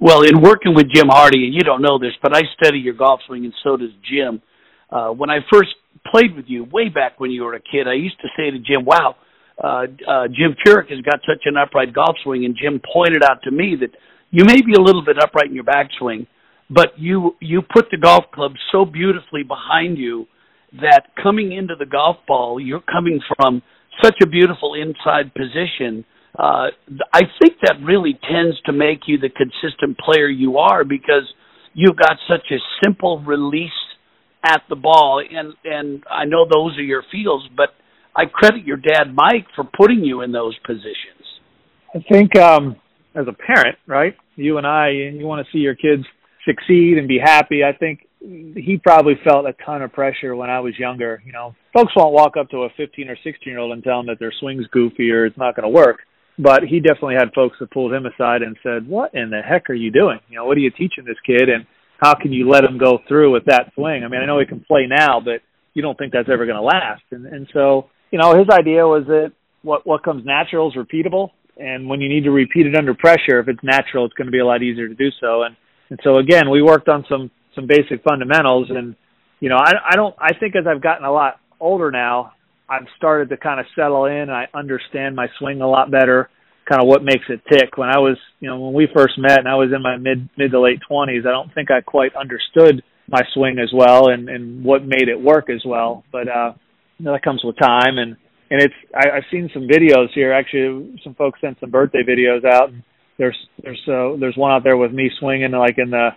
Well, 0.00 0.22
in 0.22 0.42
working 0.42 0.74
with 0.74 0.86
Jim 0.92 1.08
Hardy, 1.08 1.46
and 1.46 1.54
you 1.54 1.62
don't 1.62 1.82
know 1.82 1.98
this, 1.98 2.12
but 2.22 2.36
I 2.36 2.42
study 2.60 2.78
your 2.78 2.94
golf 2.94 3.20
swing, 3.26 3.44
and 3.44 3.54
so 3.64 3.76
does 3.76 3.90
Jim. 4.08 4.42
Uh, 4.90 5.10
when 5.10 5.30
I 5.30 5.38
first 5.52 5.70
played 6.06 6.36
with 6.36 6.46
you 6.48 6.64
way 6.64 6.88
back 6.88 7.20
when 7.20 7.30
you 7.30 7.44
were 7.44 7.54
a 7.54 7.60
kid, 7.60 7.88
I 7.88 7.94
used 7.94 8.20
to 8.20 8.28
say 8.36 8.50
to 8.50 8.58
Jim, 8.58 8.84
"Wow, 8.84 9.16
uh, 9.62 9.86
uh, 10.06 10.28
Jim 10.28 10.54
Furyk 10.64 10.90
has 10.90 11.00
got 11.00 11.20
such 11.26 11.42
an 11.46 11.56
upright 11.56 11.92
golf 11.92 12.16
swing," 12.22 12.44
and 12.44 12.56
Jim 12.56 12.80
pointed 12.92 13.22
out 13.22 13.42
to 13.44 13.50
me 13.50 13.76
that 13.76 13.90
you 14.30 14.44
may 14.44 14.60
be 14.60 14.74
a 14.74 14.80
little 14.80 15.02
bit 15.04 15.16
upright 15.22 15.46
in 15.46 15.54
your 15.54 15.64
backswing, 15.64 16.26
but 16.70 16.98
you 16.98 17.36
you 17.40 17.62
put 17.62 17.90
the 17.90 17.96
golf 17.96 18.24
club 18.32 18.52
so 18.72 18.84
beautifully 18.84 19.42
behind 19.42 19.98
you 19.98 20.26
that 20.80 21.14
coming 21.22 21.52
into 21.52 21.74
the 21.74 21.86
golf 21.86 22.16
ball, 22.26 22.60
you're 22.60 22.80
coming 22.80 23.20
from 23.36 23.62
such 24.02 24.16
a 24.22 24.26
beautiful 24.26 24.74
inside 24.74 25.32
position. 25.34 26.04
Uh, 26.38 26.68
I 27.12 27.22
think 27.40 27.54
that 27.62 27.76
really 27.82 28.18
tends 28.30 28.60
to 28.66 28.72
make 28.72 29.00
you 29.06 29.18
the 29.18 29.30
consistent 29.30 29.98
player 29.98 30.28
you 30.28 30.58
are 30.58 30.84
because 30.84 31.24
you've 31.74 31.96
got 31.96 32.16
such 32.28 32.46
a 32.52 32.58
simple 32.84 33.20
release 33.20 33.70
at 34.44 34.62
the 34.68 34.76
ball, 34.76 35.22
and 35.30 35.54
and 35.64 36.02
I 36.10 36.24
know 36.24 36.44
those 36.44 36.76
are 36.78 36.82
your 36.82 37.02
fields, 37.10 37.44
but 37.56 37.70
I 38.14 38.26
credit 38.26 38.64
your 38.64 38.76
dad 38.76 39.14
Mike 39.14 39.46
for 39.54 39.64
putting 39.64 40.04
you 40.04 40.22
in 40.22 40.32
those 40.32 40.56
positions. 40.66 41.24
I 41.94 42.04
think 42.10 42.36
um, 42.38 42.76
as 43.14 43.26
a 43.28 43.32
parent, 43.32 43.78
right? 43.86 44.14
You 44.36 44.58
and 44.58 44.66
I, 44.66 44.90
you 44.90 45.26
want 45.26 45.44
to 45.44 45.52
see 45.52 45.58
your 45.58 45.74
kids 45.74 46.04
succeed 46.46 46.98
and 46.98 47.08
be 47.08 47.18
happy. 47.22 47.62
I 47.64 47.76
think 47.76 48.00
he 48.20 48.80
probably 48.82 49.14
felt 49.24 49.46
a 49.46 49.54
ton 49.64 49.82
of 49.82 49.92
pressure 49.92 50.34
when 50.34 50.50
I 50.50 50.60
was 50.60 50.78
younger. 50.78 51.22
You 51.24 51.32
know, 51.32 51.54
folks 51.72 51.92
won't 51.96 52.12
walk 52.12 52.36
up 52.38 52.50
to 52.50 52.64
a 52.64 52.68
15 52.76 53.08
or 53.08 53.16
16 53.22 53.34
year 53.46 53.58
old 53.58 53.72
and 53.72 53.82
tell 53.82 53.98
them 53.98 54.06
that 54.06 54.18
their 54.18 54.32
swing's 54.40 54.66
goofy 54.68 55.10
or 55.10 55.26
it's 55.26 55.38
not 55.38 55.54
going 55.54 55.64
to 55.64 55.74
work. 55.74 56.00
But 56.38 56.62
he 56.62 56.78
definitely 56.78 57.16
had 57.18 57.32
folks 57.34 57.56
that 57.58 57.70
pulled 57.70 57.92
him 57.92 58.06
aside 58.06 58.42
and 58.42 58.56
said, 58.62 58.88
"What 58.88 59.12
in 59.12 59.30
the 59.30 59.42
heck 59.42 59.68
are 59.70 59.74
you 59.74 59.90
doing? 59.90 60.20
You 60.28 60.36
know, 60.36 60.44
what 60.44 60.56
are 60.56 60.60
you 60.60 60.70
teaching 60.70 61.04
this 61.04 61.18
kid?" 61.26 61.48
And 61.48 61.66
how 61.98 62.14
can 62.14 62.32
you 62.32 62.48
let 62.48 62.64
him 62.64 62.78
go 62.78 63.00
through 63.06 63.32
with 63.32 63.44
that 63.46 63.72
swing? 63.74 64.04
I 64.04 64.08
mean, 64.08 64.20
I 64.20 64.26
know 64.26 64.38
he 64.38 64.46
can 64.46 64.60
play 64.60 64.86
now, 64.88 65.20
but 65.20 65.42
you 65.74 65.82
don't 65.82 65.98
think 65.98 66.12
that's 66.12 66.28
ever 66.32 66.46
going 66.46 66.56
to 66.56 66.62
last. 66.62 67.02
And 67.10 67.26
and 67.26 67.46
so, 67.52 67.90
you 68.10 68.18
know, 68.18 68.38
his 68.38 68.48
idea 68.50 68.86
was 68.86 69.04
that 69.08 69.32
what 69.62 69.86
what 69.86 70.02
comes 70.02 70.24
natural 70.24 70.70
is 70.70 70.76
repeatable, 70.76 71.30
and 71.58 71.88
when 71.88 72.00
you 72.00 72.08
need 72.08 72.24
to 72.24 72.30
repeat 72.30 72.66
it 72.66 72.76
under 72.76 72.94
pressure, 72.94 73.40
if 73.40 73.48
it's 73.48 73.62
natural, 73.62 74.06
it's 74.06 74.14
going 74.14 74.26
to 74.26 74.32
be 74.32 74.38
a 74.38 74.46
lot 74.46 74.62
easier 74.62 74.88
to 74.88 74.94
do 74.94 75.10
so. 75.20 75.42
And 75.42 75.56
and 75.90 75.98
so 76.02 76.18
again, 76.18 76.50
we 76.50 76.62
worked 76.62 76.88
on 76.88 77.04
some 77.08 77.30
some 77.54 77.66
basic 77.66 78.02
fundamentals, 78.08 78.68
and 78.70 78.94
you 79.40 79.48
know, 79.48 79.56
I 79.56 79.72
I 79.90 79.96
don't 79.96 80.14
I 80.18 80.38
think 80.38 80.54
as 80.56 80.66
I've 80.66 80.82
gotten 80.82 81.04
a 81.04 81.12
lot 81.12 81.40
older 81.60 81.90
now, 81.90 82.32
I've 82.68 82.86
started 82.96 83.28
to 83.30 83.36
kind 83.36 83.58
of 83.58 83.66
settle 83.74 84.04
in. 84.04 84.30
I 84.30 84.46
understand 84.54 85.16
my 85.16 85.26
swing 85.38 85.60
a 85.60 85.68
lot 85.68 85.90
better 85.90 86.30
kind 86.68 86.82
of 86.82 86.88
what 86.88 87.02
makes 87.02 87.24
it 87.28 87.40
tick. 87.50 87.76
When 87.76 87.88
I 87.88 87.98
was, 87.98 88.18
you 88.40 88.48
know, 88.48 88.58
when 88.60 88.74
we 88.74 88.88
first 88.94 89.18
met 89.18 89.38
and 89.38 89.48
I 89.48 89.54
was 89.54 89.70
in 89.74 89.82
my 89.82 89.96
mid 89.96 90.28
mid 90.36 90.50
to 90.50 90.60
late 90.60 90.80
twenties, 90.86 91.24
I 91.26 91.30
don't 91.30 91.52
think 91.54 91.70
I 91.70 91.80
quite 91.80 92.14
understood 92.14 92.82
my 93.08 93.22
swing 93.32 93.58
as 93.58 93.70
well 93.72 94.08
and 94.08 94.28
and 94.28 94.64
what 94.64 94.84
made 94.84 95.08
it 95.08 95.20
work 95.20 95.48
as 95.50 95.62
well. 95.64 96.04
But 96.12 96.28
uh, 96.28 96.52
you 96.98 97.06
know, 97.06 97.12
that 97.12 97.22
comes 97.22 97.42
with 97.44 97.56
time 97.58 97.98
and 97.98 98.16
and 98.50 98.62
it's 98.62 98.74
I, 98.94 99.16
I've 99.16 99.30
seen 99.30 99.50
some 99.52 99.68
videos 99.68 100.08
here. 100.14 100.32
Actually, 100.32 101.00
some 101.04 101.14
folks 101.14 101.40
sent 101.40 101.58
some 101.60 101.70
birthday 101.70 102.02
videos 102.02 102.44
out. 102.44 102.70
And 102.70 102.82
there's 103.18 103.36
there's 103.62 103.82
uh, 103.88 104.16
there's 104.18 104.36
one 104.36 104.52
out 104.52 104.64
there 104.64 104.76
with 104.76 104.92
me 104.92 105.10
swinging 105.18 105.52
like 105.52 105.76
in 105.78 105.90
the 105.90 106.10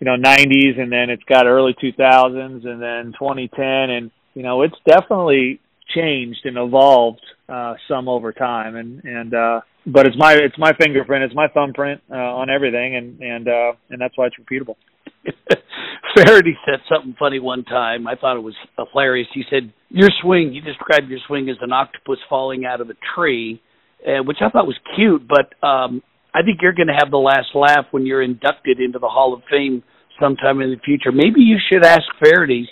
you 0.00 0.06
know 0.06 0.16
90s, 0.16 0.78
and 0.78 0.90
then 0.90 1.10
it's 1.10 1.22
got 1.24 1.46
early 1.46 1.74
2000s, 1.74 2.66
and 2.66 2.80
then 2.80 3.12
2010, 3.18 3.64
and 3.64 4.10
you 4.34 4.42
know 4.42 4.62
it's 4.62 4.76
definitely 4.86 5.60
changed 5.94 6.40
and 6.44 6.56
evolved 6.56 7.20
uh, 7.48 7.74
some 7.88 8.08
over 8.08 8.32
time, 8.32 8.76
and 8.76 9.02
and 9.04 9.34
uh, 9.34 9.60
but 9.86 10.06
it's 10.06 10.16
my 10.18 10.34
it's 10.34 10.58
my 10.58 10.72
fingerprint, 10.80 11.24
it's 11.24 11.34
my 11.34 11.48
thumbprint 11.48 12.00
uh, 12.10 12.14
on 12.14 12.50
everything, 12.50 12.96
and 12.96 13.20
and 13.20 13.48
uh, 13.48 13.72
and 13.90 14.00
that's 14.00 14.16
why 14.16 14.26
it's 14.26 14.36
repeatable. 14.36 14.76
Feherty 16.16 16.56
said 16.64 16.80
something 16.88 17.16
funny 17.18 17.40
one 17.40 17.64
time. 17.64 18.06
I 18.06 18.14
thought 18.14 18.36
it 18.36 18.42
was 18.42 18.54
hilarious. 18.76 19.28
He 19.34 19.42
said, 19.50 19.72
"Your 19.88 20.10
swing. 20.22 20.52
You 20.52 20.60
described 20.60 21.08
your 21.08 21.20
swing 21.26 21.48
as 21.50 21.56
an 21.60 21.72
octopus 21.72 22.18
falling 22.28 22.64
out 22.64 22.80
of 22.80 22.90
a 22.90 22.94
tree," 23.14 23.60
uh, 24.06 24.22
which 24.22 24.38
I 24.40 24.48
thought 24.50 24.66
was 24.66 24.78
cute. 24.96 25.26
But 25.28 25.66
um, 25.66 26.02
I 26.34 26.42
think 26.42 26.60
you're 26.62 26.72
going 26.72 26.88
to 26.88 26.98
have 26.98 27.10
the 27.10 27.18
last 27.18 27.48
laugh 27.54 27.86
when 27.90 28.06
you're 28.06 28.22
inducted 28.22 28.80
into 28.80 28.98
the 28.98 29.08
Hall 29.08 29.34
of 29.34 29.42
Fame 29.50 29.82
sometime 30.20 30.60
in 30.60 30.70
the 30.70 30.78
future. 30.84 31.12
Maybe 31.12 31.40
you 31.40 31.56
should 31.70 31.84
ask 31.84 32.04
Feherty 32.22 32.68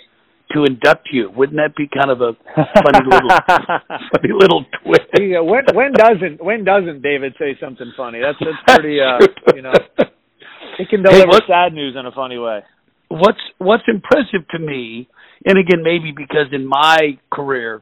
to 0.53 0.65
induct 0.65 1.09
you. 1.11 1.29
Wouldn't 1.35 1.57
that 1.57 1.75
be 1.75 1.87
kind 1.87 2.11
of 2.11 2.21
a 2.21 2.33
funny 2.55 3.05
little 3.05 3.29
funny 3.47 4.33
little 4.33 4.65
twist? 4.83 5.09
Yeah, 5.19 5.41
when 5.41 5.65
when 5.73 5.93
doesn't 5.93 6.43
when 6.43 6.63
doesn't 6.63 7.01
David 7.01 7.33
say 7.39 7.57
something 7.59 7.91
funny? 7.97 8.19
That's 8.21 8.37
that's 8.39 8.79
pretty 8.79 8.99
uh 8.99 9.19
you 9.55 9.61
know 9.61 9.73
He 10.77 10.85
can 10.85 11.03
deliver 11.03 11.37
hey, 11.37 11.47
sad 11.47 11.73
news 11.73 11.95
in 11.99 12.05
a 12.05 12.11
funny 12.11 12.37
way. 12.37 12.61
What's 13.09 13.41
What's 13.57 13.83
impressive 13.87 14.47
to 14.51 14.59
me, 14.59 15.07
and 15.45 15.57
again 15.57 15.83
maybe 15.83 16.11
because 16.15 16.47
in 16.51 16.65
my 16.65 17.19
career, 17.31 17.81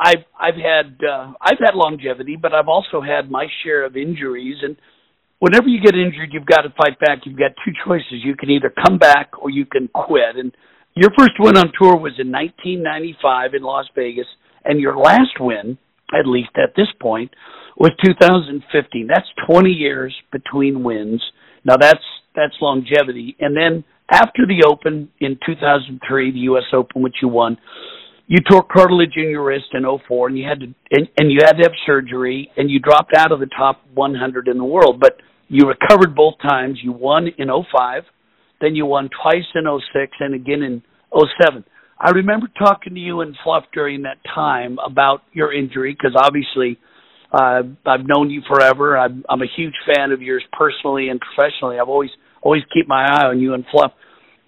I've 0.00 0.24
I've 0.38 0.56
had 0.56 0.98
uh, 1.04 1.32
I've 1.40 1.58
had 1.60 1.74
longevity, 1.74 2.36
but 2.40 2.54
I've 2.54 2.68
also 2.68 3.00
had 3.00 3.30
my 3.30 3.46
share 3.62 3.84
of 3.84 3.96
injuries. 3.96 4.56
And 4.62 4.76
whenever 5.40 5.68
you 5.68 5.80
get 5.80 5.94
injured, 5.94 6.30
you've 6.32 6.46
got 6.46 6.62
to 6.62 6.70
fight 6.70 6.98
back. 7.00 7.20
You've 7.24 7.38
got 7.38 7.52
two 7.64 7.72
choices: 7.86 8.24
you 8.24 8.34
can 8.34 8.50
either 8.50 8.72
come 8.84 8.98
back 8.98 9.32
or 9.40 9.50
you 9.50 9.66
can 9.66 9.88
quit. 9.88 10.36
And 10.36 10.52
your 10.94 11.10
first 11.18 11.32
win 11.38 11.56
on 11.56 11.72
tour 11.78 11.96
was 11.96 12.14
in 12.18 12.30
1995 12.30 13.54
in 13.54 13.62
Las 13.62 13.86
Vegas, 13.94 14.26
and 14.64 14.80
your 14.80 14.96
last 14.96 15.40
win, 15.40 15.78
at 16.12 16.26
least 16.26 16.50
at 16.56 16.74
this 16.76 16.88
point, 17.00 17.30
was 17.76 17.92
2015. 18.04 19.06
That's 19.06 19.28
20 19.48 19.70
years 19.70 20.14
between 20.30 20.82
wins. 20.82 21.22
Now 21.64 21.76
that's 21.80 22.04
that's 22.34 22.54
longevity. 22.60 23.36
And 23.40 23.56
then 23.56 23.84
after 24.10 24.46
the 24.46 24.64
Open 24.66 25.08
in 25.20 25.38
2003, 25.46 26.32
the 26.32 26.38
U.S. 26.40 26.64
Open, 26.72 27.02
which 27.02 27.16
you 27.22 27.28
won, 27.28 27.56
you 28.26 28.38
tore 28.48 28.62
cartilage 28.62 29.16
in 29.16 29.30
your 29.30 29.44
wrist 29.44 29.66
in 29.72 29.84
04, 30.06 30.28
and 30.28 30.38
you 30.38 30.46
had 30.46 30.60
to 30.60 30.66
and, 30.90 31.08
and 31.18 31.30
you 31.30 31.38
had 31.42 31.52
to 31.52 31.62
have 31.62 31.72
surgery, 31.86 32.50
and 32.56 32.70
you 32.70 32.78
dropped 32.78 33.14
out 33.16 33.32
of 33.32 33.40
the 33.40 33.48
top 33.56 33.80
100 33.94 34.48
in 34.48 34.58
the 34.58 34.64
world. 34.64 35.00
But 35.00 35.16
you 35.48 35.66
recovered 35.66 36.14
both 36.14 36.34
times. 36.42 36.78
You 36.82 36.92
won 36.92 37.28
in 37.38 37.48
05, 37.48 38.04
then 38.62 38.76
you 38.76 38.86
won 38.86 39.10
twice 39.22 39.44
in 39.54 39.64
06, 39.64 40.12
and 40.20 40.34
again 40.34 40.62
in 40.62 40.82
07. 41.12 41.64
I 41.98 42.10
remember 42.10 42.48
talking 42.58 42.94
to 42.94 43.00
you 43.00 43.20
and 43.20 43.36
Fluff 43.44 43.64
during 43.74 44.02
that 44.02 44.18
time 44.34 44.78
about 44.84 45.22
your 45.32 45.52
injury 45.52 45.92
because 45.92 46.16
obviously 46.16 46.78
uh, 47.32 47.62
I've 47.86 48.06
known 48.06 48.30
you 48.30 48.42
forever. 48.48 48.98
I'm, 48.98 49.24
I'm 49.28 49.42
a 49.42 49.46
huge 49.56 49.74
fan 49.86 50.12
of 50.12 50.22
yours 50.22 50.42
personally 50.52 51.08
and 51.08 51.20
professionally. 51.20 51.78
I've 51.78 51.88
always 51.88 52.10
always 52.42 52.62
keep 52.74 52.88
my 52.88 53.04
eye 53.04 53.26
on 53.26 53.40
you 53.40 53.54
and 53.54 53.64
Fluff. 53.70 53.92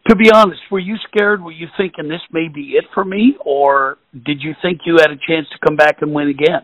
To 0.09 0.16
be 0.16 0.31
honest, 0.35 0.61
were 0.70 0.81
you 0.81 0.96
scared? 1.09 1.42
Were 1.42 1.53
you 1.53 1.68
thinking 1.77 2.09
this 2.09 2.20
may 2.31 2.48
be 2.48 2.72
it 2.77 2.85
for 2.92 3.05
me, 3.05 3.37
or 3.44 3.98
did 4.12 4.42
you 4.42 4.55
think 4.61 4.81
you 4.85 4.96
had 5.00 5.11
a 5.11 5.16
chance 5.16 5.46
to 5.53 5.59
come 5.66 5.77
back 5.77 6.03
and 6.03 6.12
win 6.12 6.29
again? 6.29 6.62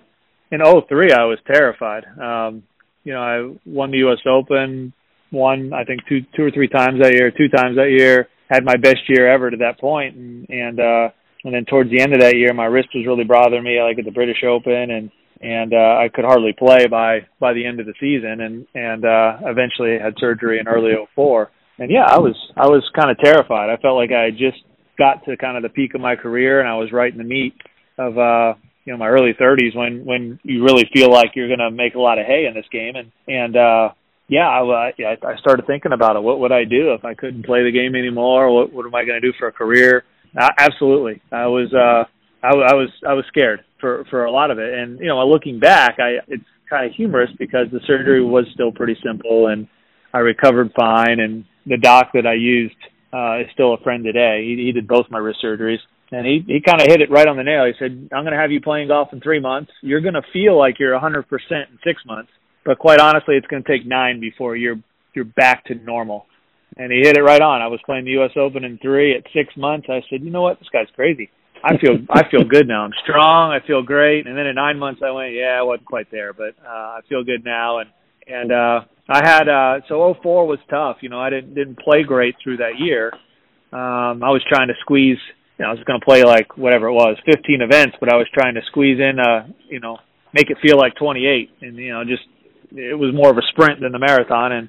In 0.51 0.61
'03, 0.61 1.13
I 1.13 1.25
was 1.25 1.39
terrified. 1.47 2.05
Um, 2.21 2.65
you 3.05 3.15
know, 3.15 3.21
I 3.21 3.57
won 3.65 3.93
the 3.93 3.99
U.S. 3.99 4.19
Open, 4.29 4.93
won 5.33 5.73
I 5.73 5.85
think 5.85 6.01
two 6.09 6.21
two 6.37 6.45
or 6.45 6.51
three 6.51 6.69
times 6.69 7.01
that 7.03 7.15
year, 7.15 7.31
two 7.31 7.49
times 7.49 7.77
that 7.77 7.91
year. 7.91 8.29
Had 8.49 8.65
my 8.65 8.77
best 8.77 9.09
year 9.09 9.31
ever 9.31 9.49
to 9.49 9.59
that 9.59 9.79
point, 9.79 10.17
and 10.17 10.49
and 10.51 10.81
uh, 10.81 11.09
and 11.45 11.55
then 11.55 11.65
towards 11.65 11.91
the 11.91 12.01
end 12.01 12.13
of 12.13 12.21
that 12.21 12.37
year, 12.37 12.53
my 12.53 12.65
wrist 12.65 12.89
was 12.95 13.07
really 13.07 13.25
bothering 13.25 13.63
me, 13.63 13.81
like 13.81 13.99
at 13.99 14.05
the 14.05 14.11
British 14.11 14.43
Open, 14.45 14.91
and 14.91 15.11
and 15.41 15.73
uh, 15.73 15.97
I 16.03 16.09
could 16.13 16.25
hardly 16.25 16.53
play 16.53 16.87
by 16.87 17.21
by 17.39 17.53
the 17.53 17.65
end 17.65 17.81
of 17.81 17.87
the 17.87 17.95
season, 18.01 18.41
and 18.41 18.67
and 18.75 19.05
uh, 19.05 19.49
eventually 19.49 19.99
had 19.99 20.15
surgery 20.19 20.59
in 20.59 20.69
early 20.69 20.93
'04. 21.15 21.51
And 21.79 21.91
yeah, 21.91 22.05
I 22.07 22.19
was 22.19 22.37
I 22.57 22.67
was 22.67 22.89
kind 22.95 23.11
of 23.11 23.19
terrified. 23.19 23.71
I 23.71 23.81
felt 23.81 23.97
like 23.97 24.13
I 24.13 24.25
had 24.25 24.37
just 24.37 24.59
got 24.99 25.25
to 25.25 25.37
kind 25.37 25.57
of 25.57 25.63
the 25.63 25.71
peak 25.71 25.95
of 25.95 26.01
my 26.01 26.17
career, 26.17 26.61
and 26.61 26.69
I 26.69 26.77
was 26.77 26.93
right 26.93 27.11
in 27.11 27.19
the 27.19 27.25
meat 27.25 27.55
of 27.97 28.19
uh, 28.19 28.55
you 28.85 28.93
know 28.93 28.99
my 28.99 29.09
early 29.09 29.33
30s 29.33 29.75
when 29.75 30.05
when 30.05 30.39
you 30.43 30.63
really 30.63 30.89
feel 30.93 31.11
like 31.11 31.33
you're 31.35 31.49
going 31.49 31.59
to 31.59 31.71
make 31.71 31.95
a 31.95 32.01
lot 32.01 32.19
of 32.19 32.27
hay 32.27 32.47
in 32.47 32.55
this 32.55 32.69
game, 32.71 32.97
and 32.97 33.11
and 33.27 33.57
uh, 33.57 33.89
yeah, 34.31 34.49
I, 34.49 34.93
I 35.23 35.37
started 35.39 35.67
thinking 35.67 35.93
about 35.93 36.17
it. 36.17 36.23
What 36.23 36.41
would 36.41 36.53
I 36.53 36.65
do 36.65 36.95
if 36.95 37.05
I 37.05 37.15
couldn't 37.15 37.45
play 37.45 37.65
the 37.65 37.73
game 37.73 37.95
anymore? 37.95 38.51
What 38.51 38.73
what 38.73 38.87
am 38.87 38.95
I 38.95 39.05
going 39.05 39.21
to 39.21 39.27
do 39.27 39.35
for 39.39 39.49
a 39.49 39.53
career? 39.53 40.05
Uh, 40.39 40.49
absolutely, 40.59 41.21
I 41.31 41.47
was. 41.47 41.73
uh 41.75 42.05
I, 42.43 42.49
I 42.49 42.75
was 42.75 42.89
I 43.07 43.13
was 43.13 43.25
scared 43.29 43.65
for 43.81 44.05
for 44.11 44.25
a 44.25 44.31
lot 44.31 44.51
of 44.51 44.59
it, 44.59 44.73
and 44.73 44.99
you 44.99 45.07
know, 45.07 45.27
looking 45.27 45.59
back, 45.59 45.97
I 45.99 46.19
it's 46.29 46.45
kind 46.69 46.87
of 46.87 46.93
humorous 46.95 47.31
because 47.39 47.67
the 47.73 47.81
surgery 47.87 48.25
was 48.25 48.47
still 48.55 48.73
pretty 48.73 48.97
simple, 49.05 49.49
and 49.49 49.69
I 50.15 50.19
recovered 50.19 50.73
fine. 50.75 51.21
And 51.21 51.45
the 51.67 51.77
doc 51.77 52.11
that 52.15 52.27
I 52.27 52.35
used 52.35 52.77
uh, 53.13 53.41
is 53.41 53.47
still 53.53 53.75
a 53.75 53.79
friend 53.79 54.05
today. 54.05 54.45
He, 54.45 54.65
he 54.67 54.73
did 54.73 54.89
both 54.89 55.07
my 55.11 55.19
wrist 55.19 55.41
surgeries, 55.45 55.81
and 56.13 56.27
he 56.27 56.43
he 56.47 56.61
kind 56.61 56.81
of 56.81 56.87
hit 56.87 57.03
it 57.03 57.11
right 57.11 57.27
on 57.27 57.37
the 57.37 57.43
nail. 57.43 57.67
He 57.67 57.73
said, 57.79 58.09
"I'm 58.13 58.25
going 58.25 58.33
to 58.33 58.41
have 58.41 58.53
you 58.53 58.61
playing 58.61 58.89
golf 58.89 59.13
in 59.13 59.21
three 59.21 59.41
months. 59.41 59.73
You're 59.83 60.01
going 60.01 60.15
to 60.15 60.23
feel 60.33 60.57
like 60.59 60.79
you're 60.79 60.99
100% 60.99 61.25
in 61.51 61.79
six 61.85 62.01
months, 62.07 62.31
but 62.65 62.79
quite 62.79 63.01
honestly, 63.01 63.37
it's 63.37 63.47
going 63.47 63.63
to 63.63 63.69
take 63.69 63.87
nine 63.87 64.21
before 64.21 64.57
you're 64.57 64.81
you're 65.15 65.25
back 65.25 65.65
to 65.67 65.75
normal." 65.75 66.27
And 66.77 66.93
he 66.93 67.01
hit 67.01 67.17
it 67.17 67.23
right 67.23 67.41
on. 67.41 67.63
I 67.63 67.67
was 67.67 67.81
playing 67.85 68.05
the 68.05 68.13
U.S. 68.13 68.31
Open 68.37 68.65
in 68.65 68.79
three 68.79 69.17
at 69.17 69.25
six 69.35 69.57
months. 69.57 69.89
I 69.91 70.01
said, 70.09 70.23
"You 70.23 70.31
know 70.31 70.43
what? 70.43 70.59
This 70.59 70.69
guy's 70.73 70.89
crazy." 70.95 71.31
I 71.63 71.77
feel 71.79 71.99
I 72.11 72.29
feel 72.31 72.45
good 72.45 72.69
now. 72.69 72.83
I'm 72.85 72.93
strong. 73.03 73.53
I 73.53 73.67
feel 73.67 73.83
great. 73.83 74.27
And 74.27 74.37
then 74.37 74.47
in 74.47 74.55
nine 74.55 74.79
months, 74.79 75.01
I 75.05 75.11
went, 75.11 75.35
yeah, 75.35 75.59
I 75.59 75.63
wasn't 75.63 75.87
quite 75.87 76.11
there, 76.11 76.33
but 76.33 76.55
uh, 76.65 76.69
I 76.69 77.01
feel 77.09 77.25
good 77.25 77.45
now. 77.45 77.79
And 77.79 77.91
and 78.27 78.53
uh, 78.53 78.81
I 79.09 79.27
had 79.27 79.49
uh, 79.49 79.81
so 79.89 80.15
04 80.23 80.47
was 80.47 80.59
tough. 80.69 80.99
You 81.01 81.09
know, 81.09 81.21
I 81.21 81.31
didn't 81.31 81.55
didn't 81.55 81.79
play 81.79 82.03
great 82.03 82.37
through 82.43 82.59
that 82.59 82.79
year. 82.79 83.13
Um, 83.73 84.23
I 84.23 84.31
was 84.31 84.43
trying 84.49 84.69
to 84.69 84.75
squeeze. 84.81 85.19
You 85.59 85.65
know, 85.65 85.71
I 85.71 85.75
was 85.75 85.85
going 85.85 86.01
to 86.01 86.05
play 86.05 86.25
like 86.25 86.57
whatever 86.57 86.87
it 86.87 86.95
was, 86.95 87.19
15 87.27 87.61
events, 87.61 87.97
but 88.01 88.11
I 88.11 88.17
was 88.17 88.27
trying 88.33 88.55
to 88.55 88.63
squeeze 88.69 88.99
in. 88.99 89.19
Uh, 89.21 89.47
you 89.69 89.79
know, 89.81 89.99
make 90.33 90.49
it 90.49 90.57
feel 90.63 90.79
like 90.79 90.95
28, 90.97 91.51
and 91.61 91.77
you 91.77 91.93
know, 91.93 92.03
just 92.05 92.23
it 92.73 92.99
was 92.99 93.15
more 93.15 93.31
of 93.31 93.37
a 93.37 93.47
sprint 93.51 93.81
than 93.81 93.93
the 93.93 93.99
marathon. 93.99 94.53
And 94.53 94.69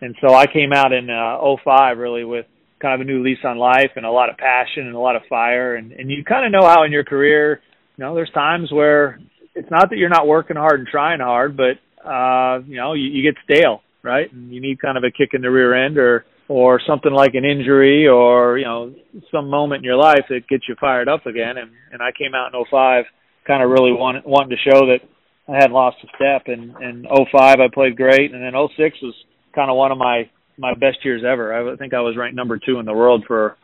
and 0.00 0.16
so 0.20 0.34
I 0.34 0.46
came 0.46 0.72
out 0.72 0.92
in 0.92 1.08
uh, 1.10 1.38
05 1.64 1.98
really 1.98 2.24
with 2.24 2.46
kind 2.80 2.94
of 2.94 3.06
a 3.06 3.10
new 3.10 3.22
lease 3.22 3.38
on 3.44 3.56
life 3.58 3.92
and 3.94 4.04
a 4.04 4.10
lot 4.10 4.28
of 4.28 4.36
passion 4.36 4.86
and 4.86 4.94
a 4.94 4.98
lot 4.98 5.16
of 5.16 5.22
fire. 5.28 5.76
And 5.76 5.92
and 5.92 6.10
you 6.10 6.24
kind 6.24 6.46
of 6.46 6.52
know 6.52 6.66
how 6.66 6.84
in 6.84 6.92
your 6.92 7.04
career 7.04 7.60
you 7.96 8.04
know 8.04 8.14
there's 8.14 8.30
times 8.30 8.70
where 8.72 9.20
it's 9.54 9.70
not 9.70 9.90
that 9.90 9.96
you're 9.96 10.08
not 10.08 10.26
working 10.26 10.56
hard 10.56 10.80
and 10.80 10.88
trying 10.88 11.20
hard 11.20 11.56
but 11.56 11.76
uh 12.08 12.60
you 12.66 12.76
know 12.76 12.94
you, 12.94 13.04
you 13.04 13.22
get 13.22 13.40
stale 13.44 13.82
right? 14.02 14.32
And 14.32 14.52
you 14.52 14.60
need 14.60 14.80
kind 14.80 14.98
of 14.98 15.04
a 15.04 15.10
kick 15.10 15.30
in 15.32 15.42
the 15.42 15.50
rear 15.50 15.74
end 15.74 15.98
or 15.98 16.24
or 16.48 16.80
something 16.86 17.12
like 17.12 17.34
an 17.34 17.44
injury 17.44 18.06
or 18.06 18.58
you 18.58 18.64
know 18.64 18.94
some 19.30 19.48
moment 19.48 19.80
in 19.80 19.84
your 19.84 19.96
life 19.96 20.24
that 20.28 20.48
gets 20.48 20.64
you 20.68 20.74
fired 20.80 21.08
up 21.08 21.26
again. 21.26 21.56
And 21.56 21.70
and 21.92 22.02
I 22.02 22.10
came 22.16 22.34
out 22.34 22.54
in 22.54 22.64
05 22.70 23.04
kind 23.46 23.62
of 23.62 23.70
really 23.70 23.92
want, 23.92 24.24
wanting 24.24 24.56
to 24.56 24.70
show 24.70 24.86
that 24.86 25.00
I 25.48 25.56
had 25.56 25.70
lost 25.70 25.96
a 26.04 26.08
step 26.16 26.46
and 26.46 26.74
in 26.82 27.06
05 27.08 27.60
I 27.60 27.66
played 27.72 27.96
great 27.96 28.32
and 28.32 28.42
then 28.42 28.52
06 28.54 29.02
was 29.02 29.14
kind 29.54 29.70
of 29.70 29.76
one 29.76 29.92
of 29.92 29.98
my 29.98 30.28
my 30.58 30.74
best 30.74 30.98
years 31.04 31.22
ever. 31.26 31.52
I 31.52 31.76
think 31.76 31.94
I 31.94 32.00
was 32.00 32.16
ranked 32.16 32.36
number 32.36 32.58
two 32.58 32.78
in 32.78 32.86
the 32.86 32.92
world 32.92 33.24
for 33.26 33.56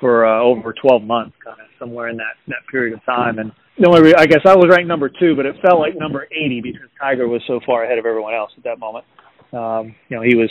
for 0.00 0.26
uh, 0.26 0.42
over 0.42 0.74
12 0.74 1.02
months, 1.02 1.34
kind 1.42 1.58
of 1.58 1.66
somewhere 1.78 2.08
in 2.08 2.16
that 2.16 2.36
that 2.48 2.66
period 2.70 2.94
of 2.94 3.04
time. 3.04 3.38
And 3.38 3.52
the 3.78 3.88
only 3.88 4.02
re- 4.02 4.14
I 4.16 4.26
guess 4.26 4.40
I 4.46 4.54
was 4.54 4.68
ranked 4.70 4.88
number 4.88 5.08
two, 5.08 5.34
but 5.36 5.46
it 5.46 5.56
felt 5.62 5.80
like 5.80 5.94
number 5.96 6.26
80 6.30 6.60
because 6.62 6.88
Tiger 7.00 7.28
was 7.28 7.42
so 7.46 7.60
far 7.66 7.84
ahead 7.84 7.98
of 7.98 8.06
everyone 8.06 8.34
else 8.34 8.50
at 8.56 8.64
that 8.64 8.78
moment. 8.78 9.04
Um, 9.52 9.94
you 10.08 10.16
know, 10.16 10.22
he 10.22 10.34
was 10.36 10.50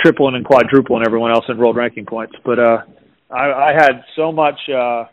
tripling 0.00 0.34
and 0.34 0.44
quadrupling 0.44 1.02
everyone 1.06 1.32
else 1.32 1.44
in 1.48 1.56
world 1.58 1.76
ranking 1.76 2.06
points. 2.06 2.34
But 2.44 2.58
uh, 2.58 2.78
I, 3.30 3.52
I 3.52 3.72
had 3.72 4.04
so 4.14 4.32
much 4.32 4.58
uh, 4.68 5.04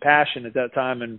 passion 0.00 0.46
at 0.46 0.54
that 0.54 0.74
time 0.74 1.02
and, 1.02 1.18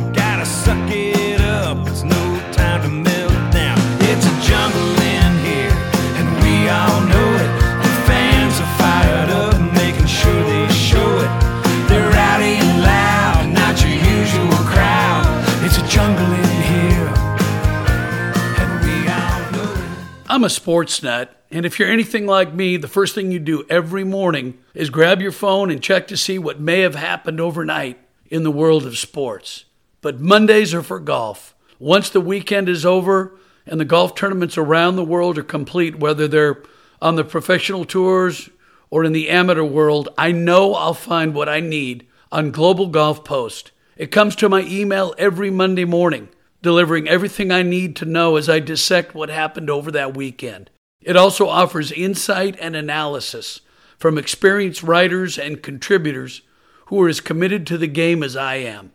I'm 20.31 20.45
a 20.45 20.49
sports 20.49 21.03
nut, 21.03 21.43
and 21.51 21.65
if 21.65 21.77
you're 21.77 21.91
anything 21.91 22.25
like 22.25 22.53
me, 22.53 22.77
the 22.77 22.87
first 22.87 23.15
thing 23.15 23.31
you 23.31 23.39
do 23.39 23.65
every 23.69 24.05
morning 24.05 24.57
is 24.73 24.89
grab 24.89 25.21
your 25.21 25.33
phone 25.33 25.69
and 25.69 25.83
check 25.83 26.07
to 26.07 26.15
see 26.15 26.39
what 26.39 26.57
may 26.57 26.79
have 26.79 26.95
happened 26.95 27.41
overnight 27.41 27.99
in 28.29 28.43
the 28.43 28.49
world 28.49 28.85
of 28.85 28.97
sports. 28.97 29.65
But 29.99 30.21
Mondays 30.21 30.73
are 30.73 30.83
for 30.83 31.01
golf. 31.01 31.53
Once 31.79 32.09
the 32.09 32.21
weekend 32.21 32.69
is 32.69 32.85
over 32.85 33.37
and 33.65 33.77
the 33.77 33.83
golf 33.83 34.15
tournaments 34.15 34.57
around 34.57 34.95
the 34.95 35.03
world 35.03 35.37
are 35.37 35.43
complete, 35.43 35.99
whether 35.99 36.29
they're 36.29 36.63
on 37.01 37.17
the 37.17 37.25
professional 37.25 37.83
tours 37.83 38.49
or 38.89 39.03
in 39.03 39.11
the 39.11 39.29
amateur 39.29 39.65
world, 39.65 40.07
I 40.17 40.31
know 40.31 40.75
I'll 40.75 40.93
find 40.93 41.33
what 41.33 41.49
I 41.49 41.59
need 41.59 42.07
on 42.31 42.51
Global 42.51 42.87
Golf 42.87 43.25
Post. 43.25 43.73
It 43.97 44.11
comes 44.11 44.37
to 44.37 44.47
my 44.47 44.61
email 44.61 45.13
every 45.17 45.49
Monday 45.49 45.83
morning 45.83 46.29
delivering 46.61 47.07
everything 47.07 47.51
I 47.51 47.63
need 47.63 47.95
to 47.97 48.05
know 48.05 48.35
as 48.35 48.49
I 48.49 48.59
dissect 48.59 49.15
what 49.15 49.29
happened 49.29 49.69
over 49.69 49.91
that 49.91 50.15
weekend. 50.15 50.69
It 51.01 51.15
also 51.17 51.47
offers 51.47 51.91
insight 51.91 52.55
and 52.59 52.75
analysis 52.75 53.61
from 53.97 54.17
experienced 54.17 54.83
writers 54.83 55.37
and 55.37 55.63
contributors 55.63 56.41
who 56.87 57.01
are 57.01 57.09
as 57.09 57.21
committed 57.21 57.65
to 57.67 57.77
the 57.77 57.87
game 57.87 58.23
as 58.23 58.35
I 58.35 58.55
am. 58.55 58.91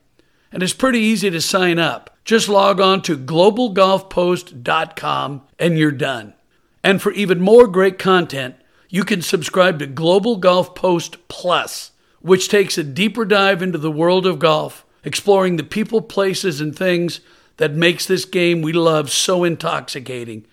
and 0.52 0.62
it's 0.62 0.72
pretty 0.72 1.00
easy 1.00 1.28
to 1.30 1.40
sign 1.40 1.78
up. 1.78 2.16
Just 2.24 2.48
log 2.48 2.80
on 2.80 3.02
to 3.02 3.18
globalgolfpost.com 3.18 5.42
and 5.58 5.78
you're 5.78 5.90
done. 5.90 6.34
And 6.82 7.02
for 7.02 7.12
even 7.12 7.40
more 7.40 7.66
great 7.66 7.98
content, 7.98 8.54
you 8.88 9.04
can 9.04 9.22
subscribe 9.22 9.78
to 9.80 9.86
Global 9.86 10.36
Golf 10.36 10.74
Post 10.74 11.28
Plus, 11.28 11.90
which 12.20 12.48
takes 12.48 12.78
a 12.78 12.84
deeper 12.84 13.24
dive 13.24 13.60
into 13.60 13.78
the 13.78 13.90
world 13.90 14.26
of 14.26 14.38
golf, 14.38 14.86
exploring 15.04 15.56
the 15.56 15.64
people, 15.64 16.00
places, 16.00 16.60
and 16.60 16.74
things 16.74 17.20
that 17.56 17.74
makes 17.74 18.06
this 18.06 18.24
game 18.24 18.62
we 18.62 18.72
love 18.72 19.10
so 19.10 19.44
intoxicating. 19.44 20.46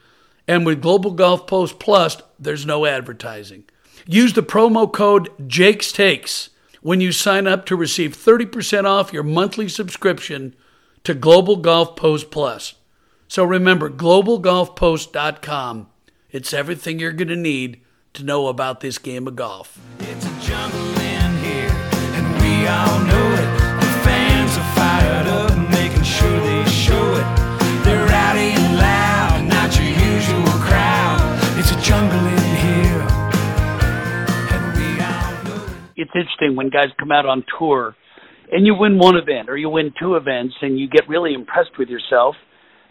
And 0.47 0.65
with 0.65 0.81
Global 0.81 1.11
Golf 1.11 1.47
Post 1.47 1.79
Plus, 1.79 2.21
there's 2.39 2.65
no 2.65 2.85
advertising. 2.85 3.63
Use 4.05 4.33
the 4.33 4.43
promo 4.43 4.91
code 4.91 5.29
Jake's 5.47 5.91
Takes 5.91 6.49
when 6.81 6.99
you 6.99 7.11
sign 7.11 7.47
up 7.47 7.65
to 7.65 7.75
receive 7.75 8.15
30% 8.15 8.85
off 8.85 9.13
your 9.13 9.23
monthly 9.23 9.69
subscription 9.69 10.55
to 11.03 11.13
Global 11.13 11.55
Golf 11.57 11.95
Post 11.95 12.29
Plus. 12.31 12.75
So 13.27 13.43
remember, 13.43 13.89
globalgolfpost.com. 13.89 15.87
It's 16.29 16.53
everything 16.53 16.99
you're 16.99 17.13
going 17.13 17.27
to 17.29 17.35
need 17.35 17.81
to 18.13 18.23
know 18.23 18.47
about 18.47 18.81
this 18.81 18.97
game 18.97 19.27
of 19.27 19.35
golf. 19.35 19.79
It's 36.13 36.27
interesting 36.27 36.55
when 36.55 36.69
guys 36.69 36.93
come 36.99 37.11
out 37.11 37.25
on 37.25 37.43
tour 37.57 37.95
and 38.51 38.65
you 38.65 38.75
win 38.77 38.99
one 38.99 39.15
event 39.15 39.49
or 39.49 39.57
you 39.57 39.69
win 39.69 39.93
two 39.99 40.15
events 40.15 40.53
and 40.61 40.79
you 40.79 40.87
get 40.87 41.09
really 41.09 41.33
impressed 41.33 41.77
with 41.79 41.89
yourself, 41.89 42.35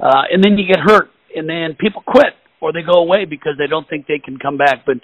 uh, 0.00 0.22
and 0.32 0.42
then 0.42 0.58
you 0.58 0.66
get 0.66 0.80
hurt, 0.80 1.10
and 1.36 1.48
then 1.48 1.76
people 1.78 2.02
quit 2.04 2.34
or 2.60 2.72
they 2.72 2.82
go 2.82 2.98
away 2.98 3.24
because 3.24 3.52
they 3.58 3.66
don't 3.68 3.88
think 3.88 4.06
they 4.06 4.18
can 4.18 4.38
come 4.38 4.56
back. 4.58 4.84
But 4.84 4.96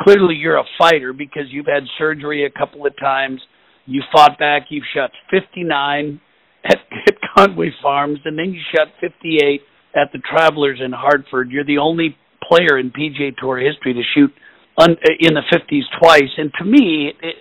clearly, 0.00 0.34
you're 0.34 0.58
a 0.58 0.64
fighter 0.78 1.12
because 1.12 1.44
you've 1.48 1.66
had 1.66 1.84
surgery 1.96 2.44
a 2.44 2.50
couple 2.50 2.86
of 2.86 2.96
times. 2.98 3.40
You 3.86 4.02
fought 4.12 4.38
back. 4.38 4.66
You've 4.68 4.84
shot 4.94 5.10
59 5.30 6.20
at, 6.64 6.72
at 7.06 7.14
Conway 7.36 7.70
Farms, 7.82 8.20
and 8.24 8.38
then 8.38 8.52
you 8.52 8.60
shot 8.74 8.88
58 9.00 9.60
at 9.94 10.12
the 10.12 10.18
Travelers 10.18 10.80
in 10.84 10.92
Hartford. 10.92 11.50
You're 11.50 11.64
the 11.64 11.78
only 11.78 12.16
player 12.46 12.78
in 12.78 12.90
PGA 12.90 13.34
Tour 13.36 13.58
history 13.58 13.94
to 13.94 14.02
shoot 14.14 14.30
un, 14.78 14.96
in 15.20 15.34
the 15.34 15.42
50s 15.52 15.82
twice. 16.00 16.30
And 16.36 16.52
to 16.58 16.64
me, 16.64 17.12
it, 17.22 17.36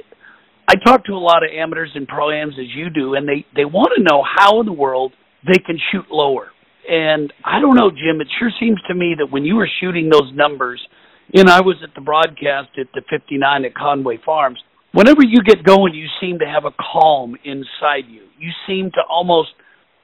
I 0.67 0.75
talk 0.75 1.05
to 1.05 1.13
a 1.13 1.19
lot 1.19 1.43
of 1.43 1.49
amateurs 1.53 1.91
and 1.95 2.07
pro-ams 2.07 2.55
as 2.59 2.67
you 2.75 2.89
do, 2.89 3.15
and 3.15 3.27
they 3.27 3.45
they 3.55 3.65
want 3.65 3.91
to 3.97 4.03
know 4.03 4.23
how 4.23 4.59
in 4.59 4.65
the 4.65 4.73
world 4.73 5.13
they 5.45 5.59
can 5.59 5.77
shoot 5.91 6.05
lower. 6.09 6.47
And 6.87 7.31
I 7.43 7.59
don't 7.59 7.75
know, 7.75 7.89
Jim, 7.89 8.19
it 8.19 8.27
sure 8.39 8.51
seems 8.59 8.79
to 8.87 8.93
me 8.93 9.15
that 9.17 9.31
when 9.31 9.45
you 9.45 9.55
were 9.55 9.69
shooting 9.79 10.09
those 10.09 10.31
numbers, 10.33 10.85
and 11.33 11.49
I 11.49 11.61
was 11.61 11.77
at 11.83 11.95
the 11.95 12.01
broadcast 12.01 12.69
at 12.77 12.87
the 12.93 13.01
59 13.09 13.65
at 13.65 13.73
Conway 13.75 14.19
Farms, 14.25 14.59
whenever 14.91 15.23
you 15.23 15.41
get 15.43 15.63
going, 15.63 15.93
you 15.93 16.07
seem 16.19 16.39
to 16.39 16.45
have 16.45 16.65
a 16.65 16.71
calm 16.71 17.35
inside 17.43 18.09
you. 18.09 18.23
You 18.37 18.51
seem 18.67 18.91
to 18.91 19.01
almost 19.09 19.49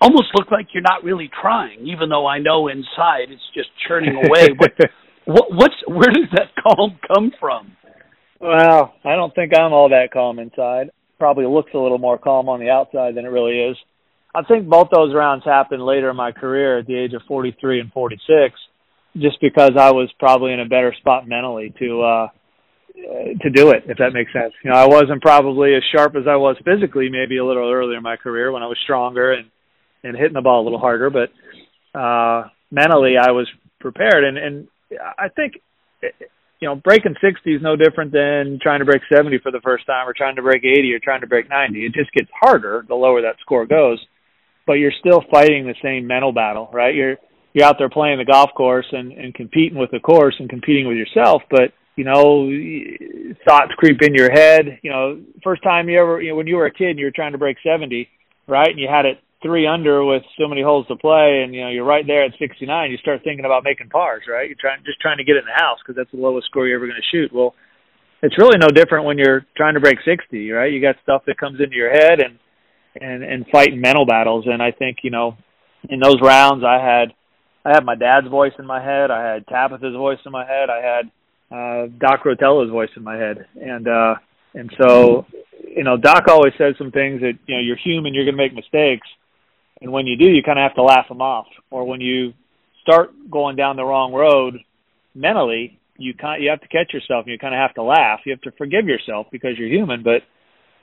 almost 0.01 0.27
look 0.33 0.51
like 0.51 0.67
you're 0.73 0.83
not 0.83 1.03
really 1.03 1.29
trying, 1.41 1.87
even 1.87 2.09
though 2.09 2.25
I 2.25 2.39
know 2.39 2.67
inside 2.67 3.29
it's 3.29 3.41
just 3.53 3.69
churning 3.87 4.15
away. 4.15 4.49
what, 4.57 4.71
what 5.25 5.45
what's 5.51 5.75
where 5.87 6.11
does 6.11 6.29
that 6.33 6.51
calm 6.63 6.99
come 7.07 7.31
from? 7.39 7.75
Well, 8.39 8.93
I 9.04 9.15
don't 9.15 9.34
think 9.36 9.54
I'm 9.56 9.73
all 9.73 9.89
that 9.89 10.12
calm 10.13 10.39
inside. 10.39 10.91
Probably 11.17 11.45
looks 11.45 11.71
a 11.73 11.78
little 11.78 11.97
more 11.97 12.17
calm 12.17 12.47
on 12.47 12.60
the 12.60 12.69
outside 12.69 13.15
than 13.15 13.25
it 13.25 13.30
really 13.30 13.60
is. 13.60 13.78
I 14.34 14.43
think 14.43 14.67
both 14.67 14.89
those 14.93 15.13
rounds 15.13 15.43
happened 15.43 15.84
later 15.86 16.10
in 16.10 16.15
my 16.15 16.32
career 16.32 16.80
at 16.80 16.88
the 16.88 16.95
age 16.95 17.13
of 17.13 17.23
43 17.28 17.82
and 17.82 17.91
46, 17.91 18.54
just 19.17 19.41
because 19.41 19.71
I 19.78 19.91
was 19.91 20.10
probably 20.19 20.54
in 20.54 20.60
a 20.62 20.65
better 20.65 20.93
spot 20.99 21.28
mentally 21.28 21.73
to 21.80 22.02
uh 22.02 22.28
to 23.41 23.49
do 23.49 23.69
it, 23.71 23.84
if 23.88 23.97
that 23.97 24.12
makes 24.13 24.32
sense. 24.34 24.54
You 24.63 24.71
know, 24.71 24.78
I 24.78 24.86
wasn't 24.86 25.21
probably 25.21 25.73
as 25.73 25.84
sharp 25.95 26.15
as 26.15 26.28
I 26.28 26.36
was 26.36 26.58
physically, 26.65 27.10
maybe 27.10 27.38
a 27.38 27.45
little 27.45 27.71
earlier 27.71 27.95
in 27.97 28.04
my 28.04 28.17
career 28.17 28.52
when 28.52 28.62
I 28.62 28.67
was 28.67 28.78
stronger 28.84 29.34
and 29.34 29.49
and 30.04 30.15
hitting 30.15 30.34
the 30.34 30.41
ball 30.41 30.62
a 30.62 30.65
little 30.65 30.80
harder, 30.80 31.10
but 31.10 31.30
uh 31.97 32.47
mentally 32.71 33.15
I 33.17 33.32
was 33.32 33.47
prepared 33.80 34.23
and 34.23 34.38
and 34.38 34.67
I 35.17 35.30
think 35.30 35.54
you 36.59 36.67
know, 36.67 36.75
breaking 36.75 37.15
60 37.21 37.55
is 37.55 37.61
no 37.61 37.75
different 37.75 38.11
than 38.11 38.59
trying 38.61 38.79
to 38.79 38.85
break 38.85 39.01
70 39.11 39.39
for 39.39 39.51
the 39.51 39.61
first 39.61 39.85
time 39.85 40.07
or 40.07 40.13
trying 40.13 40.35
to 40.35 40.41
break 40.41 40.63
80 40.63 40.93
or 40.93 40.99
trying 40.99 41.21
to 41.21 41.27
break 41.27 41.49
90. 41.49 41.85
It 41.85 41.93
just 41.93 42.11
gets 42.11 42.29
harder 42.39 42.85
the 42.87 42.95
lower 42.95 43.21
that 43.21 43.35
score 43.41 43.65
goes 43.65 43.99
but 44.69 44.75
you're 44.75 44.93
still 44.99 45.23
fighting 45.31 45.65
the 45.65 45.73
same 45.81 46.05
mental 46.05 46.31
battle, 46.31 46.69
right? 46.71 46.93
You're 46.93 47.17
you're 47.53 47.65
out 47.65 47.77
there 47.79 47.89
playing 47.89 48.19
the 48.19 48.31
golf 48.31 48.51
course 48.55 48.85
and, 48.91 49.11
and 49.11 49.33
competing 49.33 49.79
with 49.79 49.89
the 49.89 49.99
course 49.99 50.35
and 50.37 50.47
competing 50.47 50.87
with 50.87 50.95
yourself, 50.95 51.41
but 51.49 51.73
you 51.95 52.03
know, 52.03 52.47
thoughts 53.47 53.71
creep 53.77 53.99
in 54.03 54.13
your 54.13 54.31
head. 54.31 54.79
You 54.83 54.91
know, 54.91 55.21
first 55.43 55.63
time 55.63 55.89
you 55.89 55.99
ever, 55.99 56.21
you 56.21 56.29
know, 56.29 56.35
when 56.35 56.45
you 56.45 56.55
were 56.55 56.67
a 56.67 56.71
kid 56.71 56.91
and 56.91 56.99
you 56.99 57.05
were 57.05 57.11
trying 57.11 57.31
to 57.31 57.39
break 57.39 57.57
70, 57.63 58.07
right? 58.47 58.69
And 58.69 58.79
you 58.79 58.87
had 58.87 59.05
it 59.07 59.17
three 59.41 59.67
under 59.67 60.04
with 60.04 60.23
so 60.39 60.47
many 60.47 60.62
holes 60.62 60.88
to 60.88 60.95
play, 60.95 61.41
and 61.43 61.54
you 61.54 61.62
know, 61.62 61.69
you're 61.69 61.86
right 61.86 62.06
there 62.06 62.25
at 62.25 62.32
69. 62.39 62.91
You 62.91 62.97
start 62.97 63.21
thinking 63.23 63.45
about 63.45 63.63
making 63.63 63.89
pars, 63.89 64.23
right? 64.28 64.47
You're 64.47 64.58
trying, 64.60 64.84
just 64.86 64.99
trying 64.99 65.17
to 65.17 65.23
get 65.23 65.38
in 65.38 65.45
the 65.45 65.62
house 65.62 65.78
because 65.82 65.95
that's 65.95 66.12
the 66.12 66.21
lowest 66.21 66.47
score 66.47 66.67
you're 66.67 66.78
ever 66.78 66.88
going 66.88 66.99
to 66.99 67.15
shoot. 67.15 67.34
Well, 67.34 67.56
it's 68.21 68.38
really 68.38 68.58
no 68.58 68.67
different 68.67 69.06
when 69.06 69.17
you're 69.17 69.45
trying 69.56 69.75
to 69.75 69.80
break 69.80 69.97
60, 70.04 70.52
right? 70.52 70.71
You 70.71 70.82
got 70.82 70.95
stuff 71.04 71.23
that 71.28 71.38
comes 71.38 71.60
into 71.62 71.75
your 71.75 71.91
head 71.91 72.19
and 72.19 72.39
and 72.99 73.23
and 73.23 73.45
fighting 73.52 73.80
mental 73.80 74.06
battles. 74.06 74.45
And 74.47 74.62
I 74.62 74.71
think 74.71 74.97
you 75.04 75.12
know, 75.12 75.38
in 75.89 75.99
those 75.99 76.17
rounds, 76.21 76.63
I 76.65 76.84
had 76.84 77.13
I 77.63 77.73
had 77.73 77.86
my 77.86 77.95
dad's 77.95 78.28
voice 78.28 78.54
in 78.60 78.65
my 78.65 78.84
head. 78.84 79.12
I 79.12 79.23
had 79.23 79.47
Tabitha's 79.47 79.95
voice 79.95 80.19
in 80.25 80.32
my 80.32 80.45
head. 80.45 80.69
I 80.69 80.82
had 80.82 81.12
uh, 81.52 81.88
Doc 81.97 82.23
Rotella's 82.25 82.71
voice 82.71 82.89
in 82.95 83.04
my 83.04 83.15
head, 83.15 83.45
and 83.56 83.88
uh, 83.88 84.15
and 84.54 84.71
so 84.82 85.25
you 85.75 85.84
know, 85.84 85.97
Doc 85.97 86.23
always 86.28 86.54
says 86.58 86.75
some 86.78 86.91
things 86.91 87.21
that 87.21 87.34
you 87.45 87.56
know 87.56 87.62
you're 87.62 87.78
human, 87.78 88.13
you're 88.13 88.25
going 88.25 88.36
to 88.36 88.43
make 88.43 88.54
mistakes, 88.54 89.08
and 89.81 89.91
when 89.91 90.05
you 90.05 90.17
do, 90.17 90.29
you 90.29 90.43
kind 90.43 90.59
of 90.59 90.63
have 90.63 90.75
to 90.75 90.83
laugh 90.83 91.07
them 91.07 91.21
off. 91.21 91.47
Or 91.71 91.85
when 91.85 92.01
you 92.01 92.33
start 92.81 93.11
going 93.29 93.55
down 93.55 93.75
the 93.75 93.85
wrong 93.85 94.13
road 94.13 94.59
mentally, 95.15 95.79
you 95.97 96.13
kind 96.13 96.41
you 96.43 96.49
have 96.49 96.61
to 96.61 96.67
catch 96.67 96.93
yourself, 96.93 97.25
and 97.25 97.31
you 97.31 97.39
kind 97.39 97.53
of 97.53 97.59
have 97.59 97.75
to 97.75 97.83
laugh. 97.83 98.21
You 98.25 98.33
have 98.33 98.41
to 98.41 98.51
forgive 98.57 98.85
yourself 98.85 99.27
because 99.31 99.51
you're 99.57 99.69
human, 99.69 100.03
but 100.03 100.21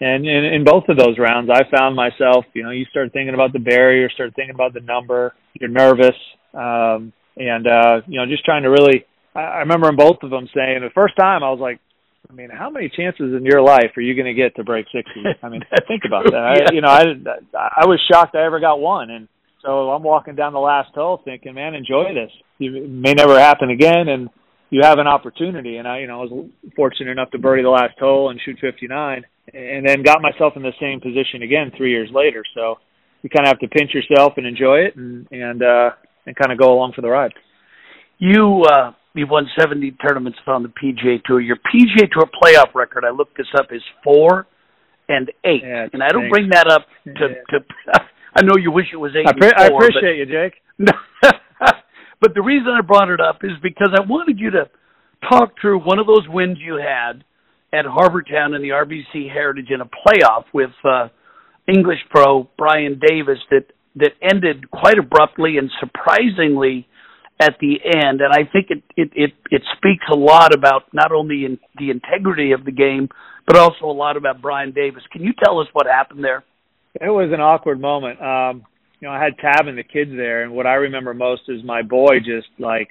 and 0.00 0.26
in, 0.26 0.44
in 0.44 0.64
both 0.64 0.84
of 0.88 0.98
those 0.98 1.18
rounds, 1.18 1.50
I 1.50 1.62
found 1.74 1.96
myself, 1.96 2.44
you 2.52 2.62
know, 2.62 2.70
you 2.70 2.84
start 2.90 3.12
thinking 3.14 3.32
about 3.32 3.54
the 3.54 3.58
barrier, 3.58 4.10
start 4.10 4.34
thinking 4.36 4.54
about 4.54 4.74
the 4.74 4.80
number, 4.80 5.34
you're 5.54 5.70
nervous, 5.70 6.16
um, 6.52 7.14
and 7.36 7.66
uh, 7.66 8.00
you 8.06 8.18
know, 8.20 8.26
just 8.26 8.44
trying 8.44 8.62
to 8.62 8.70
really. 8.70 9.04
I, 9.34 9.40
I 9.40 9.58
remember 9.60 9.88
in 9.88 9.96
both 9.96 10.18
of 10.22 10.30
them 10.30 10.48
saying 10.54 10.80
the 10.80 10.90
first 10.94 11.16
time 11.16 11.42
I 11.42 11.50
was 11.50 11.60
like, 11.60 11.80
I 12.28 12.32
mean, 12.32 12.50
how 12.50 12.70
many 12.70 12.88
chances 12.88 13.34
in 13.34 13.44
your 13.44 13.62
life 13.62 13.92
are 13.96 14.00
you 14.00 14.14
going 14.14 14.26
to 14.26 14.34
get 14.34 14.56
to 14.56 14.64
break 14.64 14.86
sixty? 14.94 15.22
I 15.42 15.48
mean, 15.48 15.62
think 15.88 16.02
about 16.06 16.24
that. 16.24 16.68
I, 16.70 16.72
you 16.74 16.80
know, 16.80 16.88
I 16.88 17.02
I 17.54 17.86
was 17.86 18.00
shocked 18.10 18.34
I 18.34 18.44
ever 18.44 18.60
got 18.60 18.80
one, 18.80 19.10
and 19.10 19.28
so 19.62 19.90
I'm 19.90 20.02
walking 20.02 20.34
down 20.34 20.52
the 20.52 20.58
last 20.58 20.90
hole 20.94 21.20
thinking, 21.24 21.54
man, 21.54 21.74
enjoy 21.74 22.14
this. 22.14 22.30
It 22.58 22.90
may 22.90 23.14
never 23.14 23.38
happen 23.38 23.70
again, 23.70 24.08
and 24.08 24.28
you 24.70 24.80
have 24.82 24.98
an 24.98 25.06
opportunity. 25.06 25.76
And 25.76 25.86
I, 25.86 26.00
you 26.00 26.06
know, 26.06 26.20
I 26.20 26.24
was 26.24 26.50
fortunate 26.74 27.10
enough 27.10 27.30
to 27.30 27.38
birdie 27.38 27.62
the 27.62 27.70
last 27.70 27.98
hole 27.98 28.30
and 28.30 28.40
shoot 28.44 28.58
59 28.60 29.24
and 29.54 29.86
then 29.86 30.02
got 30.02 30.20
myself 30.20 30.54
in 30.56 30.62
the 30.62 30.72
same 30.80 31.00
position 31.00 31.42
again 31.42 31.70
three 31.76 31.90
years 31.90 32.10
later. 32.12 32.42
So 32.54 32.76
you 33.22 33.30
kind 33.30 33.46
of 33.46 33.48
have 33.48 33.60
to 33.60 33.68
pinch 33.68 33.92
yourself 33.94 34.34
and 34.36 34.46
enjoy 34.46 34.78
it, 34.78 34.96
and 34.96 35.26
and 35.30 35.62
uh, 35.62 35.90
and 36.26 36.36
kind 36.36 36.52
of 36.52 36.58
go 36.58 36.72
along 36.72 36.92
for 36.94 37.02
the 37.02 37.08
ride. 37.08 37.32
You 38.18 38.62
uh, 38.70 38.92
you've 39.16 39.30
won 39.30 39.46
70 39.58 39.92
tournaments 39.92 40.38
on 40.46 40.62
the 40.62 40.68
PGA 40.68 41.22
Tour. 41.24 41.40
Your 41.40 41.56
PGA 41.56 42.10
Tour 42.10 42.28
playoff 42.42 42.74
record, 42.74 43.04
I 43.04 43.10
looked 43.10 43.36
this 43.36 43.46
up, 43.58 43.66
is 43.70 43.82
four 44.04 44.46
and 45.08 45.30
eight. 45.44 45.62
Yeah, 45.62 45.86
and 45.92 46.02
I 46.02 46.08
don't 46.08 46.28
bring 46.30 46.50
that 46.50 46.66
up 46.68 46.86
to 47.04 47.10
yeah. 47.12 47.58
to. 47.58 48.00
I 48.36 48.42
know 48.42 48.56
you 48.60 48.70
wish 48.70 48.86
it 48.92 48.96
was 48.96 49.12
eight. 49.16 49.26
I, 49.26 49.32
pre- 49.32 49.52
I 49.56 49.66
appreciate 49.68 50.02
but, 50.02 50.16
you, 50.18 50.26
Jake. 50.26 50.54
but 52.20 52.34
the 52.34 52.42
reason 52.42 52.68
I 52.68 52.82
brought 52.82 53.08
it 53.08 53.20
up 53.20 53.38
is 53.42 53.52
because 53.62 53.90
I 53.96 54.02
wanted 54.06 54.38
you 54.38 54.50
to 54.50 54.68
talk 55.30 55.54
through 55.60 55.80
one 55.80 55.98
of 55.98 56.06
those 56.06 56.28
wins 56.28 56.58
you 56.60 56.74
had 56.76 57.24
at 57.72 57.86
Harbour 57.86 58.22
Town 58.22 58.54
in 58.54 58.62
the 58.62 58.70
RBC 58.70 59.32
Heritage 59.32 59.70
in 59.70 59.80
a 59.80 59.86
playoff 59.86 60.44
with 60.52 60.70
uh, 60.84 61.08
English 61.66 61.98
pro 62.10 62.48
Brian 62.58 63.00
Davis 63.04 63.38
that 63.50 63.66
that 63.96 64.12
ended 64.22 64.70
quite 64.70 64.98
abruptly 64.98 65.56
and 65.56 65.70
surprisingly 65.80 66.86
at 67.40 67.56
the 67.60 67.76
end. 67.84 68.20
And 68.20 68.32
I 68.32 68.50
think 68.50 68.70
it 68.70 68.82
it 68.96 69.10
it, 69.14 69.32
it 69.50 69.62
speaks 69.76 70.04
a 70.10 70.16
lot 70.16 70.54
about 70.54 70.84
not 70.92 71.12
only 71.12 71.44
in 71.44 71.58
the 71.78 71.90
integrity 71.90 72.52
of 72.52 72.64
the 72.64 72.72
game, 72.72 73.08
but 73.46 73.56
also 73.56 73.84
a 73.84 73.92
lot 73.92 74.16
about 74.16 74.42
Brian 74.42 74.72
Davis. 74.72 75.02
Can 75.12 75.22
you 75.22 75.32
tell 75.44 75.60
us 75.60 75.68
what 75.72 75.86
happened 75.86 76.24
there? 76.24 76.44
It 77.00 77.10
was 77.10 77.30
an 77.32 77.40
awkward 77.40 77.80
moment. 77.80 78.20
Um, 78.20 78.64
you 79.00 79.08
know, 79.08 79.14
I 79.14 79.22
had 79.22 79.36
Tab 79.38 79.66
and 79.66 79.76
the 79.76 79.84
kids 79.84 80.10
there, 80.16 80.42
and 80.42 80.52
what 80.52 80.66
I 80.66 80.74
remember 80.74 81.12
most 81.12 81.42
is 81.48 81.62
my 81.62 81.82
boy 81.82 82.18
just 82.20 82.48
like 82.58 82.88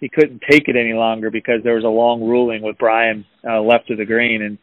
he 0.00 0.08
couldn't 0.08 0.42
take 0.50 0.68
it 0.68 0.76
any 0.76 0.94
longer 0.94 1.30
because 1.30 1.60
there 1.62 1.74
was 1.74 1.84
a 1.84 1.88
long 1.88 2.22
ruling 2.22 2.62
with 2.62 2.78
Brian 2.78 3.24
uh, 3.46 3.60
left 3.60 3.90
of 3.90 3.98
the 3.98 4.06
green, 4.06 4.42
and 4.42 4.58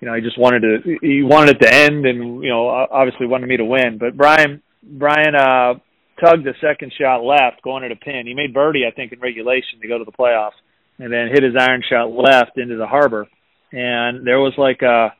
you 0.00 0.08
know, 0.08 0.14
he 0.14 0.20
just 0.20 0.38
wanted 0.38 0.60
to 0.60 0.98
he 1.00 1.22
wanted 1.22 1.56
it 1.56 1.64
to 1.64 1.74
end, 1.74 2.06
and 2.06 2.42
you 2.42 2.50
know, 2.50 2.68
obviously 2.68 3.26
wanted 3.26 3.48
me 3.48 3.56
to 3.56 3.64
win. 3.64 3.98
But 3.98 4.16
Brian 4.16 4.62
Brian 4.82 5.34
uh, 5.34 5.74
tugged 6.20 6.44
the 6.44 6.54
second 6.60 6.92
shot 6.98 7.24
left, 7.24 7.62
going 7.62 7.84
at 7.84 7.92
a 7.92 7.96
pin. 7.96 8.26
He 8.26 8.34
made 8.34 8.54
birdie, 8.54 8.84
I 8.86 8.94
think, 8.94 9.12
in 9.12 9.20
regulation 9.20 9.80
to 9.80 9.88
go 9.88 9.98
to 9.98 10.04
the 10.04 10.12
playoffs, 10.12 10.58
and 10.98 11.12
then 11.12 11.28
hit 11.32 11.42
his 11.42 11.54
iron 11.58 11.82
shot 11.88 12.12
left 12.12 12.56
into 12.56 12.76
the 12.76 12.86
harbor. 12.86 13.26
And 13.72 14.26
there 14.26 14.40
was 14.40 14.54
like 14.58 14.82
a 14.82 15.14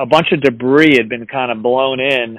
a 0.00 0.06
bunch 0.06 0.28
of 0.32 0.40
debris 0.40 0.96
had 0.96 1.08
been 1.08 1.26
kind 1.26 1.52
of 1.52 1.62
blown 1.62 2.00
in 2.00 2.38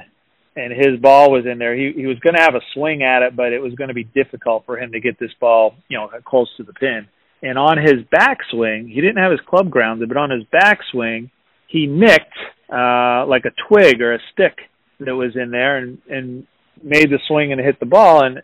and 0.56 0.74
his 0.74 1.00
ball 1.00 1.32
was 1.32 1.46
in 1.50 1.58
there. 1.58 1.76
He 1.76 1.94
he 1.96 2.06
was 2.06 2.20
going 2.20 2.36
to 2.36 2.42
have 2.42 2.56
a 2.56 2.62
swing 2.74 3.04
at 3.04 3.22
it, 3.22 3.36
but 3.36 3.54
it 3.54 3.62
was 3.62 3.74
going 3.76 3.88
to 3.90 3.94
be 3.94 4.04
difficult 4.04 4.66
for 4.66 4.78
him 4.78 4.92
to 4.92 5.00
get 5.00 5.20
this 5.20 5.32
ball, 5.40 5.76
you 5.88 5.98
know, 5.98 6.10
close 6.26 6.50
to 6.58 6.64
the 6.64 6.74
pin. 6.74 7.08
And 7.42 7.58
on 7.58 7.78
his 7.78 8.04
backswing, 8.14 8.90
he 8.90 9.00
didn't 9.00 9.24
have 9.24 9.32
his 9.32 9.40
club 9.48 9.70
grounded, 9.70 10.10
but 10.10 10.18
on 10.18 10.30
his 10.30 10.44
backswing, 10.54 11.32
he 11.68 11.88
nicked 11.88 12.38
uh 12.72 13.26
like 13.26 13.46
a 13.46 13.54
twig 13.68 14.02
or 14.02 14.14
a 14.14 14.20
stick 14.34 14.58
that 15.00 15.16
was 15.16 15.36
in 15.36 15.52
there 15.52 15.78
and 15.78 16.00
and 16.10 16.48
made 16.84 17.10
the 17.10 17.20
swing 17.28 17.52
and 17.52 17.62
hit 17.62 17.80
the 17.80 17.86
ball 17.86 18.24
and 18.24 18.42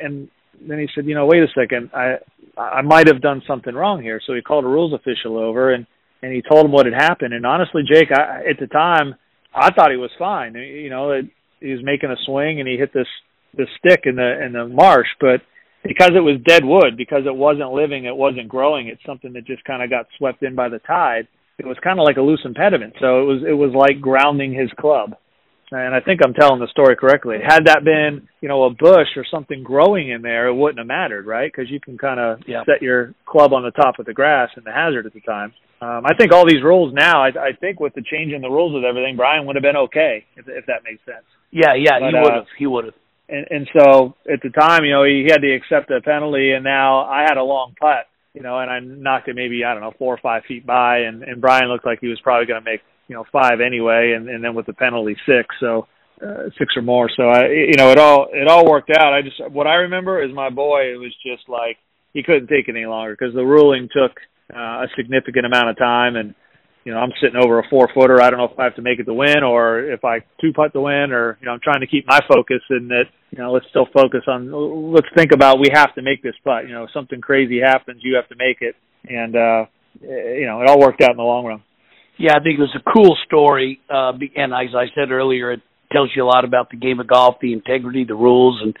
and 0.00 0.28
then 0.66 0.78
he 0.78 0.88
said, 0.94 1.06
you 1.06 1.14
know, 1.14 1.26
wait 1.26 1.42
a 1.42 1.48
second, 1.54 1.90
I 1.94 2.16
I 2.56 2.82
might 2.82 3.08
have 3.08 3.20
done 3.20 3.42
something 3.46 3.74
wrong 3.74 4.02
here. 4.02 4.20
So 4.26 4.34
he 4.34 4.42
called 4.42 4.64
a 4.64 4.68
rules 4.68 4.92
official 4.92 5.38
over 5.38 5.72
and 5.72 5.86
and 6.22 6.32
he 6.32 6.42
told 6.42 6.64
him 6.64 6.72
what 6.72 6.86
had 6.86 6.94
happened. 6.94 7.34
And 7.34 7.44
honestly, 7.44 7.82
Jake, 7.86 8.08
I, 8.10 8.48
at 8.48 8.58
the 8.58 8.66
time, 8.66 9.14
I 9.54 9.70
thought 9.72 9.90
he 9.90 9.98
was 9.98 10.10
fine. 10.18 10.54
You 10.54 10.88
know, 10.88 11.10
it, 11.10 11.26
he 11.60 11.70
was 11.70 11.82
making 11.82 12.10
a 12.10 12.16
swing 12.24 12.60
and 12.60 12.68
he 12.68 12.76
hit 12.76 12.92
this 12.92 13.06
this 13.56 13.68
stick 13.78 14.02
in 14.04 14.16
the 14.16 14.44
in 14.44 14.52
the 14.52 14.66
marsh, 14.66 15.08
but 15.20 15.42
because 15.84 16.12
it 16.16 16.20
was 16.20 16.40
dead 16.46 16.64
wood, 16.64 16.96
because 16.96 17.22
it 17.26 17.34
wasn't 17.34 17.72
living, 17.72 18.06
it 18.06 18.16
wasn't 18.16 18.48
growing, 18.48 18.88
it's 18.88 19.04
something 19.04 19.34
that 19.34 19.46
just 19.46 19.64
kind 19.64 19.82
of 19.82 19.90
got 19.90 20.06
swept 20.16 20.42
in 20.42 20.54
by 20.54 20.68
the 20.68 20.78
tide. 20.80 21.28
It 21.58 21.66
was 21.66 21.76
kind 21.84 22.00
of 22.00 22.04
like 22.04 22.16
a 22.16 22.22
loose 22.22 22.40
impediment. 22.44 22.94
So 23.00 23.20
it 23.20 23.24
was 23.24 23.42
it 23.46 23.52
was 23.52 23.72
like 23.74 24.00
grounding 24.00 24.52
his 24.52 24.70
club. 24.78 25.14
And 25.70 25.94
I 25.94 26.00
think 26.00 26.20
I'm 26.24 26.34
telling 26.34 26.60
the 26.60 26.68
story 26.68 26.96
correctly. 26.96 27.36
Had 27.44 27.66
that 27.66 27.84
been, 27.84 28.28
you 28.40 28.48
know, 28.48 28.64
a 28.64 28.70
bush 28.70 29.08
or 29.16 29.24
something 29.30 29.62
growing 29.62 30.10
in 30.10 30.22
there, 30.22 30.48
it 30.48 30.54
wouldn't 30.54 30.78
have 30.78 30.86
mattered, 30.86 31.26
right? 31.26 31.50
Because 31.50 31.70
you 31.70 31.80
can 31.80 31.98
kind 31.98 32.20
of 32.20 32.40
yeah. 32.46 32.64
set 32.64 32.82
your 32.82 33.14
club 33.26 33.52
on 33.52 33.62
the 33.62 33.70
top 33.70 33.98
of 33.98 34.06
the 34.06 34.12
grass 34.12 34.50
and 34.56 34.64
the 34.64 34.72
hazard 34.72 35.06
at 35.06 35.14
the 35.14 35.20
time. 35.20 35.52
Um, 35.80 36.06
I 36.06 36.14
think 36.14 36.32
all 36.32 36.46
these 36.46 36.62
rules 36.62 36.94
now. 36.94 37.22
I, 37.22 37.28
I 37.28 37.52
think 37.58 37.80
with 37.80 37.94
the 37.94 38.02
change 38.02 38.32
in 38.32 38.40
the 38.40 38.48
rules 38.48 38.74
with 38.74 38.84
everything, 38.84 39.16
Brian 39.16 39.46
would 39.46 39.56
have 39.56 39.62
been 39.62 39.76
okay 39.76 40.24
if, 40.36 40.46
if 40.48 40.66
that 40.66 40.84
makes 40.84 41.04
sense. 41.04 41.24
Yeah, 41.50 41.74
yeah, 41.74 41.98
but, 42.00 42.10
he 42.10 42.20
would 42.20 42.34
have. 42.34 42.42
Uh, 42.42 42.56
he 42.58 42.66
would 42.66 42.84
have. 42.86 42.94
And, 43.28 43.46
and 43.50 43.68
so 43.76 44.14
at 44.30 44.40
the 44.42 44.50
time, 44.50 44.84
you 44.84 44.92
know, 44.92 45.04
he 45.04 45.26
had 45.30 45.40
to 45.40 45.54
accept 45.54 45.90
a 45.90 46.00
penalty, 46.00 46.52
and 46.52 46.62
now 46.62 47.04
I 47.04 47.22
had 47.22 47.36
a 47.36 47.42
long 47.42 47.74
putt, 47.80 48.06
you 48.34 48.42
know, 48.42 48.58
and 48.58 48.70
I 48.70 48.80
knocked 48.80 49.28
it 49.28 49.34
maybe 49.34 49.64
I 49.64 49.72
don't 49.72 49.82
know 49.82 49.94
four 49.98 50.14
or 50.14 50.20
five 50.22 50.42
feet 50.46 50.66
by, 50.66 50.98
and 50.98 51.22
and 51.22 51.40
Brian 51.40 51.68
looked 51.68 51.86
like 51.86 52.00
he 52.00 52.08
was 52.08 52.20
probably 52.20 52.46
going 52.46 52.62
to 52.62 52.70
make 52.70 52.80
you 53.08 53.14
know 53.14 53.24
five 53.32 53.60
anyway, 53.60 54.14
and 54.16 54.28
and 54.28 54.42
then 54.42 54.54
with 54.54 54.66
the 54.66 54.72
penalty 54.72 55.16
six, 55.26 55.54
so 55.60 55.86
uh, 56.22 56.48
six 56.58 56.76
or 56.76 56.82
more. 56.82 57.10
So 57.16 57.24
I, 57.24 57.48
you 57.48 57.76
know, 57.76 57.90
it 57.90 57.98
all 57.98 58.28
it 58.32 58.48
all 58.48 58.68
worked 58.68 58.90
out. 58.90 59.12
I 59.12 59.22
just 59.22 59.40
what 59.50 59.66
I 59.66 59.74
remember 59.74 60.22
is 60.22 60.32
my 60.32 60.50
boy. 60.50 60.92
It 60.92 60.98
was 60.98 61.14
just 61.24 61.48
like 61.48 61.76
he 62.12 62.22
couldn't 62.22 62.48
take 62.48 62.68
it 62.68 62.76
any 62.76 62.86
longer 62.86 63.16
because 63.18 63.34
the 63.34 63.44
ruling 63.44 63.88
took 63.92 64.12
uh, 64.54 64.84
a 64.84 64.86
significant 64.96 65.46
amount 65.46 65.70
of 65.70 65.78
time. 65.78 66.16
And 66.16 66.34
you 66.84 66.92
know, 66.92 66.98
I'm 66.98 67.12
sitting 67.20 67.40
over 67.42 67.58
a 67.58 67.68
four 67.68 67.88
footer. 67.94 68.22
I 68.22 68.30
don't 68.30 68.38
know 68.38 68.48
if 68.52 68.58
I 68.58 68.64
have 68.64 68.76
to 68.76 68.82
make 68.82 68.98
it 68.98 69.04
to 69.04 69.14
win 69.14 69.42
or 69.42 69.80
if 69.80 70.04
I 70.04 70.20
two 70.40 70.52
putt 70.52 70.72
the 70.72 70.80
win, 70.80 71.12
or 71.12 71.36
you 71.40 71.46
know, 71.46 71.52
I'm 71.52 71.60
trying 71.62 71.80
to 71.80 71.86
keep 71.86 72.06
my 72.06 72.20
focus 72.28 72.60
in 72.70 72.88
that. 72.88 73.04
You 73.30 73.38
know, 73.38 73.52
let's 73.52 73.66
still 73.70 73.88
focus 73.92 74.22
on. 74.28 74.92
Let's 74.92 75.08
think 75.16 75.32
about 75.32 75.58
we 75.58 75.70
have 75.74 75.94
to 75.96 76.02
make 76.02 76.22
this 76.22 76.36
putt. 76.44 76.68
You 76.68 76.74
know, 76.74 76.84
if 76.84 76.90
something 76.92 77.20
crazy 77.20 77.60
happens, 77.60 78.00
you 78.02 78.16
have 78.16 78.28
to 78.28 78.36
make 78.36 78.58
it. 78.60 78.76
And 79.08 79.34
uh, 79.34 79.64
you 80.00 80.46
know, 80.46 80.62
it 80.62 80.68
all 80.68 80.78
worked 80.78 81.02
out 81.02 81.10
in 81.10 81.16
the 81.16 81.22
long 81.22 81.44
run. 81.44 81.62
Yeah, 82.18 82.32
I 82.36 82.42
think 82.42 82.58
it 82.58 82.62
was 82.62 82.76
a 82.76 82.90
cool 82.92 83.16
story, 83.26 83.80
uh, 83.90 84.12
and 84.36 84.52
as 84.52 84.74
I 84.74 84.86
said 84.94 85.10
earlier, 85.10 85.52
it 85.52 85.60
tells 85.92 86.10
you 86.14 86.24
a 86.24 86.26
lot 86.26 86.44
about 86.44 86.70
the 86.70 86.76
game 86.76 87.00
of 87.00 87.08
golf, 87.08 87.36
the 87.40 87.52
integrity, 87.52 88.04
the 88.04 88.14
rules, 88.14 88.60
and 88.62 88.74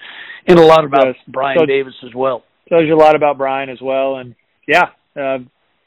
and 0.46 0.58
a 0.58 0.64
lot 0.64 0.84
about 0.84 1.16
Brian 1.26 1.58
so, 1.58 1.66
Davis 1.66 1.94
as 2.04 2.14
well. 2.14 2.44
Tells 2.68 2.84
you 2.86 2.94
a 2.94 3.00
lot 3.00 3.16
about 3.16 3.38
Brian 3.38 3.70
as 3.70 3.80
well, 3.80 4.16
and 4.16 4.34
yeah, 4.68 4.84
uh, 5.16 5.38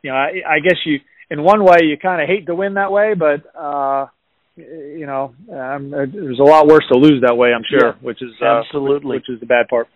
you 0.02 0.12
know, 0.12 0.16
I, 0.16 0.42
I 0.48 0.60
guess 0.60 0.78
you, 0.86 1.00
in 1.30 1.44
one 1.44 1.64
way, 1.64 1.78
you 1.84 1.98
kind 1.98 2.22
of 2.22 2.28
hate 2.28 2.48
to 2.48 2.56
win 2.56 2.76
that 2.76 2.92
way, 2.92 3.14
but 3.14 3.44
uh, 3.58 4.08
you 4.56 5.06
know, 5.06 5.34
um, 5.52 5.92
there's 5.92 6.40
a 6.40 6.44
lot 6.44 6.68
worse 6.68 6.86
to 6.92 7.00
lose 7.00 7.24
that 7.26 7.36
way. 7.36 7.50
I'm 7.54 7.64
sure, 7.70 7.94
yeah, 7.94 8.02
which 8.02 8.22
is 8.22 8.32
uh, 8.42 8.60
absolutely 8.60 9.18
which, 9.18 9.26
which 9.30 9.36
is 9.36 9.40
the 9.40 9.46
bad 9.46 9.68
part. 9.70 9.88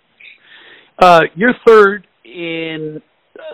Uh, 0.99 1.21
you're 1.35 1.55
third 1.65 2.07
in 2.23 3.01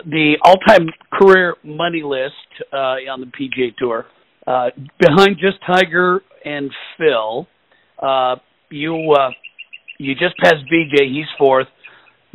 the 0.04 0.36
all-time 0.44 0.88
career 1.12 1.54
money 1.64 2.02
list 2.02 2.34
uh, 2.72 2.96
on 3.10 3.20
the 3.20 3.26
PGA 3.26 3.74
Tour, 3.76 4.06
uh, 4.46 4.70
behind 4.98 5.36
just 5.40 5.58
Tiger 5.66 6.22
and 6.44 6.70
Phil. 6.96 7.46
Uh, 8.00 8.36
you 8.70 9.12
uh, 9.12 9.30
you 9.98 10.14
just 10.14 10.36
passed 10.38 10.64
VJ; 10.64 11.00
he's 11.08 11.26
fourth. 11.38 11.66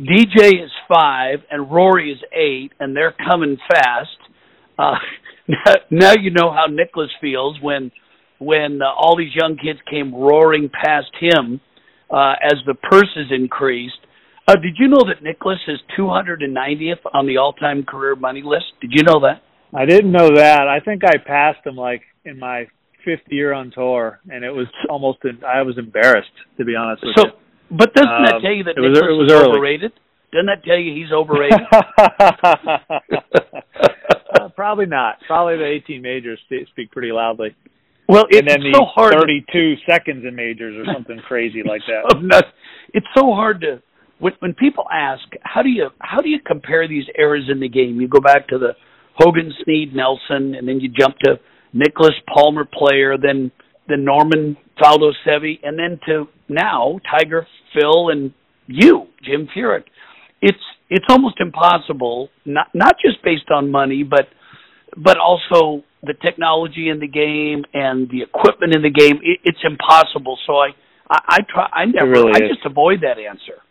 DJ 0.00 0.64
is 0.64 0.70
five 0.88 1.40
and 1.50 1.70
Rory 1.70 2.12
is 2.12 2.18
eight, 2.32 2.72
and 2.80 2.96
they're 2.96 3.14
coming 3.28 3.56
fast. 3.68 4.18
Uh, 4.78 4.96
now 5.90 6.12
you 6.20 6.30
know 6.30 6.52
how 6.52 6.66
Nicklaus 6.68 7.10
feels 7.20 7.58
when 7.62 7.90
when 8.38 8.80
uh, 8.82 8.86
all 8.86 9.16
these 9.16 9.34
young 9.34 9.56
kids 9.56 9.78
came 9.88 10.12
roaring 10.14 10.68
past 10.68 11.10
him 11.18 11.60
uh, 12.10 12.34
as 12.42 12.58
the 12.66 12.74
purses 12.74 13.30
increased. 13.30 13.98
Uh, 14.46 14.56
did 14.56 14.76
you 14.78 14.88
know 14.88 15.04
that 15.06 15.22
Nicklaus 15.22 15.58
is 15.68 15.78
290th 15.98 17.00
on 17.14 17.26
the 17.26 17.38
all-time 17.38 17.82
career 17.82 18.14
money 18.14 18.42
list? 18.44 18.66
Did 18.80 18.90
you 18.92 19.02
know 19.02 19.20
that? 19.20 19.42
I 19.74 19.86
didn't 19.86 20.12
know 20.12 20.36
that. 20.36 20.68
I 20.68 20.80
think 20.84 21.02
I 21.04 21.16
passed 21.16 21.66
him 21.66 21.76
like 21.76 22.02
in 22.24 22.38
my 22.38 22.66
fifth 23.04 23.26
year 23.30 23.52
on 23.52 23.70
tour, 23.74 24.20
and 24.28 24.44
it 24.44 24.50
was 24.50 24.66
almost. 24.88 25.18
I 25.46 25.62
was 25.62 25.78
embarrassed 25.78 26.28
to 26.58 26.64
be 26.64 26.76
honest 26.76 27.02
with 27.02 27.14
so, 27.16 27.24
you. 27.24 27.32
But 27.70 27.94
doesn't 27.94 28.24
that 28.24 28.34
um, 28.36 28.42
tell 28.42 28.52
you 28.52 28.64
that 28.64 28.76
was, 28.76 29.00
was 29.00 29.32
overrated? 29.32 29.92
Doesn't 30.30 30.46
that 30.46 30.64
tell 30.64 30.78
you 30.78 30.94
he's 30.94 31.12
overrated? 31.12 31.60
uh, 34.40 34.48
probably 34.54 34.86
not. 34.86 35.16
Probably 35.26 35.56
the 35.56 35.66
18 35.84 36.02
majors 36.02 36.38
speak 36.70 36.90
pretty 36.92 37.12
loudly. 37.12 37.56
Well, 38.08 38.24
it's 38.28 38.38
and 38.40 38.48
then 38.48 38.72
so 38.72 38.80
the 38.80 38.84
hard. 38.84 39.14
32 39.14 39.76
seconds 39.88 40.24
in 40.28 40.34
majors 40.34 40.76
or 40.76 40.92
something 40.92 41.18
crazy 41.26 41.62
like 41.66 41.80
that. 41.86 42.44
it's 42.94 43.06
so 43.16 43.32
hard 43.32 43.62
to 43.62 43.82
when 44.18 44.32
when 44.40 44.54
people 44.54 44.84
ask 44.92 45.22
how 45.42 45.62
do 45.62 45.68
you 45.68 45.88
how 46.00 46.20
do 46.20 46.28
you 46.28 46.38
compare 46.44 46.88
these 46.88 47.04
eras 47.18 47.44
in 47.50 47.60
the 47.60 47.68
game? 47.68 48.00
You 48.00 48.08
go 48.08 48.20
back 48.20 48.48
to 48.48 48.58
the 48.58 48.72
Hogan, 49.16 49.52
Snead, 49.62 49.94
Nelson, 49.94 50.54
and 50.54 50.66
then 50.66 50.80
you 50.80 50.88
jump 50.88 51.16
to 51.24 51.38
Nicklaus 51.72 52.14
Palmer 52.32 52.64
Player, 52.64 53.16
then 53.20 53.50
the 53.88 53.96
Norman 53.96 54.56
Faldo 54.80 55.12
Seve, 55.26 55.58
and 55.62 55.78
then 55.78 56.00
to 56.06 56.26
now 56.48 56.98
Tiger, 57.10 57.46
Phil, 57.72 58.08
and 58.08 58.32
you, 58.66 59.06
Jim 59.22 59.48
Furyk. 59.54 59.84
It's 60.40 60.58
it's 60.90 61.04
almost 61.08 61.36
impossible, 61.40 62.28
not 62.44 62.68
not 62.74 62.94
just 63.04 63.22
based 63.22 63.50
on 63.50 63.70
money, 63.70 64.02
but 64.02 64.28
but 64.96 65.18
also 65.18 65.84
the 66.02 66.14
technology 66.14 66.88
in 66.88 67.00
the 67.00 67.08
game 67.08 67.64
and 67.72 68.08
the 68.10 68.22
equipment 68.22 68.74
in 68.74 68.82
the 68.82 68.90
game. 68.90 69.18
It, 69.22 69.40
it's 69.44 69.58
impossible. 69.64 70.38
So 70.46 70.54
I 70.54 70.68
I, 71.10 71.18
I 71.28 71.38
try 71.48 71.68
I 71.72 71.84
never 71.86 72.10
really 72.10 72.32
I 72.34 72.40
just 72.40 72.64
avoid 72.64 73.00
that 73.02 73.18
answer. 73.18 73.63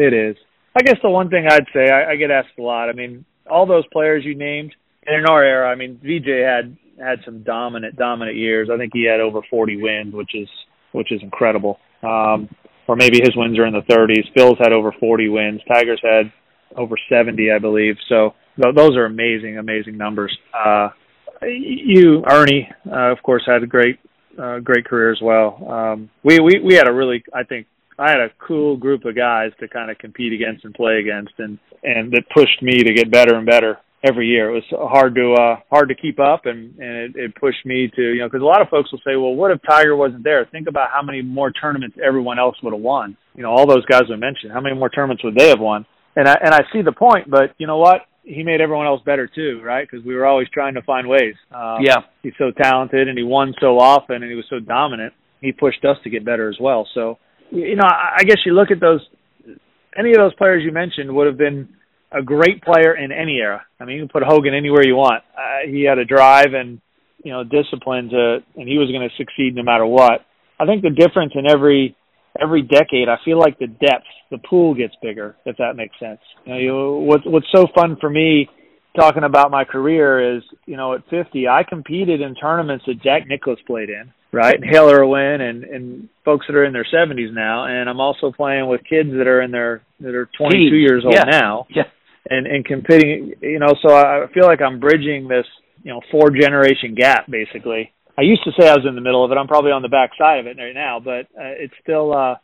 It 0.00 0.14
is. 0.14 0.36
I 0.74 0.82
guess 0.82 0.96
the 1.02 1.10
one 1.10 1.28
thing 1.28 1.46
I'd 1.46 1.66
say 1.74 1.90
I, 1.90 2.12
I 2.12 2.16
get 2.16 2.30
asked 2.30 2.58
a 2.58 2.62
lot. 2.62 2.88
I 2.88 2.92
mean, 2.92 3.26
all 3.50 3.66
those 3.66 3.84
players 3.92 4.24
you 4.24 4.34
named, 4.34 4.74
and 5.06 5.14
in 5.14 5.26
our 5.26 5.44
era, 5.44 5.70
I 5.70 5.74
mean, 5.74 6.00
VJ 6.02 6.26
had 6.42 6.76
had 6.98 7.18
some 7.24 7.42
dominant, 7.42 7.96
dominant 7.96 8.36
years. 8.36 8.70
I 8.72 8.78
think 8.78 8.92
he 8.94 9.04
had 9.04 9.20
over 9.20 9.40
40 9.50 9.76
wins, 9.76 10.14
which 10.14 10.34
is 10.34 10.48
which 10.92 11.12
is 11.12 11.22
incredible. 11.22 11.78
Um, 12.02 12.48
or 12.88 12.96
maybe 12.96 13.20
his 13.20 13.36
wins 13.36 13.58
are 13.58 13.66
in 13.66 13.74
the 13.74 13.82
30s. 13.82 14.24
Phil's 14.34 14.58
had 14.58 14.72
over 14.72 14.90
40 14.98 15.28
wins. 15.28 15.60
Tigers 15.68 16.00
had 16.02 16.32
over 16.76 16.96
70, 17.08 17.50
I 17.52 17.58
believe. 17.58 17.96
So 18.08 18.34
those 18.56 18.96
are 18.96 19.04
amazing, 19.04 19.58
amazing 19.58 19.96
numbers. 19.96 20.36
Uh, 20.52 20.88
you, 21.42 22.24
Ernie, 22.28 22.68
uh, 22.90 23.12
of 23.12 23.22
course, 23.22 23.42
had 23.46 23.62
a 23.62 23.66
great, 23.66 24.00
uh, 24.36 24.58
great 24.58 24.86
career 24.86 25.12
as 25.12 25.20
well. 25.22 25.68
Um, 25.70 26.10
we, 26.24 26.40
we, 26.40 26.58
we 26.58 26.74
had 26.74 26.88
a 26.88 26.92
really, 26.92 27.22
I 27.32 27.44
think, 27.44 27.66
I 28.00 28.10
had 28.10 28.20
a 28.20 28.30
cool 28.46 28.76
group 28.76 29.04
of 29.04 29.14
guys 29.14 29.52
to 29.60 29.68
kind 29.68 29.90
of 29.90 29.98
compete 29.98 30.32
against 30.32 30.64
and 30.64 30.74
play 30.74 30.98
against, 30.98 31.34
and 31.38 31.58
and 31.82 32.10
that 32.12 32.22
pushed 32.34 32.62
me 32.62 32.82
to 32.82 32.94
get 32.94 33.10
better 33.10 33.36
and 33.36 33.46
better 33.46 33.78
every 34.02 34.26
year. 34.26 34.50
It 34.50 34.54
was 34.54 34.90
hard 34.90 35.14
to 35.14 35.34
uh 35.34 35.56
hard 35.70 35.88
to 35.90 35.94
keep 35.94 36.18
up 36.18 36.46
and 36.46 36.78
and 36.78 36.96
it, 36.96 37.16
it 37.16 37.34
pushed 37.36 37.64
me 37.66 37.90
to 37.94 38.02
you 38.02 38.20
know 38.20 38.28
because 38.28 38.40
a 38.40 38.44
lot 38.44 38.62
of 38.62 38.68
folks 38.68 38.90
will 38.90 39.00
say 39.00 39.16
well 39.16 39.34
what 39.34 39.50
if 39.50 39.60
Tiger 39.68 39.94
wasn't 39.96 40.24
there? 40.24 40.46
Think 40.50 40.68
about 40.68 40.88
how 40.90 41.02
many 41.02 41.22
more 41.22 41.50
tournaments 41.50 41.98
everyone 42.02 42.38
else 42.38 42.56
would 42.62 42.72
have 42.72 42.82
won. 42.82 43.16
You 43.34 43.42
know 43.42 43.50
all 43.50 43.66
those 43.66 43.84
guys 43.86 44.02
we 44.08 44.16
mentioned 44.16 44.52
how 44.52 44.60
many 44.60 44.74
more 44.74 44.88
tournaments 44.88 45.22
would 45.22 45.34
they 45.34 45.48
have 45.48 45.60
won? 45.60 45.84
And 46.16 46.26
I 46.26 46.36
and 46.42 46.54
I 46.54 46.60
see 46.72 46.82
the 46.82 46.92
point 46.92 47.30
but 47.30 47.54
you 47.58 47.66
know 47.66 47.78
what? 47.78 48.06
He 48.22 48.42
made 48.42 48.60
everyone 48.60 48.86
else 48.86 49.02
better 49.04 49.28
too 49.28 49.60
right? 49.62 49.86
Because 49.88 50.04
we 50.06 50.14
were 50.14 50.24
always 50.24 50.48
trying 50.48 50.74
to 50.74 50.82
find 50.82 51.06
ways. 51.06 51.34
Um, 51.54 51.78
yeah. 51.82 51.98
he's 52.22 52.34
so 52.38 52.50
talented 52.50 53.08
and 53.08 53.18
he 53.18 53.24
won 53.24 53.54
so 53.60 53.78
often 53.78 54.22
and 54.22 54.30
he 54.30 54.36
was 54.36 54.46
so 54.48 54.58
dominant 54.58 55.12
he 55.40 55.52
pushed 55.52 55.84
us 55.84 55.96
to 56.04 56.10
get 56.10 56.24
better 56.24 56.48
as 56.48 56.56
well. 56.60 56.86
So 56.94 57.18
you 57.50 57.76
know 57.76 57.86
I, 57.86 58.24
guess 58.24 58.38
you 58.44 58.52
look 58.52 58.70
at 58.70 58.80
those 58.80 59.00
any 59.96 60.10
of 60.10 60.16
those 60.16 60.34
players 60.34 60.62
you 60.64 60.72
mentioned 60.72 61.14
would 61.14 61.26
have 61.26 61.38
been 61.38 61.68
a 62.12 62.22
great 62.22 62.62
player 62.62 62.96
in 62.96 63.12
any 63.12 63.38
era. 63.38 63.62
I 63.78 63.84
mean, 63.84 63.96
you 63.96 64.02
can 64.02 64.08
put 64.08 64.22
Hogan 64.24 64.54
anywhere 64.54 64.84
you 64.84 64.96
want. 64.96 65.22
Uh, 65.36 65.68
he 65.70 65.84
had 65.84 65.98
a 65.98 66.04
drive 66.04 66.54
and 66.54 66.80
you 67.22 67.32
know 67.32 67.44
discipline 67.44 68.08
to, 68.10 68.38
and 68.56 68.68
he 68.68 68.78
was 68.78 68.90
going 68.90 69.08
to 69.08 69.16
succeed 69.16 69.54
no 69.54 69.62
matter 69.62 69.86
what. 69.86 70.24
I 70.58 70.66
think 70.66 70.82
the 70.82 70.90
difference 70.90 71.32
in 71.34 71.48
every 71.48 71.96
every 72.40 72.62
decade, 72.62 73.08
I 73.08 73.16
feel 73.24 73.38
like 73.38 73.58
the 73.58 73.66
depth, 73.66 74.06
the 74.30 74.38
pool 74.38 74.74
gets 74.74 74.94
bigger, 75.02 75.36
if 75.44 75.56
that 75.56 75.74
makes 75.74 75.98
sense. 75.98 76.20
You 76.44 76.52
know, 76.52 76.58
you, 76.58 77.06
what's 77.06 77.24
what's 77.26 77.48
so 77.54 77.66
fun 77.74 77.96
for 78.00 78.10
me 78.10 78.48
talking 78.96 79.24
about 79.24 79.50
my 79.50 79.64
career 79.64 80.36
is, 80.36 80.42
you 80.66 80.76
know, 80.76 80.94
at 80.94 81.02
50, 81.10 81.46
I 81.48 81.62
competed 81.62 82.20
in 82.20 82.34
tournaments 82.34 82.84
that 82.86 83.02
Jack 83.02 83.22
Nicklaus 83.28 83.58
played 83.66 83.88
in, 83.88 84.12
right? 84.32 84.54
And 84.54 84.64
Hale 84.64 84.90
Irwin 84.90 85.40
and 85.40 85.64
and 85.64 86.08
folks 86.24 86.46
that 86.46 86.56
are 86.56 86.64
in 86.64 86.72
their 86.72 86.86
70s 86.86 87.32
now, 87.32 87.64
and 87.64 87.88
I'm 87.88 88.00
also 88.00 88.32
playing 88.32 88.68
with 88.68 88.82
kids 88.88 89.10
that 89.10 89.26
are 89.26 89.42
in 89.42 89.50
their 89.50 89.82
that 90.00 90.14
are 90.14 90.28
22 90.38 90.76
years 90.76 91.04
old 91.04 91.14
yeah. 91.14 91.24
now. 91.24 91.66
Yeah. 91.70 91.84
And 92.28 92.46
and 92.46 92.64
competing, 92.64 93.34
you 93.40 93.58
know, 93.58 93.74
so 93.82 93.94
I 93.94 94.26
feel 94.32 94.44
like 94.44 94.60
I'm 94.60 94.78
bridging 94.78 95.26
this, 95.26 95.46
you 95.82 95.92
know, 95.92 96.00
four 96.10 96.30
generation 96.30 96.94
gap 96.94 97.30
basically. 97.30 97.92
I 98.16 98.22
used 98.22 98.44
to 98.44 98.50
say 98.58 98.68
I 98.68 98.74
was 98.74 98.84
in 98.86 98.94
the 98.94 99.00
middle 99.00 99.24
of 99.24 99.32
it. 99.32 99.36
I'm 99.36 99.48
probably 99.48 99.72
on 99.72 99.82
the 99.82 99.88
back 99.88 100.10
side 100.18 100.40
of 100.40 100.46
it 100.46 100.58
right 100.58 100.74
now, 100.74 101.00
but 101.00 101.26
uh, 101.36 101.56
it's 101.58 101.74
still 101.82 102.12
uh 102.12 102.36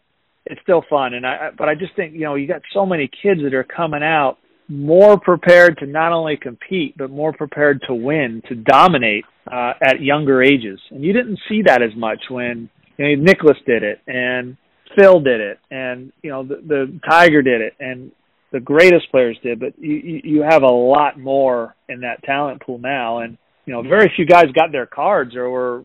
it's 0.46 0.60
still 0.62 0.82
fun 0.88 1.14
and 1.14 1.26
I 1.26 1.50
but 1.56 1.68
I 1.68 1.74
just 1.74 1.94
think, 1.94 2.14
you 2.14 2.20
know, 2.20 2.34
you 2.34 2.48
got 2.48 2.62
so 2.72 2.86
many 2.86 3.08
kids 3.22 3.42
that 3.42 3.54
are 3.54 3.64
coming 3.64 4.02
out 4.02 4.38
more 4.68 5.18
prepared 5.18 5.78
to 5.78 5.86
not 5.86 6.12
only 6.12 6.36
compete 6.36 6.96
but 6.96 7.10
more 7.10 7.32
prepared 7.32 7.80
to 7.86 7.94
win, 7.94 8.42
to 8.48 8.54
dominate 8.54 9.24
uh, 9.50 9.72
at 9.82 10.00
younger 10.00 10.42
ages. 10.42 10.80
And 10.90 11.04
you 11.04 11.12
didn't 11.12 11.38
see 11.48 11.62
that 11.66 11.82
as 11.82 11.96
much 11.96 12.18
when 12.30 12.68
you 12.96 13.16
know, 13.16 13.22
Nicklaus 13.22 13.58
did 13.66 13.82
it 13.82 14.00
and 14.06 14.56
Phil 14.96 15.20
did 15.20 15.40
it, 15.40 15.58
and 15.70 16.12
you 16.22 16.30
know 16.30 16.44
the, 16.44 16.56
the 16.66 17.00
Tiger 17.08 17.42
did 17.42 17.60
it, 17.60 17.74
and 17.80 18.12
the 18.52 18.60
greatest 18.60 19.10
players 19.10 19.38
did. 19.42 19.60
But 19.60 19.78
you 19.78 20.20
you 20.24 20.42
have 20.42 20.62
a 20.62 20.66
lot 20.66 21.18
more 21.18 21.74
in 21.88 22.00
that 22.00 22.22
talent 22.24 22.62
pool 22.62 22.78
now, 22.78 23.18
and 23.18 23.36
you 23.66 23.72
know 23.72 23.82
very 23.82 24.10
few 24.14 24.26
guys 24.26 24.46
got 24.54 24.72
their 24.72 24.86
cards 24.86 25.34
or 25.36 25.50
were. 25.50 25.84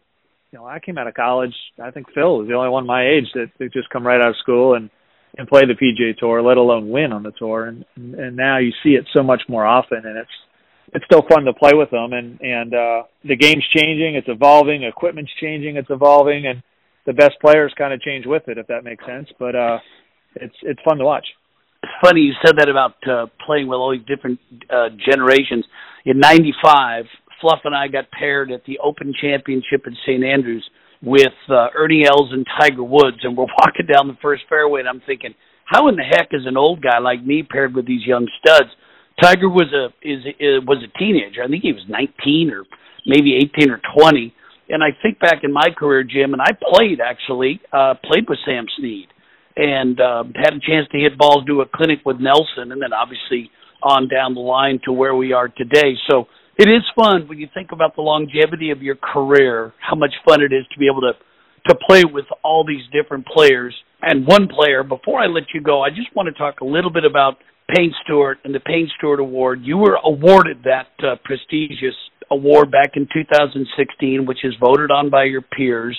You 0.51 0.59
know, 0.59 0.65
I 0.65 0.79
came 0.79 0.97
out 0.97 1.07
of 1.07 1.13
college. 1.13 1.53
I 1.81 1.91
think 1.91 2.07
Phil 2.13 2.39
was 2.39 2.47
the 2.49 2.55
only 2.55 2.67
one 2.67 2.85
my 2.85 3.07
age 3.07 3.23
that, 3.35 3.51
that 3.57 3.71
just 3.71 3.89
come 3.89 4.05
right 4.05 4.19
out 4.19 4.31
of 4.31 4.35
school 4.41 4.75
and 4.75 4.89
and 5.37 5.47
play 5.47 5.61
the 5.61 5.73
PGA 5.73 6.17
Tour, 6.17 6.41
let 6.41 6.57
alone 6.57 6.89
win 6.89 7.11
on 7.13 7.23
the 7.23 7.31
tour. 7.31 7.65
And 7.65 7.85
and 7.95 8.35
now 8.35 8.57
you 8.57 8.71
see 8.83 8.91
it 8.91 9.05
so 9.13 9.23
much 9.23 9.41
more 9.47 9.65
often, 9.65 10.01
and 10.05 10.17
it's 10.17 10.29
it's 10.93 11.05
still 11.05 11.23
fun 11.29 11.45
to 11.45 11.53
play 11.53 11.71
with 11.73 11.89
them. 11.91 12.13
And 12.13 12.39
and 12.41 12.73
uh, 12.73 13.03
the 13.23 13.35
game's 13.35 13.65
changing, 13.75 14.15
it's 14.15 14.27
evolving, 14.27 14.83
equipment's 14.83 15.31
changing, 15.39 15.77
it's 15.77 15.89
evolving, 15.89 16.47
and 16.47 16.61
the 17.05 17.13
best 17.13 17.33
players 17.41 17.73
kind 17.77 17.93
of 17.93 18.01
change 18.01 18.25
with 18.25 18.43
it, 18.47 18.57
if 18.57 18.67
that 18.67 18.83
makes 18.83 19.05
sense. 19.05 19.29
But 19.39 19.55
uh, 19.55 19.79
it's 20.35 20.55
it's 20.63 20.79
fun 20.87 20.97
to 20.97 21.05
watch. 21.05 21.25
It's 21.83 21.93
funny 22.03 22.21
you 22.21 22.33
said 22.45 22.57
that 22.57 22.69
about 22.69 22.95
uh, 23.09 23.25
playing 23.45 23.67
with 23.67 23.77
all 23.77 23.91
these 23.91 24.05
different 24.05 24.39
uh, 24.69 24.89
generations. 25.09 25.65
In 26.05 26.19
'95, 26.19 27.05
Fluff 27.39 27.59
and 27.63 27.75
I 27.75 27.87
got 27.87 28.11
paired 28.11 28.51
at 28.51 28.65
the 28.65 28.79
Open 28.83 29.13
Championship 29.19 29.87
in 29.87 29.95
St 30.05 30.23
Andrews 30.23 30.69
with 31.03 31.33
uh, 31.49 31.67
Ernie 31.75 32.05
Els 32.05 32.31
and 32.31 32.45
Tiger 32.59 32.83
Woods, 32.83 33.17
and 33.23 33.35
we're 33.35 33.45
walking 33.59 33.87
down 33.91 34.07
the 34.07 34.17
first 34.21 34.43
fairway, 34.49 34.81
and 34.81 34.89
I'm 34.89 35.01
thinking, 35.05 35.33
how 35.65 35.87
in 35.87 35.95
the 35.95 36.03
heck 36.03 36.29
is 36.31 36.45
an 36.45 36.57
old 36.57 36.81
guy 36.81 36.99
like 36.99 37.23
me 37.23 37.43
paired 37.43 37.75
with 37.75 37.87
these 37.87 38.05
young 38.05 38.27
studs? 38.39 38.69
Tiger 39.21 39.49
was 39.49 39.71
a 39.73 39.87
is, 40.07 40.23
is 40.39 40.65
was 40.65 40.83
a 40.83 40.97
teenager. 40.97 41.43
I 41.43 41.47
think 41.47 41.63
he 41.63 41.73
was 41.73 41.83
19 41.87 42.51
or 42.51 42.63
maybe 43.05 43.35
18 43.35 43.69
or 43.69 43.79
20. 43.97 44.33
And 44.69 44.83
I 44.83 44.89
think 45.01 45.19
back 45.19 45.43
in 45.43 45.51
my 45.51 45.69
career, 45.77 46.03
Jim, 46.03 46.33
and 46.33 46.41
I 46.41 46.51
played 46.51 46.99
actually 47.01 47.61
uh, 47.71 47.95
played 48.03 48.25
with 48.27 48.39
Sam 48.45 48.65
Snead, 48.77 49.07
and 49.55 49.99
uh, 49.99 50.23
had 50.35 50.53
a 50.53 50.59
chance 50.59 50.87
to 50.91 50.97
hit 50.97 51.17
balls, 51.17 51.43
do 51.45 51.61
a 51.61 51.65
clinic 51.65 51.99
with 52.05 52.17
Nelson, 52.19 52.71
and 52.71 52.81
then 52.81 52.93
obviously 52.93 53.51
on 53.83 54.07
down 54.07 54.33
the 54.33 54.41
line 54.41 54.79
to 54.85 54.91
where 54.91 55.15
we 55.15 55.33
are 55.33 55.47
today. 55.47 55.95
So 56.09 56.27
it 56.61 56.69
is 56.69 56.83
fun 56.95 57.27
when 57.27 57.39
you 57.39 57.47
think 57.55 57.71
about 57.71 57.95
the 57.95 58.03
longevity 58.03 58.69
of 58.69 58.83
your 58.83 58.95
career, 58.95 59.73
how 59.79 59.95
much 59.95 60.13
fun 60.23 60.41
it 60.41 60.53
is 60.53 60.63
to 60.71 60.79
be 60.79 60.85
able 60.85 61.01
to 61.01 61.13
to 61.67 61.75
play 61.87 62.03
with 62.03 62.25
all 62.43 62.65
these 62.65 62.81
different 62.91 63.25
players 63.27 63.73
and 64.01 64.25
one 64.25 64.47
player. 64.47 64.83
Before 64.83 65.19
I 65.19 65.27
let 65.27 65.43
you 65.53 65.61
go, 65.61 65.81
I 65.81 65.89
just 65.89 66.15
want 66.15 66.27
to 66.27 66.33
talk 66.33 66.61
a 66.61 66.65
little 66.65 66.89
bit 66.91 67.05
about 67.05 67.37
Payne 67.75 67.93
Stewart 68.03 68.39
and 68.43 68.53
the 68.53 68.59
Payne 68.59 68.89
Stewart 68.97 69.19
Award. 69.19 69.61
You 69.63 69.77
were 69.77 69.99
awarded 70.03 70.63
that 70.63 70.89
uh, 71.03 71.17
prestigious 71.23 71.93
award 72.31 72.71
back 72.71 72.93
in 72.95 73.07
2016, 73.13 74.25
which 74.25 74.43
is 74.43 74.53
voted 74.59 74.89
on 74.89 75.09
by 75.09 75.25
your 75.25 75.41
peers, 75.41 75.97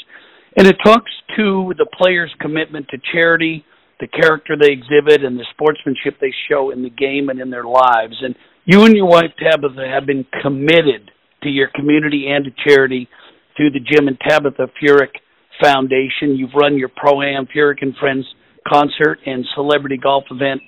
and 0.57 0.67
it 0.67 0.77
talks 0.85 1.11
to 1.37 1.73
the 1.79 1.87
players' 1.97 2.35
commitment 2.41 2.87
to 2.91 2.99
charity, 3.13 3.65
the 4.01 4.09
character 4.09 4.57
they 4.61 4.73
exhibit, 4.73 5.25
and 5.25 5.39
the 5.39 5.47
sportsmanship 5.55 6.19
they 6.21 6.33
show 6.51 6.71
in 6.71 6.83
the 6.83 6.91
game 6.91 7.29
and 7.29 7.41
in 7.41 7.51
their 7.51 7.65
lives. 7.65 8.17
And 8.21 8.35
you 8.65 8.85
and 8.85 8.95
your 8.97 9.07
wife 9.07 9.33
Tabitha 9.39 9.87
have 9.93 10.07
been 10.07 10.25
committed 10.43 11.11
to 11.43 11.49
your 11.49 11.69
community 11.75 12.27
and 12.29 12.45
to 12.45 12.51
charity 12.67 13.09
through 13.57 13.71
the 13.71 13.81
Jim 13.81 14.09
and 14.09 14.19
Tabitha 14.21 14.69
Furyk 14.81 15.15
Foundation. 15.61 16.37
You've 16.37 16.55
run 16.55 16.79
your 16.79 16.89
Pro 16.89 17.23
Am 17.23 17.47
Furyk 17.55 17.83
and 17.83 17.95
Friends 17.97 18.25
concert 18.67 19.19
and 19.27 19.45
celebrity 19.55 19.99
golf 20.01 20.25
event 20.31 20.61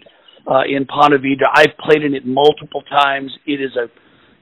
uh, 0.46 0.62
in 0.68 0.86
Ponte 0.86 1.14
Vedra. 1.14 1.48
I've 1.54 1.76
played 1.78 2.02
in 2.02 2.14
it 2.14 2.26
multiple 2.26 2.82
times. 2.82 3.30
It 3.46 3.60
is 3.60 3.76
a 3.76 3.84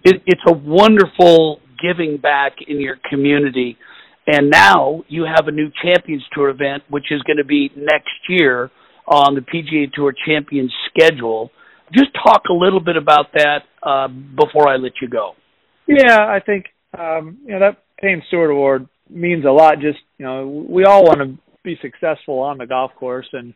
it, 0.04 0.22
it's 0.26 0.42
a 0.48 0.52
wonderful 0.52 1.60
giving 1.80 2.16
back 2.16 2.52
in 2.66 2.80
your 2.80 2.96
community. 3.08 3.76
And 4.26 4.50
now 4.50 5.02
you 5.08 5.24
have 5.24 5.48
a 5.48 5.52
new 5.52 5.70
Champions 5.82 6.24
Tour 6.32 6.48
event, 6.50 6.84
which 6.88 7.10
is 7.10 7.22
going 7.22 7.38
to 7.38 7.44
be 7.44 7.70
next 7.76 8.10
year 8.28 8.70
on 9.06 9.34
the 9.34 9.40
PGA 9.40 9.92
Tour 9.92 10.14
Champions 10.26 10.72
schedule. 10.88 11.50
Just 11.92 12.10
talk 12.24 12.44
a 12.50 12.52
little 12.52 12.80
bit 12.80 12.96
about 12.96 13.32
that 13.34 13.60
uh, 13.82 14.08
before 14.08 14.68
I 14.68 14.76
let 14.76 14.92
you 15.00 15.08
go. 15.08 15.32
Yeah, 15.86 16.18
I 16.18 16.40
think 16.44 16.66
um, 16.98 17.38
you 17.44 17.52
know 17.52 17.60
that 17.60 17.82
Payne 18.00 18.22
Stewart 18.28 18.50
Award 18.50 18.88
means 19.10 19.44
a 19.44 19.50
lot. 19.50 19.74
Just 19.80 19.98
you 20.18 20.26
know, 20.26 20.66
we 20.68 20.84
all 20.84 21.04
want 21.04 21.18
to 21.18 21.38
be 21.64 21.78
successful 21.82 22.40
on 22.40 22.58
the 22.58 22.66
golf 22.66 22.92
course 22.98 23.28
and 23.32 23.54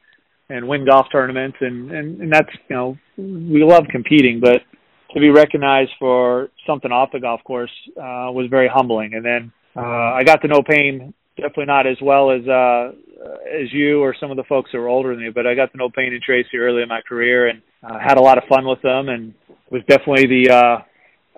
and 0.49 0.69
win 0.69 0.85
golf 0.85 1.07
tournaments, 1.11 1.57
and 1.61 1.91
and, 1.91 2.21
and 2.21 2.33
that's 2.33 2.51
you 2.69 2.77
know 2.77 2.99
we 3.17 3.65
love 3.65 3.85
competing, 3.91 4.41
but 4.41 4.61
to 5.15 5.21
be 5.21 5.31
recognized 5.31 5.93
for 5.99 6.51
something 6.67 6.93
off 6.93 7.11
the 7.13 7.21
golf 7.21 7.43
course 7.45 7.71
uh, 7.97 8.29
was 8.31 8.49
very 8.51 8.69
humbling. 8.69 9.15
And 9.15 9.25
then 9.25 9.53
uh, 9.75 9.81
I 10.15 10.23
got 10.25 10.43
to 10.43 10.49
know 10.49 10.63
Payne 10.63 11.15
definitely 11.37 11.67
not 11.67 11.87
as 11.87 11.97
well 12.03 12.31
as 12.31 12.47
uh, 12.47 12.93
as 13.49 13.73
you 13.73 14.03
or 14.03 14.15
some 14.19 14.31
of 14.31 14.37
the 14.37 14.45
folks 14.45 14.71
that 14.73 14.79
were 14.79 14.89
older 14.89 15.15
than 15.15 15.25
me, 15.25 15.31
but 15.31 15.47
I 15.47 15.55
got 15.55 15.73
to 15.73 15.79
know 15.79 15.89
Payne 15.89 16.13
and 16.13 16.23
Tracy 16.23 16.59
early 16.59 16.83
in 16.83 16.89
my 16.89 17.01
career 17.01 17.49
and 17.49 17.63
uh, 17.83 17.99
had 17.99 18.19
a 18.19 18.23
lot 18.23 18.39
of 18.39 18.45
fun 18.49 18.67
with 18.67 18.83
them, 18.83 19.09
and 19.09 19.35
was 19.71 19.83
definitely 19.89 20.27
the 20.27 20.53
uh, 20.53 20.83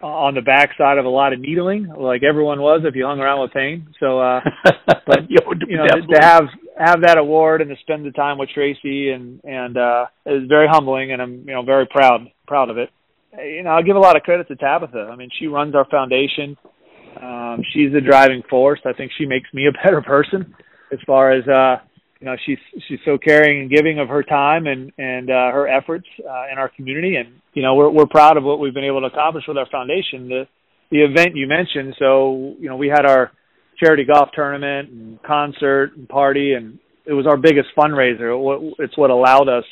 on 0.07 0.35
the 0.35 0.43
backside 0.43 0.99
of 0.99 1.05
a 1.05 1.09
lot 1.09 1.33
of 1.33 1.41
needling, 1.41 1.89
like 1.99 2.23
everyone 2.23 2.61
was 2.61 2.83
if 2.85 2.95
you 2.95 3.05
hung 3.05 3.21
around 3.21 3.41
with 3.41 3.53
Payne. 3.53 3.89
So, 3.99 4.21
uh, 4.21 4.41
but 5.07 5.29
you 5.29 5.77
know, 5.77 5.87
to 5.87 6.21
have 6.21 6.45
have 6.79 7.01
that 7.03 7.19
award 7.19 7.61
and 7.61 7.71
to 7.71 7.77
spend 7.83 8.07
the 8.07 8.13
time 8.13 8.39
with 8.39 8.49
Tracy 8.51 9.11
and 9.11 9.41
and 9.45 9.77
uh, 9.77 10.07
is 10.27 10.49
very 10.49 10.69
humbling, 10.71 11.13
and 11.13 11.21
I'm 11.21 11.39
you 11.41 11.55
know 11.55 11.63
very 11.63 11.87
proud 11.87 12.29
proud 12.47 12.71
of 12.71 12.79
it. 12.79 12.91
You 13.37 13.63
know, 13.63 13.71
I'll 13.71 13.83
give 13.83 13.97
a 13.97 14.01
lot 14.01 14.17
of 14.17 14.23
credit 14.23 14.49
to 14.49 14.57
Tabitha. 14.57 15.09
I 15.11 15.17
mean, 15.17 15.31
she 15.39 15.47
runs 15.47 15.75
our 15.75 15.85
foundation. 15.87 16.57
Um, 17.21 17.63
she's 17.73 17.93
the 17.93 18.01
driving 18.01 18.43
force. 18.49 18.81
I 18.87 18.93
think 18.93 19.13
she 19.19 19.27
makes 19.27 19.49
me 19.53 19.67
a 19.67 19.73
better 19.85 20.03
person 20.03 20.55
as 20.93 20.99
far 21.07 21.33
as 21.33 21.47
uh, 21.47 21.83
you 22.21 22.27
know 22.27 22.37
she's 22.47 22.59
she's 22.89 22.99
so 23.05 23.19
caring 23.19 23.61
and 23.61 23.71
giving 23.71 23.99
of 23.99 24.09
her 24.09 24.23
time 24.23 24.67
and 24.67 24.93
and 24.99 25.31
uh, 25.31 25.51
her 25.53 25.69
efforts 25.69 26.07
uh, 26.21 26.53
in 26.53 26.59
our 26.59 26.69
community. 26.69 27.17
And 27.17 27.41
you 27.55 27.63
know 27.63 27.75
we're 27.75 27.91
we're 27.91 28.07
proud 28.07 28.37
of 28.37 28.45
what 28.45 28.61
we've 28.61 28.75
been 28.75 28.85
able 28.85 29.01
to 29.01 29.07
accomplish 29.07 29.45
with 29.47 29.57
our 29.57 29.69
foundation 29.71 30.29
the 30.29 30.45
the 30.91 30.99
event 30.99 31.35
you 31.35 31.47
mentioned. 31.47 31.95
So 31.99 32.55
you 32.59 32.69
know 32.69 32.77
we 32.77 32.89
had 32.89 33.07
our 33.07 33.33
charity 33.83 34.05
golf 34.05 34.31
tournament 34.35 34.91
and 34.91 35.23
concert 35.23 35.93
and 35.97 36.09
party 36.09 36.55
and 36.55 36.79
it 37.07 37.13
was 37.13 37.27
our 37.27 37.37
biggest 37.37 37.69
fundraiser. 37.77 38.73
It's 38.79 38.99
what 38.99 39.11
allowed 39.11 39.49
us 39.49 39.65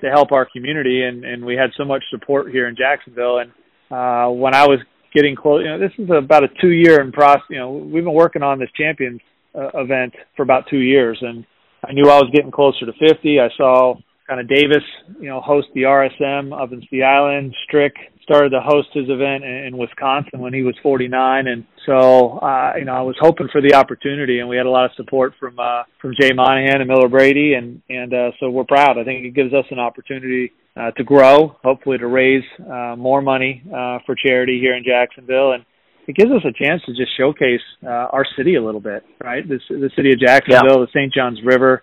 to 0.00 0.10
help 0.10 0.32
our 0.32 0.48
community. 0.52 1.04
And 1.04 1.24
and 1.24 1.44
we 1.44 1.54
had 1.54 1.70
so 1.76 1.84
much 1.84 2.02
support 2.10 2.50
here 2.50 2.68
in 2.68 2.76
Jacksonville. 2.76 3.38
And 3.38 3.50
uh 3.90 4.32
when 4.32 4.54
I 4.54 4.66
was 4.66 4.80
getting 5.14 5.36
close 5.36 5.62
you 5.62 5.68
know 5.68 5.78
this 5.78 5.92
is 5.98 6.08
about 6.10 6.44
a 6.44 6.48
2 6.60 6.68
year 6.68 7.00
in 7.00 7.12
process 7.12 7.42
you 7.50 7.58
know 7.58 7.72
we've 7.72 8.04
been 8.04 8.14
working 8.14 8.42
on 8.42 8.58
this 8.58 8.70
champions 8.76 9.20
uh, 9.54 9.68
event 9.74 10.14
for 10.36 10.42
about 10.42 10.64
2 10.70 10.78
years 10.78 11.18
and 11.20 11.44
I 11.84 11.92
knew 11.92 12.04
I 12.04 12.18
was 12.18 12.30
getting 12.32 12.52
closer 12.52 12.86
to 12.86 12.92
50. 12.92 13.40
I 13.40 13.48
saw 13.56 13.94
kind 14.28 14.40
of 14.40 14.48
Davis, 14.48 14.84
you 15.20 15.28
know, 15.28 15.40
host 15.40 15.68
the 15.74 15.82
RSM 15.82 16.56
up 16.56 16.72
in 16.72 16.82
the 16.92 17.02
Island. 17.02 17.54
Strick 17.64 17.94
started 18.22 18.50
to 18.50 18.60
host 18.60 18.88
his 18.94 19.08
event 19.08 19.42
in, 19.42 19.66
in 19.66 19.76
Wisconsin 19.76 20.38
when 20.38 20.54
he 20.54 20.62
was 20.62 20.76
49, 20.80 21.48
and 21.48 21.66
so 21.86 22.38
uh, 22.38 22.74
you 22.78 22.84
know 22.84 22.94
I 22.94 23.02
was 23.02 23.16
hoping 23.20 23.48
for 23.50 23.60
the 23.60 23.74
opportunity, 23.74 24.38
and 24.38 24.48
we 24.48 24.56
had 24.56 24.66
a 24.66 24.70
lot 24.70 24.84
of 24.84 24.92
support 24.96 25.32
from 25.40 25.58
uh, 25.58 25.82
from 26.00 26.14
Jay 26.18 26.30
Monahan 26.32 26.80
and 26.80 26.88
Miller 26.88 27.08
Brady, 27.08 27.54
and 27.54 27.82
and 27.88 28.14
uh, 28.14 28.30
so 28.38 28.48
we're 28.48 28.64
proud. 28.64 28.96
I 28.96 29.02
think 29.02 29.26
it 29.26 29.34
gives 29.34 29.52
us 29.52 29.64
an 29.70 29.80
opportunity 29.80 30.52
uh, 30.76 30.90
to 30.92 31.04
grow, 31.04 31.56
hopefully 31.62 31.98
to 31.98 32.06
raise 32.06 32.44
uh, 32.60 32.96
more 32.96 33.20
money 33.20 33.62
uh, 33.68 33.98
for 34.06 34.14
charity 34.14 34.58
here 34.60 34.74
in 34.74 34.84
Jacksonville, 34.84 35.52
and 35.52 35.64
it 36.08 36.16
gives 36.16 36.30
us 36.30 36.42
a 36.44 36.52
chance 36.52 36.82
to 36.86 36.92
just 36.92 37.16
showcase 37.16 37.60
uh, 37.84 38.08
our 38.10 38.24
city 38.36 38.56
a 38.56 38.62
little 38.62 38.80
bit, 38.80 39.04
right? 39.22 39.48
This 39.48 39.60
the 39.68 39.90
city 39.94 40.12
of 40.12 40.18
Jacksonville, 40.18 40.80
yeah. 40.80 40.86
the 40.86 40.90
St. 40.92 41.12
Johns 41.12 41.38
River. 41.44 41.82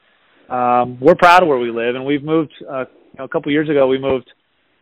Um, 0.49 0.97
we're 0.99 1.15
proud 1.15 1.43
of 1.43 1.47
where 1.47 1.59
we 1.59 1.71
live, 1.71 1.95
and 1.95 2.05
we've 2.05 2.23
moved. 2.23 2.51
Uh, 2.69 2.85
you 3.13 3.19
know, 3.19 3.25
a 3.25 3.29
couple 3.29 3.51
years 3.51 3.69
ago, 3.69 3.87
we 3.87 3.99
moved 3.99 4.29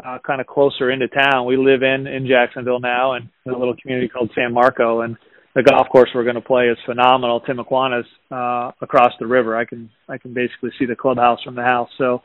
uh, 0.04 0.18
kind 0.26 0.42
of 0.42 0.48
closer 0.48 0.92
into 0.92 1.08
town. 1.08 1.46
We 1.46 1.58
live 1.58 1.84
in 1.84 2.08
in 2.08 2.28
Jacksonville 2.28 2.80
now, 2.80 3.14
and 3.14 3.30
in 3.46 3.54
a 3.54 3.58
little 3.58 3.76
community 3.82 4.08
called 4.08 4.32
San 4.36 4.54
Marco, 4.54 5.02
and 5.02 5.18
the 5.56 5.64
golf 5.64 5.88
course 5.90 6.10
we're 6.14 6.24
going 6.24 6.36
to 6.36 6.42
play 6.42 6.66
is 6.66 6.78
phenomenal. 6.86 7.42
Timuquana's 7.42 8.06
uh, 8.32 8.72
across 8.82 9.12
the 9.20 9.28
river. 9.28 9.58
I 9.58 9.66
can 9.66 9.90
I 10.08 10.18
can 10.18 10.34
basically 10.34 10.72
see 10.80 10.86
the 10.86 10.96
clubhouse 10.96 11.42
from 11.44 11.56
the 11.56 11.64
house. 11.64 11.90
So, 11.98 12.22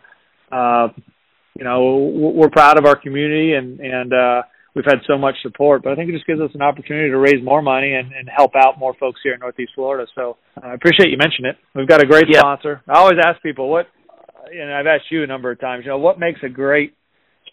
uh, 0.51 0.89
you 1.55 1.65
know, 1.65 2.11
we're 2.15 2.51
proud 2.51 2.79
of 2.79 2.87
our 2.87 2.97
community 2.97 3.55
and 3.55 3.81
and 3.81 4.13
uh, 4.13 4.43
we've 4.75 4.85
had 4.85 4.99
so 5.07 5.19
much 5.19 5.35
support. 5.43 5.83
But 5.83 5.93
I 5.93 5.97
think 5.97 6.09
it 6.09 6.13
just 6.13 6.27
gives 6.27 6.41
us 6.41 6.51
an 6.55 6.63
opportunity 6.63 7.11
to 7.11 7.19
raise 7.19 7.43
more 7.45 7.63
money 7.63 7.95
and, 7.95 8.13
and 8.13 8.29
help 8.35 8.53
out 8.57 8.79
more 8.79 8.95
folks 8.99 9.21
here 9.23 9.35
in 9.35 9.41
Northeast 9.41 9.73
Florida. 9.75 10.07
So 10.15 10.37
uh, 10.63 10.69
I 10.69 10.75
appreciate 10.75 11.11
you 11.11 11.19
mentioning 11.19 11.53
it. 11.53 11.57
We've 11.75 11.89
got 11.89 12.03
a 12.03 12.07
great 12.07 12.27
yeah. 12.29 12.41
sponsor. 12.41 12.83
I 12.89 12.99
always 12.99 13.19
ask 13.25 13.43
people 13.43 13.69
what, 13.69 13.87
and 14.51 14.73
I've 14.73 14.87
asked 14.87 15.11
you 15.11 15.23
a 15.23 15.27
number 15.27 15.51
of 15.51 15.61
times. 15.61 15.85
You 15.85 15.91
know, 15.91 15.99
what 15.99 16.19
makes 16.19 16.41
a 16.43 16.49
great 16.49 16.95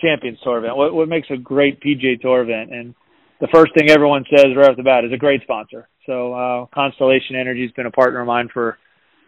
Champions 0.01 0.39
Tour 0.43 0.59
event? 0.59 0.77
What 0.77 0.93
what 0.93 1.07
makes 1.07 1.27
a 1.29 1.37
great 1.37 1.81
PGA 1.81 2.19
Tour 2.19 2.41
event? 2.41 2.73
And 2.73 2.95
the 3.41 3.47
first 3.53 3.73
thing 3.77 3.89
everyone 3.89 4.25
says 4.29 4.47
right 4.55 4.69
off 4.69 4.77
the 4.77 4.83
bat 4.83 5.05
is 5.05 5.13
a 5.13 5.17
great 5.17 5.41
sponsor. 5.43 5.87
So 6.05 6.33
uh, 6.33 6.65
Constellation 6.73 7.35
Energy 7.35 7.63
has 7.63 7.71
been 7.71 7.85
a 7.85 7.91
partner 7.91 8.21
of 8.21 8.27
mine 8.27 8.49
for 8.53 8.77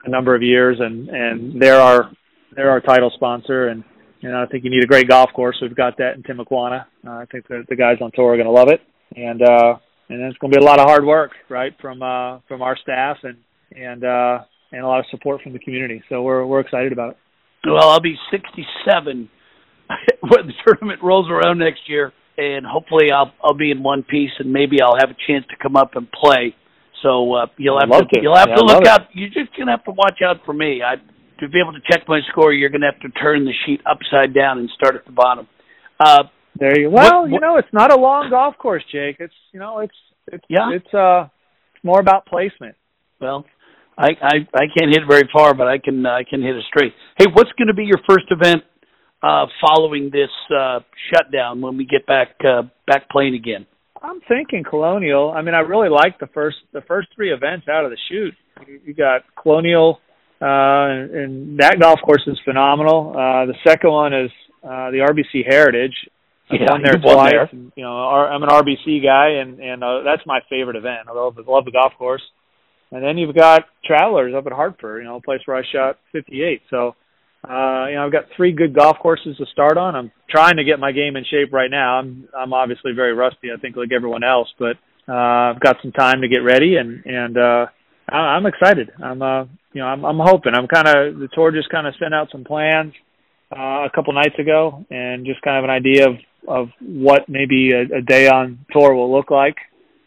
a 0.05 0.09
number 0.09 0.35
of 0.35 0.41
years, 0.41 0.77
and 0.79 1.09
and 1.09 1.61
they're 1.61 1.79
our 1.79 2.11
they're 2.55 2.69
our 2.69 2.81
title 2.81 3.11
sponsor. 3.15 3.67
And 3.67 3.83
know, 4.29 4.43
I 4.43 4.45
think 4.45 4.63
you 4.63 4.69
need 4.69 4.83
a 4.83 4.87
great 4.87 5.07
golf 5.07 5.31
course. 5.33 5.57
We've 5.61 5.75
got 5.75 5.97
that 5.97 6.15
in 6.15 6.23
Timuquana. 6.23 6.85
Uh, 7.05 7.11
I 7.11 7.25
think 7.31 7.47
the, 7.47 7.63
the 7.69 7.75
guys 7.75 7.97
on 8.01 8.11
tour 8.13 8.33
are 8.33 8.37
going 8.37 8.45
to 8.45 8.51
love 8.51 8.69
it, 8.69 8.81
and 9.15 9.41
uh, 9.41 9.75
and 10.09 10.21
it's 10.21 10.37
going 10.37 10.51
to 10.51 10.59
be 10.59 10.63
a 10.63 10.65
lot 10.65 10.79
of 10.79 10.87
hard 10.87 11.05
work, 11.05 11.31
right, 11.49 11.73
from 11.81 12.03
uh, 12.03 12.39
from 12.47 12.61
our 12.61 12.77
staff 12.77 13.17
and 13.23 13.37
and 13.71 14.03
uh, 14.03 14.39
and 14.71 14.81
a 14.81 14.87
lot 14.87 14.99
of 14.99 15.05
support 15.09 15.41
from 15.41 15.53
the 15.53 15.59
community. 15.59 16.03
So 16.09 16.21
we're 16.21 16.45
we're 16.45 16.59
excited 16.59 16.91
about 16.91 17.11
it. 17.11 17.17
Well, 17.65 17.89
I'll 17.89 18.01
be 18.01 18.15
67 18.31 18.65
when 20.21 20.47
the 20.47 20.53
tournament 20.65 21.01
rolls 21.03 21.29
around 21.29 21.59
next 21.59 21.81
year 21.87 22.11
and 22.37 22.65
hopefully 22.65 23.11
I'll 23.13 23.31
I'll 23.43 23.57
be 23.57 23.71
in 23.71 23.83
one 23.83 24.03
piece, 24.03 24.31
and 24.39 24.51
maybe 24.51 24.81
I'll 24.81 24.97
have 24.99 25.09
a 25.09 25.17
chance 25.27 25.45
to 25.49 25.55
come 25.61 25.75
up 25.75 25.91
and 25.95 26.07
play. 26.11 26.55
So 27.03 27.33
uh, 27.33 27.45
you'll 27.57 27.79
have 27.79 27.89
to, 27.89 28.05
to, 28.05 28.21
you'll 28.21 28.35
have 28.35 28.49
yeah, 28.49 28.55
to 28.55 28.63
look 28.63 28.85
out. 28.87 29.01
It. 29.01 29.07
You're 29.13 29.29
just 29.29 29.57
gonna 29.57 29.71
have 29.71 29.83
to 29.85 29.91
watch 29.91 30.19
out 30.25 30.37
for 30.45 30.53
me. 30.53 30.81
I 30.81 30.95
to 31.41 31.49
be 31.49 31.59
able 31.59 31.73
to 31.73 31.81
check 31.91 32.07
my 32.07 32.21
score, 32.31 32.53
you're 32.53 32.69
gonna 32.69 32.91
have 32.91 33.01
to 33.01 33.09
turn 33.19 33.45
the 33.45 33.53
sheet 33.65 33.81
upside 33.85 34.33
down 34.33 34.59
and 34.59 34.69
start 34.75 34.95
at 34.95 35.05
the 35.05 35.11
bottom. 35.11 35.47
Uh, 35.99 36.23
there 36.57 36.79
you. 36.79 36.89
Go. 36.89 36.95
Well, 36.95 37.21
what, 37.23 37.31
you 37.31 37.39
know, 37.39 37.57
it's 37.57 37.73
not 37.73 37.91
a 37.91 37.99
long 37.99 38.29
golf 38.29 38.57
course, 38.57 38.83
Jake. 38.91 39.17
It's 39.19 39.33
you 39.51 39.59
know, 39.59 39.79
it's 39.79 39.93
it's 40.31 40.43
yeah. 40.49 40.71
it's 40.73 40.93
uh, 40.93 41.27
it's 41.75 41.83
more 41.83 41.99
about 41.99 42.25
placement. 42.25 42.75
Well, 43.19 43.45
I 43.97 44.09
I 44.21 44.35
I 44.53 44.65
can't 44.77 44.89
hit 44.89 45.01
very 45.07 45.29
far, 45.33 45.53
but 45.53 45.67
I 45.67 45.77
can 45.77 46.05
uh, 46.05 46.09
I 46.09 46.23
can 46.27 46.41
hit 46.41 46.55
it 46.55 46.63
straight. 46.67 46.93
Hey, 47.17 47.25
what's 47.33 47.51
going 47.57 47.67
to 47.67 47.73
be 47.73 47.83
your 47.83 47.99
first 48.07 48.25
event 48.31 48.63
uh, 49.23 49.45
following 49.65 50.09
this 50.11 50.29
uh, 50.55 50.79
shutdown 51.11 51.61
when 51.61 51.77
we 51.77 51.85
get 51.85 52.05
back 52.05 52.29
uh, 52.45 52.63
back 52.87 53.09
playing 53.09 53.35
again? 53.35 53.65
I'm 54.01 54.19
thinking 54.27 54.63
Colonial. 54.67 55.31
I 55.31 55.43
mean, 55.43 55.53
I 55.53 55.59
really 55.59 55.89
like 55.89 56.19
the 56.19 56.27
first 56.27 56.57
the 56.73 56.81
first 56.81 57.09
three 57.15 57.31
events 57.31 57.67
out 57.69 57.85
of 57.85 57.91
the 57.91 57.97
chute. 58.09 58.33
You, 58.67 58.79
you 58.85 58.93
got 58.93 59.21
Colonial, 59.41 59.99
and, 60.45 61.11
and 61.11 61.59
that 61.59 61.79
golf 61.79 61.99
course 62.03 62.23
is 62.27 62.39
phenomenal. 62.45 63.11
Uh, 63.11 63.45
the 63.45 63.55
second 63.65 63.91
one 63.91 64.13
is 64.13 64.31
uh, 64.63 64.91
the 64.91 64.99
RBC 64.99 65.45
Heritage. 65.47 65.93
I've 66.49 66.59
yeah, 66.59 66.71
won 66.71 66.83
there 66.83 66.93
twice. 66.93 67.31
There. 67.31 67.49
And, 67.51 67.71
you 67.75 67.83
know, 67.83 67.95
I'm 67.95 68.43
an 68.43 68.49
RBC 68.49 69.03
guy, 69.03 69.41
and 69.41 69.59
and 69.59 69.83
uh, 69.83 70.01
that's 70.03 70.25
my 70.25 70.39
favorite 70.49 70.75
event. 70.75 71.07
I 71.07 71.13
love, 71.13 71.37
love 71.47 71.65
the 71.65 71.71
golf 71.71 71.93
course. 71.97 72.23
And 72.91 73.01
then 73.01 73.17
you've 73.17 73.35
got 73.35 73.63
Travelers 73.85 74.33
up 74.35 74.45
at 74.47 74.51
Hartford, 74.51 75.01
you 75.01 75.07
know, 75.07 75.15
a 75.15 75.21
place 75.21 75.39
where 75.45 75.55
I 75.55 75.63
shot 75.71 75.97
58. 76.11 76.61
So 76.69 76.95
uh, 77.43 77.87
you 77.87 77.95
know, 77.95 78.05
I've 78.05 78.11
got 78.11 78.25
three 78.35 78.51
good 78.51 78.75
golf 78.75 78.97
courses 78.99 79.35
to 79.37 79.45
start 79.47 79.75
on. 79.75 79.95
I'm 79.95 80.11
trying 80.29 80.57
to 80.57 80.63
get 80.63 80.79
my 80.79 80.91
game 80.91 81.15
in 81.15 81.25
shape 81.25 81.51
right 81.51 81.71
now. 81.71 81.97
I'm 81.97 82.27
I'm 82.37 82.53
obviously 82.53 82.91
very 82.95 83.13
rusty, 83.13 83.49
I 83.51 83.59
think, 83.59 83.75
like 83.75 83.91
everyone 83.91 84.23
else, 84.23 84.47
but 84.59 84.77
uh, 85.09 85.51
I've 85.51 85.59
got 85.59 85.77
some 85.81 85.91
time 85.91 86.21
to 86.21 86.27
get 86.27 86.39
ready, 86.39 86.75
and 86.75 87.03
and 87.03 87.37
uh, 87.37 87.65
I, 88.09 88.17
I'm 88.17 88.45
excited. 88.45 88.91
I'm 89.03 89.21
uh, 89.23 89.45
you 89.73 89.81
know, 89.81 89.87
I'm 89.87 90.05
I'm 90.05 90.19
hoping. 90.19 90.53
I'm 90.55 90.67
kind 90.67 90.87
of 90.87 91.19
the 91.19 91.29
tour 91.33 91.51
just 91.51 91.69
kind 91.69 91.87
of 91.87 91.93
sent 91.99 92.13
out 92.13 92.29
some 92.31 92.43
plans 92.43 92.93
uh, 93.51 93.85
a 93.85 93.89
couple 93.93 94.13
nights 94.13 94.37
ago, 94.39 94.85
and 94.89 95.25
just 95.25 95.41
kind 95.41 95.57
of 95.57 95.63
an 95.63 95.69
idea 95.69 96.09
of 96.09 96.15
of 96.47 96.69
what 96.79 97.29
maybe 97.29 97.71
a, 97.71 97.97
a 97.97 98.01
day 98.01 98.27
on 98.27 98.65
tour 98.71 98.93
will 98.93 99.11
look 99.11 99.29
like 99.29 99.55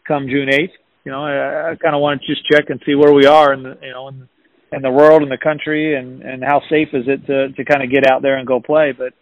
come 0.07 0.27
June 0.27 0.49
8th. 0.49 0.69
You 1.03 1.11
know, 1.11 1.23
I, 1.23 1.71
I 1.71 1.75
kind 1.75 1.95
of 1.95 2.01
want 2.01 2.21
to 2.21 2.27
just 2.27 2.45
check 2.51 2.69
and 2.69 2.81
see 2.85 2.95
where 2.95 3.13
we 3.13 3.25
are, 3.25 3.53
and 3.53 3.63
you 3.81 3.91
know, 3.91 4.07
and 4.07 4.27
in 4.75 4.81
the 4.81 4.91
world 4.91 5.21
and 5.21 5.31
the 5.31 5.37
country 5.37 5.95
and 5.95 6.21
and 6.21 6.43
how 6.43 6.61
safe 6.69 6.89
is 6.93 7.05
it 7.07 7.25
to 7.27 7.49
to 7.53 7.63
kind 7.65 7.83
of 7.83 7.89
get 7.89 8.09
out 8.09 8.21
there 8.21 8.37
and 8.37 8.47
go 8.47 8.59
play 8.59 8.91
but 8.91 9.13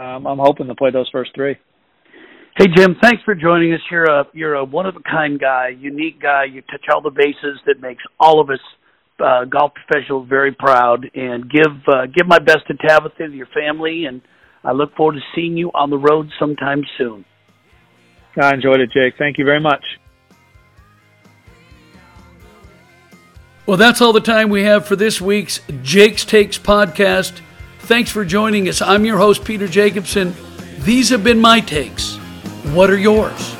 um 0.00 0.26
i'm 0.26 0.38
hoping 0.38 0.66
to 0.66 0.74
play 0.74 0.90
those 0.90 1.08
first 1.10 1.30
three 1.34 1.56
hey 2.56 2.66
jim 2.76 2.96
thanks 3.00 3.22
for 3.24 3.34
joining 3.34 3.72
us 3.72 3.80
you're 3.90 4.04
a 4.04 4.24
you're 4.32 4.54
a 4.54 4.64
one 4.64 4.86
of 4.86 4.96
a 4.96 5.10
kind 5.10 5.40
guy 5.40 5.68
unique 5.68 6.20
guy 6.20 6.44
you 6.44 6.60
touch 6.62 6.84
all 6.92 7.00
the 7.00 7.10
bases 7.10 7.58
that 7.66 7.80
makes 7.80 8.02
all 8.20 8.40
of 8.40 8.50
us 8.50 8.60
uh 9.20 9.44
golf 9.44 9.72
professionals 9.74 10.28
very 10.28 10.52
proud 10.52 11.10
and 11.14 11.50
give 11.50 11.72
uh, 11.88 12.06
give 12.06 12.26
my 12.26 12.38
best 12.38 12.66
to 12.66 12.74
tabitha 12.74 13.24
and 13.24 13.34
your 13.34 13.46
family 13.46 14.04
and 14.04 14.20
i 14.64 14.72
look 14.72 14.94
forward 14.94 15.14
to 15.14 15.20
seeing 15.34 15.56
you 15.56 15.70
on 15.74 15.90
the 15.90 15.98
road 15.98 16.28
sometime 16.38 16.82
soon 16.96 17.24
i 18.40 18.52
enjoyed 18.52 18.80
it 18.80 18.90
jake 18.92 19.14
thank 19.18 19.38
you 19.38 19.44
very 19.44 19.60
much 19.60 19.84
Well, 23.68 23.76
that's 23.76 24.00
all 24.00 24.14
the 24.14 24.20
time 24.22 24.48
we 24.48 24.62
have 24.62 24.86
for 24.86 24.96
this 24.96 25.20
week's 25.20 25.60
Jake's 25.82 26.24
Takes 26.24 26.56
podcast. 26.56 27.42
Thanks 27.80 28.10
for 28.10 28.24
joining 28.24 28.66
us. 28.66 28.80
I'm 28.80 29.04
your 29.04 29.18
host, 29.18 29.44
Peter 29.44 29.68
Jacobsen. 29.68 30.34
These 30.78 31.10
have 31.10 31.22
been 31.22 31.38
my 31.38 31.60
takes. 31.60 32.16
What 32.72 32.88
are 32.88 32.96
yours? 32.96 33.57